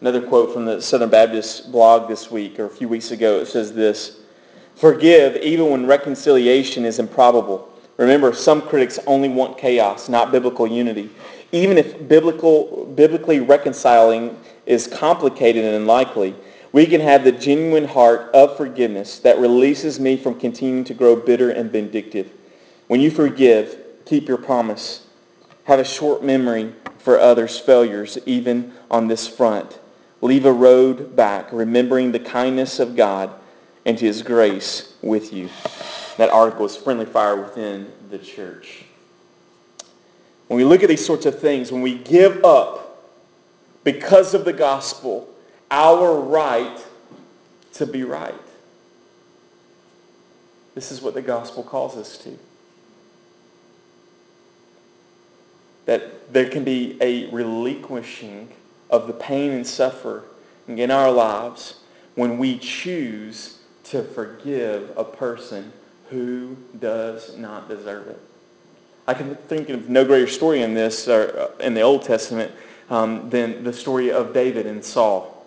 Another 0.00 0.20
quote 0.20 0.52
from 0.52 0.64
the 0.64 0.82
Southern 0.82 1.10
Baptist 1.10 1.70
blog 1.70 2.08
this 2.08 2.30
week, 2.30 2.58
or 2.58 2.64
a 2.66 2.70
few 2.70 2.88
weeks 2.88 3.12
ago, 3.12 3.38
it 3.40 3.46
says 3.46 3.72
this, 3.72 4.20
Forgive 4.74 5.36
even 5.36 5.70
when 5.70 5.86
reconciliation 5.86 6.84
is 6.84 6.98
improbable. 6.98 7.72
Remember, 7.96 8.34
some 8.34 8.60
critics 8.60 8.98
only 9.06 9.28
want 9.28 9.56
chaos, 9.56 10.08
not 10.08 10.32
biblical 10.32 10.66
unity. 10.66 11.08
Even 11.52 11.78
if 11.78 12.08
biblical, 12.08 12.84
biblically 12.94 13.40
reconciling 13.40 14.36
is 14.66 14.86
complicated 14.86 15.64
and 15.64 15.76
unlikely, 15.76 16.34
we 16.72 16.86
can 16.86 17.00
have 17.00 17.24
the 17.24 17.32
genuine 17.32 17.86
heart 17.86 18.30
of 18.34 18.56
forgiveness 18.56 19.20
that 19.20 19.38
releases 19.38 19.98
me 19.98 20.16
from 20.16 20.38
continuing 20.38 20.84
to 20.84 20.94
grow 20.94 21.16
bitter 21.16 21.50
and 21.50 21.70
vindictive. 21.70 22.30
When 22.88 23.00
you 23.00 23.10
forgive, 23.10 23.78
keep 24.04 24.28
your 24.28 24.38
promise. 24.38 25.06
Have 25.64 25.78
a 25.78 25.84
short 25.84 26.22
memory 26.22 26.74
for 26.98 27.18
others' 27.18 27.58
failures, 27.58 28.18
even 28.26 28.72
on 28.90 29.08
this 29.08 29.26
front. 29.26 29.78
Leave 30.20 30.44
a 30.44 30.52
road 30.52 31.16
back, 31.16 31.52
remembering 31.52 32.12
the 32.12 32.20
kindness 32.20 32.78
of 32.78 32.96
God 32.96 33.30
and 33.84 33.98
his 33.98 34.22
grace 34.22 34.94
with 35.02 35.32
you. 35.32 35.48
That 36.16 36.30
article 36.30 36.66
is 36.66 36.76
Friendly 36.76 37.06
Fire 37.06 37.40
Within 37.40 37.90
the 38.10 38.18
Church. 38.18 38.84
When 40.48 40.56
we 40.56 40.64
look 40.64 40.82
at 40.82 40.88
these 40.88 41.04
sorts 41.04 41.26
of 41.26 41.38
things, 41.38 41.72
when 41.72 41.82
we 41.82 41.98
give 41.98 42.44
up 42.44 42.85
because 43.86 44.34
of 44.34 44.44
the 44.44 44.52
gospel, 44.52 45.32
our 45.70 46.20
right 46.20 46.84
to 47.74 47.86
be 47.86 48.02
right. 48.02 48.34
This 50.74 50.90
is 50.90 51.00
what 51.00 51.14
the 51.14 51.22
gospel 51.22 51.62
calls 51.62 51.96
us 51.96 52.18
to. 52.18 52.36
That 55.84 56.32
there 56.32 56.50
can 56.50 56.64
be 56.64 56.98
a 57.00 57.30
relinquishing 57.30 58.48
of 58.90 59.06
the 59.06 59.12
pain 59.12 59.52
and 59.52 59.64
suffering 59.64 60.24
in 60.66 60.90
our 60.90 61.12
lives 61.12 61.78
when 62.16 62.38
we 62.38 62.58
choose 62.58 63.60
to 63.84 64.02
forgive 64.02 64.92
a 64.96 65.04
person 65.04 65.72
who 66.10 66.56
does 66.80 67.36
not 67.36 67.68
deserve 67.68 68.08
it. 68.08 68.20
I 69.06 69.14
can 69.14 69.36
think 69.46 69.68
of 69.68 69.88
no 69.88 70.04
greater 70.04 70.26
story 70.26 70.62
in 70.62 70.74
this, 70.74 71.06
or 71.06 71.38
uh, 71.38 71.62
in 71.62 71.74
the 71.74 71.82
Old 71.82 72.02
Testament, 72.02 72.50
um, 72.90 73.28
than 73.30 73.64
the 73.64 73.72
story 73.72 74.10
of 74.10 74.32
David 74.32 74.66
and 74.66 74.84
Saul. 74.84 75.46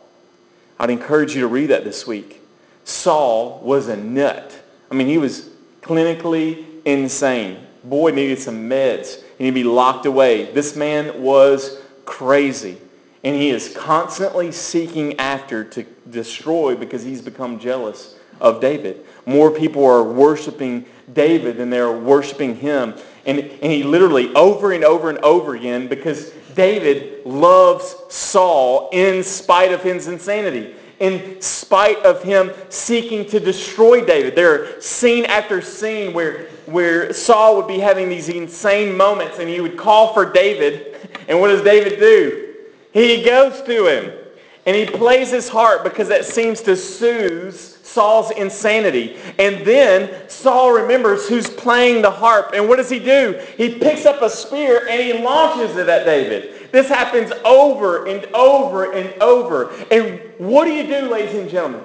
I'd 0.80 0.90
encourage 0.90 1.36
you 1.36 1.42
to 1.42 1.48
read 1.48 1.68
that 1.68 1.84
this 1.84 2.08
week. 2.08 2.42
Saul 2.86 3.60
was 3.64 3.88
a 3.88 3.98
nut. 3.98 4.58
I 4.90 4.96
mean, 4.96 5.08
he 5.08 5.18
was 5.18 5.50
clinically 5.82 6.66
insane. 6.86 7.66
Boy 7.84 8.12
needed 8.12 8.40
some 8.40 8.70
meds. 8.70 9.22
He 9.38 9.46
needed 9.46 9.52
to 9.52 9.52
be 9.52 9.64
locked 9.64 10.06
away. 10.06 10.52
This 10.52 10.76
man 10.76 11.22
was 11.22 11.80
crazy. 12.06 12.78
And 13.24 13.36
he 13.36 13.50
is 13.50 13.76
constantly 13.76 14.52
seeking 14.52 15.20
after 15.20 15.64
to 15.66 15.84
destroy 16.10 16.76
because 16.76 17.04
he's 17.04 17.22
become 17.22 17.60
jealous 17.60 18.16
of 18.40 18.62
David. 18.62 19.06
More 19.26 19.52
people 19.52 19.86
are 19.86 20.04
worshiping 20.04 20.86
David 21.14 21.58
than 21.58 21.70
they're 21.70 21.92
worshiping 21.92 22.56
him. 22.56 22.96
And, 23.26 23.40
and 23.40 23.72
he 23.72 23.84
literally 23.84 24.34
over 24.34 24.72
and 24.72 24.84
over 24.84 25.10
and 25.10 25.20
over 25.20 25.56
again 25.56 25.88
because 25.88 26.32
David 26.60 27.26
loves 27.26 27.96
Saul 28.10 28.90
in 28.92 29.24
spite 29.24 29.72
of 29.72 29.82
his 29.82 30.08
insanity. 30.08 30.76
in 31.00 31.42
spite 31.42 31.98
of 32.04 32.22
him 32.22 32.52
seeking 32.68 33.26
to 33.30 33.40
destroy 33.40 34.04
David. 34.06 34.36
There 34.36 34.52
are 34.52 34.82
scene 34.82 35.24
after 35.24 35.62
scene 35.62 36.12
where, 36.12 36.48
where 36.66 37.14
Saul 37.14 37.56
would 37.56 37.70
be 37.70 37.80
having 37.80 38.10
these 38.10 38.28
insane 38.28 38.98
moments 38.98 39.40
and 39.40 39.48
he 39.48 39.62
would 39.62 39.78
call 39.78 40.14
for 40.14 40.30
David. 40.30 40.98
And 41.30 41.40
what 41.40 41.48
does 41.48 41.62
David 41.62 41.98
do? 41.98 42.56
He 42.92 43.24
goes 43.24 43.62
to 43.62 43.86
him 43.86 44.19
and 44.70 44.78
he 44.78 44.86
plays 44.86 45.32
his 45.32 45.50
harp 45.50 45.84
because 45.84 46.08
that 46.10 46.24
seems 46.24 46.62
to 46.62 46.76
soothe 46.76 47.56
Saul's 47.56 48.30
insanity. 48.30 49.18
And 49.40 49.66
then 49.66 50.30
Saul 50.30 50.72
remembers 50.74 51.28
who's 51.28 51.50
playing 51.50 52.04
the 52.04 52.12
harp. 52.12 52.52
And 52.54 52.70
what 52.70 52.76
does 52.76 52.88
he 52.88 53.00
do? 53.00 53.44
He 53.58 53.80
picks 53.80 54.06
up 54.06 54.22
a 54.22 54.30
spear 54.30 54.88
and 54.88 55.02
he 55.02 55.24
launches 55.24 55.76
it 55.76 55.90
at 55.90 56.06
David. 56.06 56.72
This 56.72 56.88
happens 56.88 57.32
over 57.44 58.06
and 58.06 58.26
over 58.36 58.92
and 58.92 59.12
over. 59.24 59.72
And 59.90 60.22
what 60.38 60.66
do 60.66 60.72
you 60.72 60.84
do, 60.84 61.10
ladies 61.10 61.34
and 61.34 61.50
gentlemen? 61.50 61.82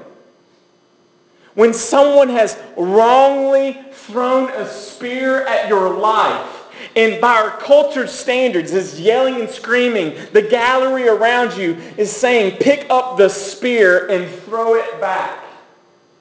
When 1.55 1.73
someone 1.73 2.29
has 2.29 2.59
wrongly 2.77 3.83
thrown 3.93 4.51
a 4.51 4.69
spear 4.69 5.47
at 5.47 5.71
your 5.71 5.89
life, 5.89 6.54
and 6.97 7.21
by 7.21 7.35
our 7.35 7.51
culture 7.59 8.07
standards 8.07 8.73
is 8.73 9.01
yelling 9.01 9.41
and 9.41 9.51
screaming. 9.51 10.17
The 10.33 10.43
gallery 10.43 11.09
around 11.09 11.57
you 11.57 11.77
is 11.97 12.11
saying, 12.11 12.59
pick 12.59 12.87
up 12.91 13.17
the 13.17 13.29
spear 13.29 14.07
and 14.09 14.31
throw 14.43 14.75
it 14.75 15.01
back. 15.01 15.43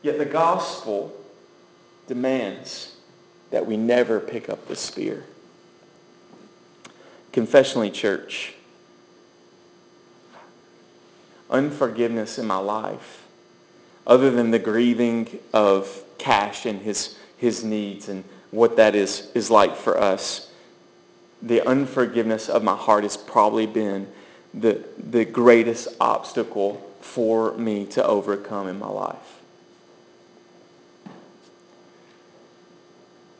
Yet 0.01 0.17
the 0.17 0.25
gospel 0.25 1.15
demands 2.07 2.95
that 3.51 3.65
we 3.65 3.77
never 3.77 4.19
pick 4.19 4.49
up 4.49 4.67
the 4.67 4.75
spear. 4.75 5.23
Confessionally 7.31 7.91
Church, 7.91 8.53
unforgiveness 11.49 12.39
in 12.39 12.45
my 12.45 12.57
life, 12.57 13.25
other 14.07 14.31
than 14.31 14.51
the 14.51 14.59
grieving 14.59 15.39
of 15.53 16.03
Cash 16.17 16.65
and 16.65 16.81
his, 16.81 17.17
his 17.37 17.63
needs 17.63 18.09
and 18.09 18.23
what 18.51 18.75
that 18.77 18.95
is, 18.95 19.29
is 19.33 19.49
like 19.49 19.75
for 19.75 19.99
us, 19.99 20.42
the 21.43 21.61
unforgiveness 21.67 22.49
of 22.49 22.63
my 22.63 22.75
heart 22.75 23.03
has 23.03 23.17
probably 23.17 23.67
been 23.67 24.07
the, 24.53 24.81
the 25.09 25.25
greatest 25.25 25.89
obstacle 25.99 26.81
for 27.01 27.53
me 27.57 27.85
to 27.85 28.05
overcome 28.05 28.67
in 28.67 28.79
my 28.79 28.87
life. 28.87 29.41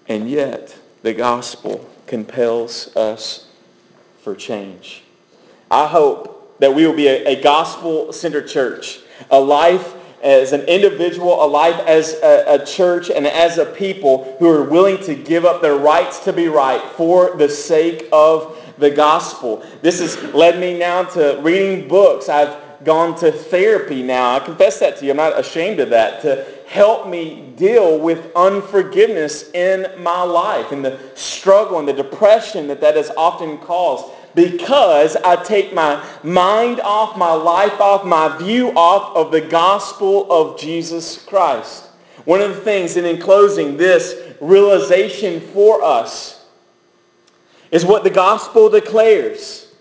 And 0.07 0.29
yet, 0.29 0.77
the 1.01 1.13
gospel 1.13 1.89
compels 2.05 2.93
us 2.95 3.47
for 4.21 4.35
change. 4.35 5.03
I 5.71 5.87
hope 5.87 6.59
that 6.59 6.75
we 6.75 6.85
will 6.85 6.95
be 6.95 7.07
a, 7.07 7.37
a 7.37 7.41
gospel-centered 7.41 8.47
church, 8.47 8.99
a 9.31 9.39
life 9.39 9.95
as 10.23 10.53
an 10.53 10.61
individual, 10.61 11.43
a 11.43 11.45
life 11.45 11.79
as 11.85 12.13
a, 12.23 12.61
a, 12.61 12.65
church, 12.65 13.09
and 13.09 13.27
as 13.27 13.57
a 13.57 13.65
people 13.65 14.35
who 14.39 14.49
are 14.49 14.63
willing 14.63 14.97
to 15.03 15.13
give 15.13 15.45
up 15.45 15.61
their 15.61 15.75
rights 15.75 16.19
to 16.19 16.33
be 16.33 16.47
right 16.47 16.81
for 16.95 17.35
the 17.35 17.49
sake 17.49 18.07
of 18.11 18.57
the 18.77 18.89
gospel. 18.89 19.65
This 19.81 19.99
has 19.99 20.33
led 20.33 20.59
me 20.59 20.77
now 20.79 21.03
to 21.03 21.39
reading 21.41 21.87
books. 21.87 22.29
I've 22.29 22.57
gone 22.83 23.17
to 23.19 23.31
therapy 23.31 24.01
now. 24.01 24.35
I 24.35 24.39
confess 24.39 24.79
that 24.79 24.97
to 24.97 25.05
you. 25.05 25.11
I'm 25.11 25.17
not 25.17 25.39
ashamed 25.39 25.79
of 25.79 25.89
that. 25.91 26.21
To 26.21 26.45
help 26.67 27.07
me 27.07 27.53
deal 27.55 27.99
with 27.99 28.31
unforgiveness 28.35 29.51
in 29.51 29.87
my 30.01 30.23
life 30.23 30.71
and 30.71 30.83
the 30.83 30.99
struggle 31.15 31.79
and 31.79 31.87
the 31.87 31.93
depression 31.93 32.67
that 32.67 32.81
that 32.81 32.95
has 32.95 33.11
often 33.11 33.57
caused 33.59 34.05
because 34.35 35.15
I 35.17 35.35
take 35.43 35.73
my 35.73 36.03
mind 36.23 36.79
off, 36.81 37.17
my 37.17 37.33
life 37.33 37.79
off, 37.79 38.05
my 38.05 38.37
view 38.37 38.71
off 38.71 39.15
of 39.15 39.31
the 39.31 39.41
gospel 39.41 40.31
of 40.31 40.59
Jesus 40.59 41.23
Christ. 41.23 41.85
One 42.25 42.41
of 42.41 42.55
the 42.55 42.61
things, 42.61 42.97
and 42.97 43.05
in 43.05 43.21
closing, 43.21 43.77
this 43.77 44.15
realization 44.39 45.41
for 45.41 45.83
us 45.83 46.45
is 47.71 47.85
what 47.85 48.03
the 48.03 48.09
gospel 48.09 48.69
declares. 48.69 49.73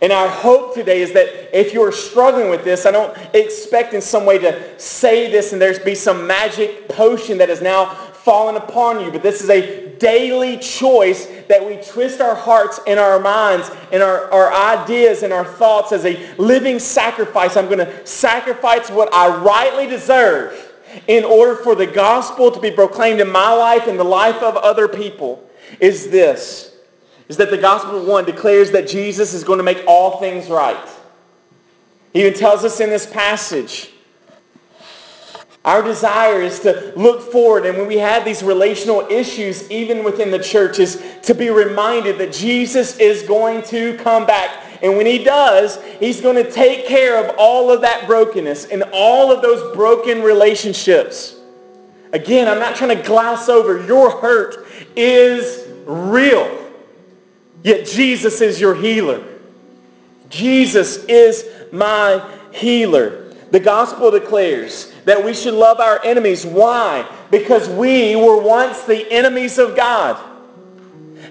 And 0.00 0.12
our 0.12 0.28
hope 0.28 0.74
today 0.74 1.02
is 1.02 1.12
that 1.12 1.56
if 1.58 1.72
you're 1.72 1.92
struggling 1.92 2.50
with 2.50 2.64
this, 2.64 2.86
I 2.86 2.90
don't 2.90 3.16
expect 3.34 3.94
in 3.94 4.00
some 4.00 4.26
way 4.26 4.38
to 4.38 4.78
say 4.78 5.30
this 5.30 5.52
and 5.52 5.60
there's 5.60 5.78
be 5.78 5.94
some 5.94 6.26
magic 6.26 6.88
potion 6.88 7.38
that 7.38 7.48
has 7.48 7.62
now 7.62 7.94
fallen 8.24 8.56
upon 8.56 9.04
you, 9.04 9.10
but 9.10 9.22
this 9.22 9.42
is 9.42 9.50
a 9.50 9.83
daily 9.98 10.56
choice 10.58 11.26
that 11.48 11.64
we 11.64 11.76
twist 11.76 12.20
our 12.20 12.34
hearts 12.34 12.80
and 12.86 12.98
our 12.98 13.18
minds 13.18 13.70
and 13.92 14.02
our, 14.02 14.30
our 14.30 14.52
ideas 14.52 15.22
and 15.22 15.32
our 15.32 15.44
thoughts 15.44 15.92
as 15.92 16.04
a 16.04 16.34
living 16.36 16.78
sacrifice. 16.78 17.56
I'm 17.56 17.66
going 17.66 17.78
to 17.78 18.06
sacrifice 18.06 18.90
what 18.90 19.12
I 19.12 19.36
rightly 19.36 19.86
deserve 19.86 20.72
in 21.08 21.24
order 21.24 21.56
for 21.56 21.74
the 21.74 21.86
gospel 21.86 22.50
to 22.50 22.60
be 22.60 22.70
proclaimed 22.70 23.20
in 23.20 23.30
my 23.30 23.52
life 23.52 23.86
and 23.86 23.98
the 23.98 24.04
life 24.04 24.42
of 24.42 24.56
other 24.56 24.88
people 24.88 25.48
is 25.80 26.08
this, 26.08 26.76
is 27.28 27.36
that 27.36 27.50
the 27.50 27.58
gospel, 27.58 28.04
one, 28.04 28.24
declares 28.24 28.70
that 28.70 28.88
Jesus 28.88 29.34
is 29.34 29.42
going 29.42 29.58
to 29.58 29.64
make 29.64 29.82
all 29.86 30.20
things 30.20 30.48
right. 30.48 30.88
He 32.12 32.20
even 32.20 32.34
tells 32.34 32.64
us 32.64 32.80
in 32.80 32.90
this 32.90 33.06
passage 33.06 33.90
our 35.64 35.82
desire 35.82 36.42
is 36.42 36.60
to 36.60 36.92
look 36.94 37.32
forward, 37.32 37.64
and 37.64 37.78
when 37.78 37.86
we 37.86 37.96
have 37.96 38.22
these 38.24 38.42
relational 38.42 39.00
issues, 39.10 39.70
even 39.70 40.04
within 40.04 40.30
the 40.30 40.38
church, 40.38 40.78
is 40.78 41.02
to 41.22 41.34
be 41.34 41.48
reminded 41.48 42.18
that 42.18 42.32
Jesus 42.32 42.98
is 42.98 43.22
going 43.22 43.62
to 43.64 43.96
come 43.96 44.26
back. 44.26 44.62
And 44.82 44.98
when 44.98 45.06
he 45.06 45.24
does, 45.24 45.82
he's 45.98 46.20
going 46.20 46.36
to 46.36 46.50
take 46.50 46.86
care 46.86 47.24
of 47.24 47.34
all 47.38 47.70
of 47.70 47.80
that 47.80 48.06
brokenness 48.06 48.66
and 48.66 48.82
all 48.92 49.32
of 49.32 49.40
those 49.40 49.74
broken 49.74 50.20
relationships. 50.20 51.36
Again, 52.12 52.46
I'm 52.46 52.60
not 52.60 52.76
trying 52.76 52.96
to 52.96 53.02
gloss 53.02 53.48
over. 53.48 53.84
Your 53.86 54.10
hurt 54.20 54.66
is 54.94 55.66
real. 55.86 56.60
Yet 57.62 57.86
Jesus 57.86 58.42
is 58.42 58.60
your 58.60 58.74
healer. 58.74 59.24
Jesus 60.28 61.04
is 61.06 61.48
my 61.72 62.30
healer. 62.52 63.32
The 63.50 63.60
gospel 63.60 64.10
declares 64.10 64.93
that 65.04 65.22
we 65.22 65.34
should 65.34 65.54
love 65.54 65.80
our 65.80 66.02
enemies. 66.04 66.46
Why? 66.46 67.08
Because 67.30 67.68
we 67.68 68.16
were 68.16 68.40
once 68.40 68.82
the 68.82 69.10
enemies 69.12 69.58
of 69.58 69.76
God. 69.76 70.18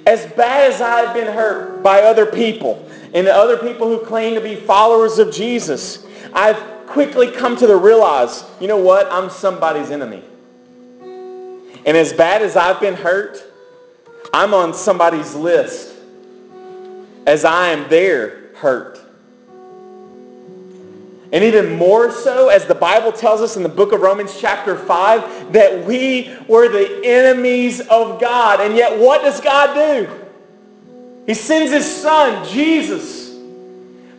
As 0.05 0.25
bad 0.33 0.71
as 0.71 0.81
I've 0.81 1.13
been 1.13 1.27
hurt 1.27 1.81
by 1.81 2.01
other 2.01 2.25
people 2.25 2.87
and 3.13 3.25
the 3.25 3.33
other 3.33 3.57
people 3.57 3.87
who 3.87 4.05
claim 4.05 4.35
to 4.35 4.41
be 4.41 4.55
followers 4.55 5.17
of 5.17 5.33
Jesus, 5.33 6.05
I've 6.33 6.61
quickly 6.87 7.31
come 7.31 7.55
to 7.57 7.67
the 7.67 7.75
realize, 7.75 8.43
you 8.59 8.67
know 8.67 8.77
what? 8.77 9.11
I'm 9.11 9.29
somebody's 9.29 9.91
enemy. 9.91 10.23
And 11.85 11.97
as 11.97 12.13
bad 12.13 12.41
as 12.41 12.55
I've 12.55 12.79
been 12.79 12.93
hurt, 12.93 13.43
I'm 14.33 14.53
on 14.53 14.73
somebody's 14.73 15.35
list 15.35 15.95
as 17.25 17.45
I 17.45 17.69
am 17.69 17.87
their 17.89 18.53
hurt. 18.55 18.99
And 21.33 21.43
even 21.43 21.77
more 21.79 22.11
so, 22.11 22.49
as 22.49 22.65
the 22.65 22.75
Bible 22.75 23.11
tells 23.11 23.41
us 23.41 23.57
in 23.57 23.63
the 23.63 23.69
book 23.69 23.91
of 23.91 24.01
Romans 24.01 24.39
chapter 24.39 24.77
5, 24.77 25.51
that 25.51 25.83
we 25.83 26.31
were 26.47 26.69
the 26.69 27.01
enemies 27.03 27.79
of 27.79 28.21
God. 28.21 28.61
And 28.61 28.75
yet 28.75 28.99
what 28.99 29.23
does 29.23 29.41
God 29.41 29.73
do? 29.73 30.07
He 31.25 31.33
sends 31.33 31.71
his 31.71 31.85
son, 31.85 32.47
Jesus, 32.47 33.31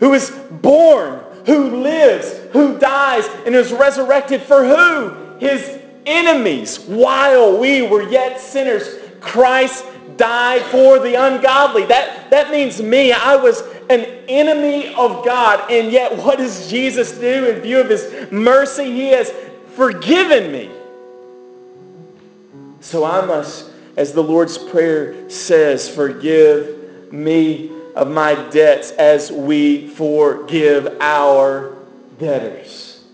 who 0.01 0.13
is 0.13 0.31
born, 0.61 1.21
who 1.47 1.83
lives, 1.83 2.35
who 2.53 2.81
dies, 2.81 3.29
and 3.47 3.55
is 3.55 3.73
resurrected 3.73 4.43
for 4.43 4.65
who? 4.65 5.39
His 5.39 5.79
enemies. 6.07 6.81
While 6.81 7.59
we 7.59 7.83
were 7.83 8.03
yet 8.03 8.41
sinners, 8.41 8.89
Christ 9.21 9.85
died 10.17 10.63
for 10.63 10.99
the 10.99 11.15
ungodly. 11.15 11.85
That, 11.87 12.31
that 12.31 12.51
means 12.51 12.83
me. 12.83 13.13
I 13.13 13.37
was 13.37 13.63
an 13.91 14.05
enemy 14.29 14.95
of 14.95 15.25
God. 15.25 15.71
And 15.71 15.91
yet 15.91 16.17
what 16.17 16.39
does 16.39 16.71
Jesus 16.71 17.13
do 17.13 17.47
in 17.47 17.61
view 17.61 17.81
of 17.81 17.89
his 17.89 18.31
mercy? 18.31 18.85
He 18.85 19.09
has 19.09 19.33
forgiven 19.75 20.53
me. 20.53 20.71
So 22.81 23.05
I 23.05 23.25
must, 23.25 23.71
as 23.97 24.13
the 24.13 24.23
Lord's 24.23 24.59
Prayer 24.59 25.29
says, 25.31 25.89
forgive 25.89 27.13
me 27.13 27.71
of 27.95 28.11
my 28.11 28.35
debts 28.51 28.91
as 28.93 29.31
we 29.31 29.89
forgive 29.89 30.97
our 31.01 31.77
debtors. 32.19 33.05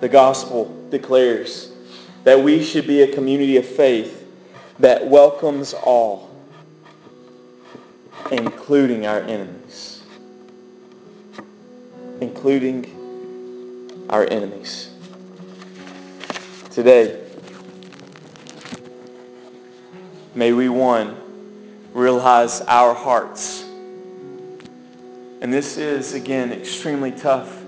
The 0.00 0.08
gospel 0.08 0.74
declares 0.90 1.72
that 2.24 2.38
we 2.38 2.62
should 2.62 2.86
be 2.86 3.02
a 3.02 3.14
community 3.14 3.56
of 3.56 3.66
faith 3.66 4.26
that 4.78 5.06
welcomes 5.06 5.72
all 5.72 6.30
including 8.30 9.06
our 9.06 9.20
enemies. 9.20 10.02
Including 12.20 14.06
our 14.10 14.24
enemies. 14.30 14.90
Today, 16.70 17.20
may 20.34 20.52
we, 20.52 20.68
one, 20.68 21.16
realize 21.92 22.60
our 22.62 22.94
hearts. 22.94 23.64
And 25.40 25.52
this 25.52 25.76
is, 25.76 26.14
again, 26.14 26.52
extremely 26.52 27.12
tough. 27.12 27.62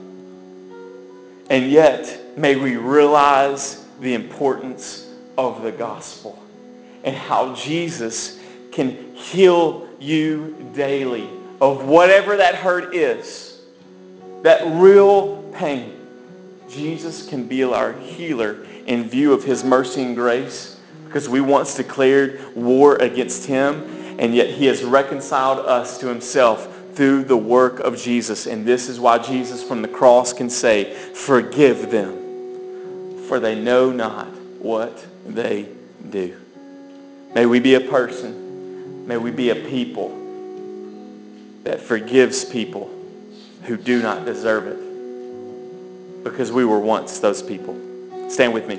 And 1.51 1.71
yet, 1.71 2.21
may 2.37 2.57
we 2.57 2.77
realize 2.77 3.85
the 4.01 4.15
importance 4.15 5.07
of 5.37 5.63
the 5.63 5.73
gospel 5.73 6.39
and 7.05 7.17
how 7.17 7.55
Jesus 7.55 8.39
can 8.71 9.15
heal 9.15 9.88
you 10.01 10.71
daily 10.75 11.29
of 11.61 11.85
whatever 11.87 12.37
that 12.37 12.55
hurt 12.55 12.95
is, 12.95 13.61
that 14.43 14.63
real 14.81 15.43
pain. 15.55 15.95
Jesus 16.69 17.29
can 17.29 17.49
be 17.49 17.65
our 17.65 17.93
healer 17.95 18.65
in 18.87 19.09
view 19.09 19.33
of 19.33 19.43
his 19.43 19.65
mercy 19.65 20.03
and 20.03 20.15
grace 20.15 20.79
because 21.07 21.29
we 21.29 21.41
once 21.41 21.75
declared 21.75 22.55
war 22.55 22.97
against 22.97 23.47
him 23.47 23.99
and 24.19 24.35
yet 24.35 24.51
he 24.51 24.67
has 24.67 24.83
reconciled 24.83 25.61
us 25.61 25.99
to 25.99 26.07
himself 26.07 26.69
through 26.95 27.23
the 27.25 27.37
work 27.37 27.79
of 27.81 27.97
Jesus. 27.97 28.47
And 28.47 28.67
this 28.67 28.89
is 28.89 28.99
why 28.99 29.19
Jesus 29.19 29.63
from 29.63 29.83
the 29.83 29.89
cross 29.89 30.33
can 30.33 30.51
say, 30.51 30.93
forgive 31.15 31.91
them, 31.91 33.23
for 33.29 33.39
they 33.39 33.55
know 33.55 33.93
not 33.93 34.27
what 34.59 35.07
they 35.25 35.69
do. 36.11 36.37
May 37.35 37.47
we 37.47 37.61
be 37.61 37.75
a 37.75 37.81
person, 37.81 38.38
may 39.09 39.17
we 39.17 39.31
be 39.31 39.49
a 39.49 39.55
people 39.57 40.11
that 41.65 41.81
forgives 41.81 42.45
people 42.45 42.91
who 43.65 43.77
do 43.77 44.03
not 44.03 44.27
deserve 44.27 44.67
it 44.67 46.23
because 46.23 46.53
we 46.53 46.65
were 46.65 46.79
once 46.79 47.19
those 47.19 47.43
people. 47.43 47.75
Stand 48.29 48.53
with 48.53 48.69
me. 48.69 48.79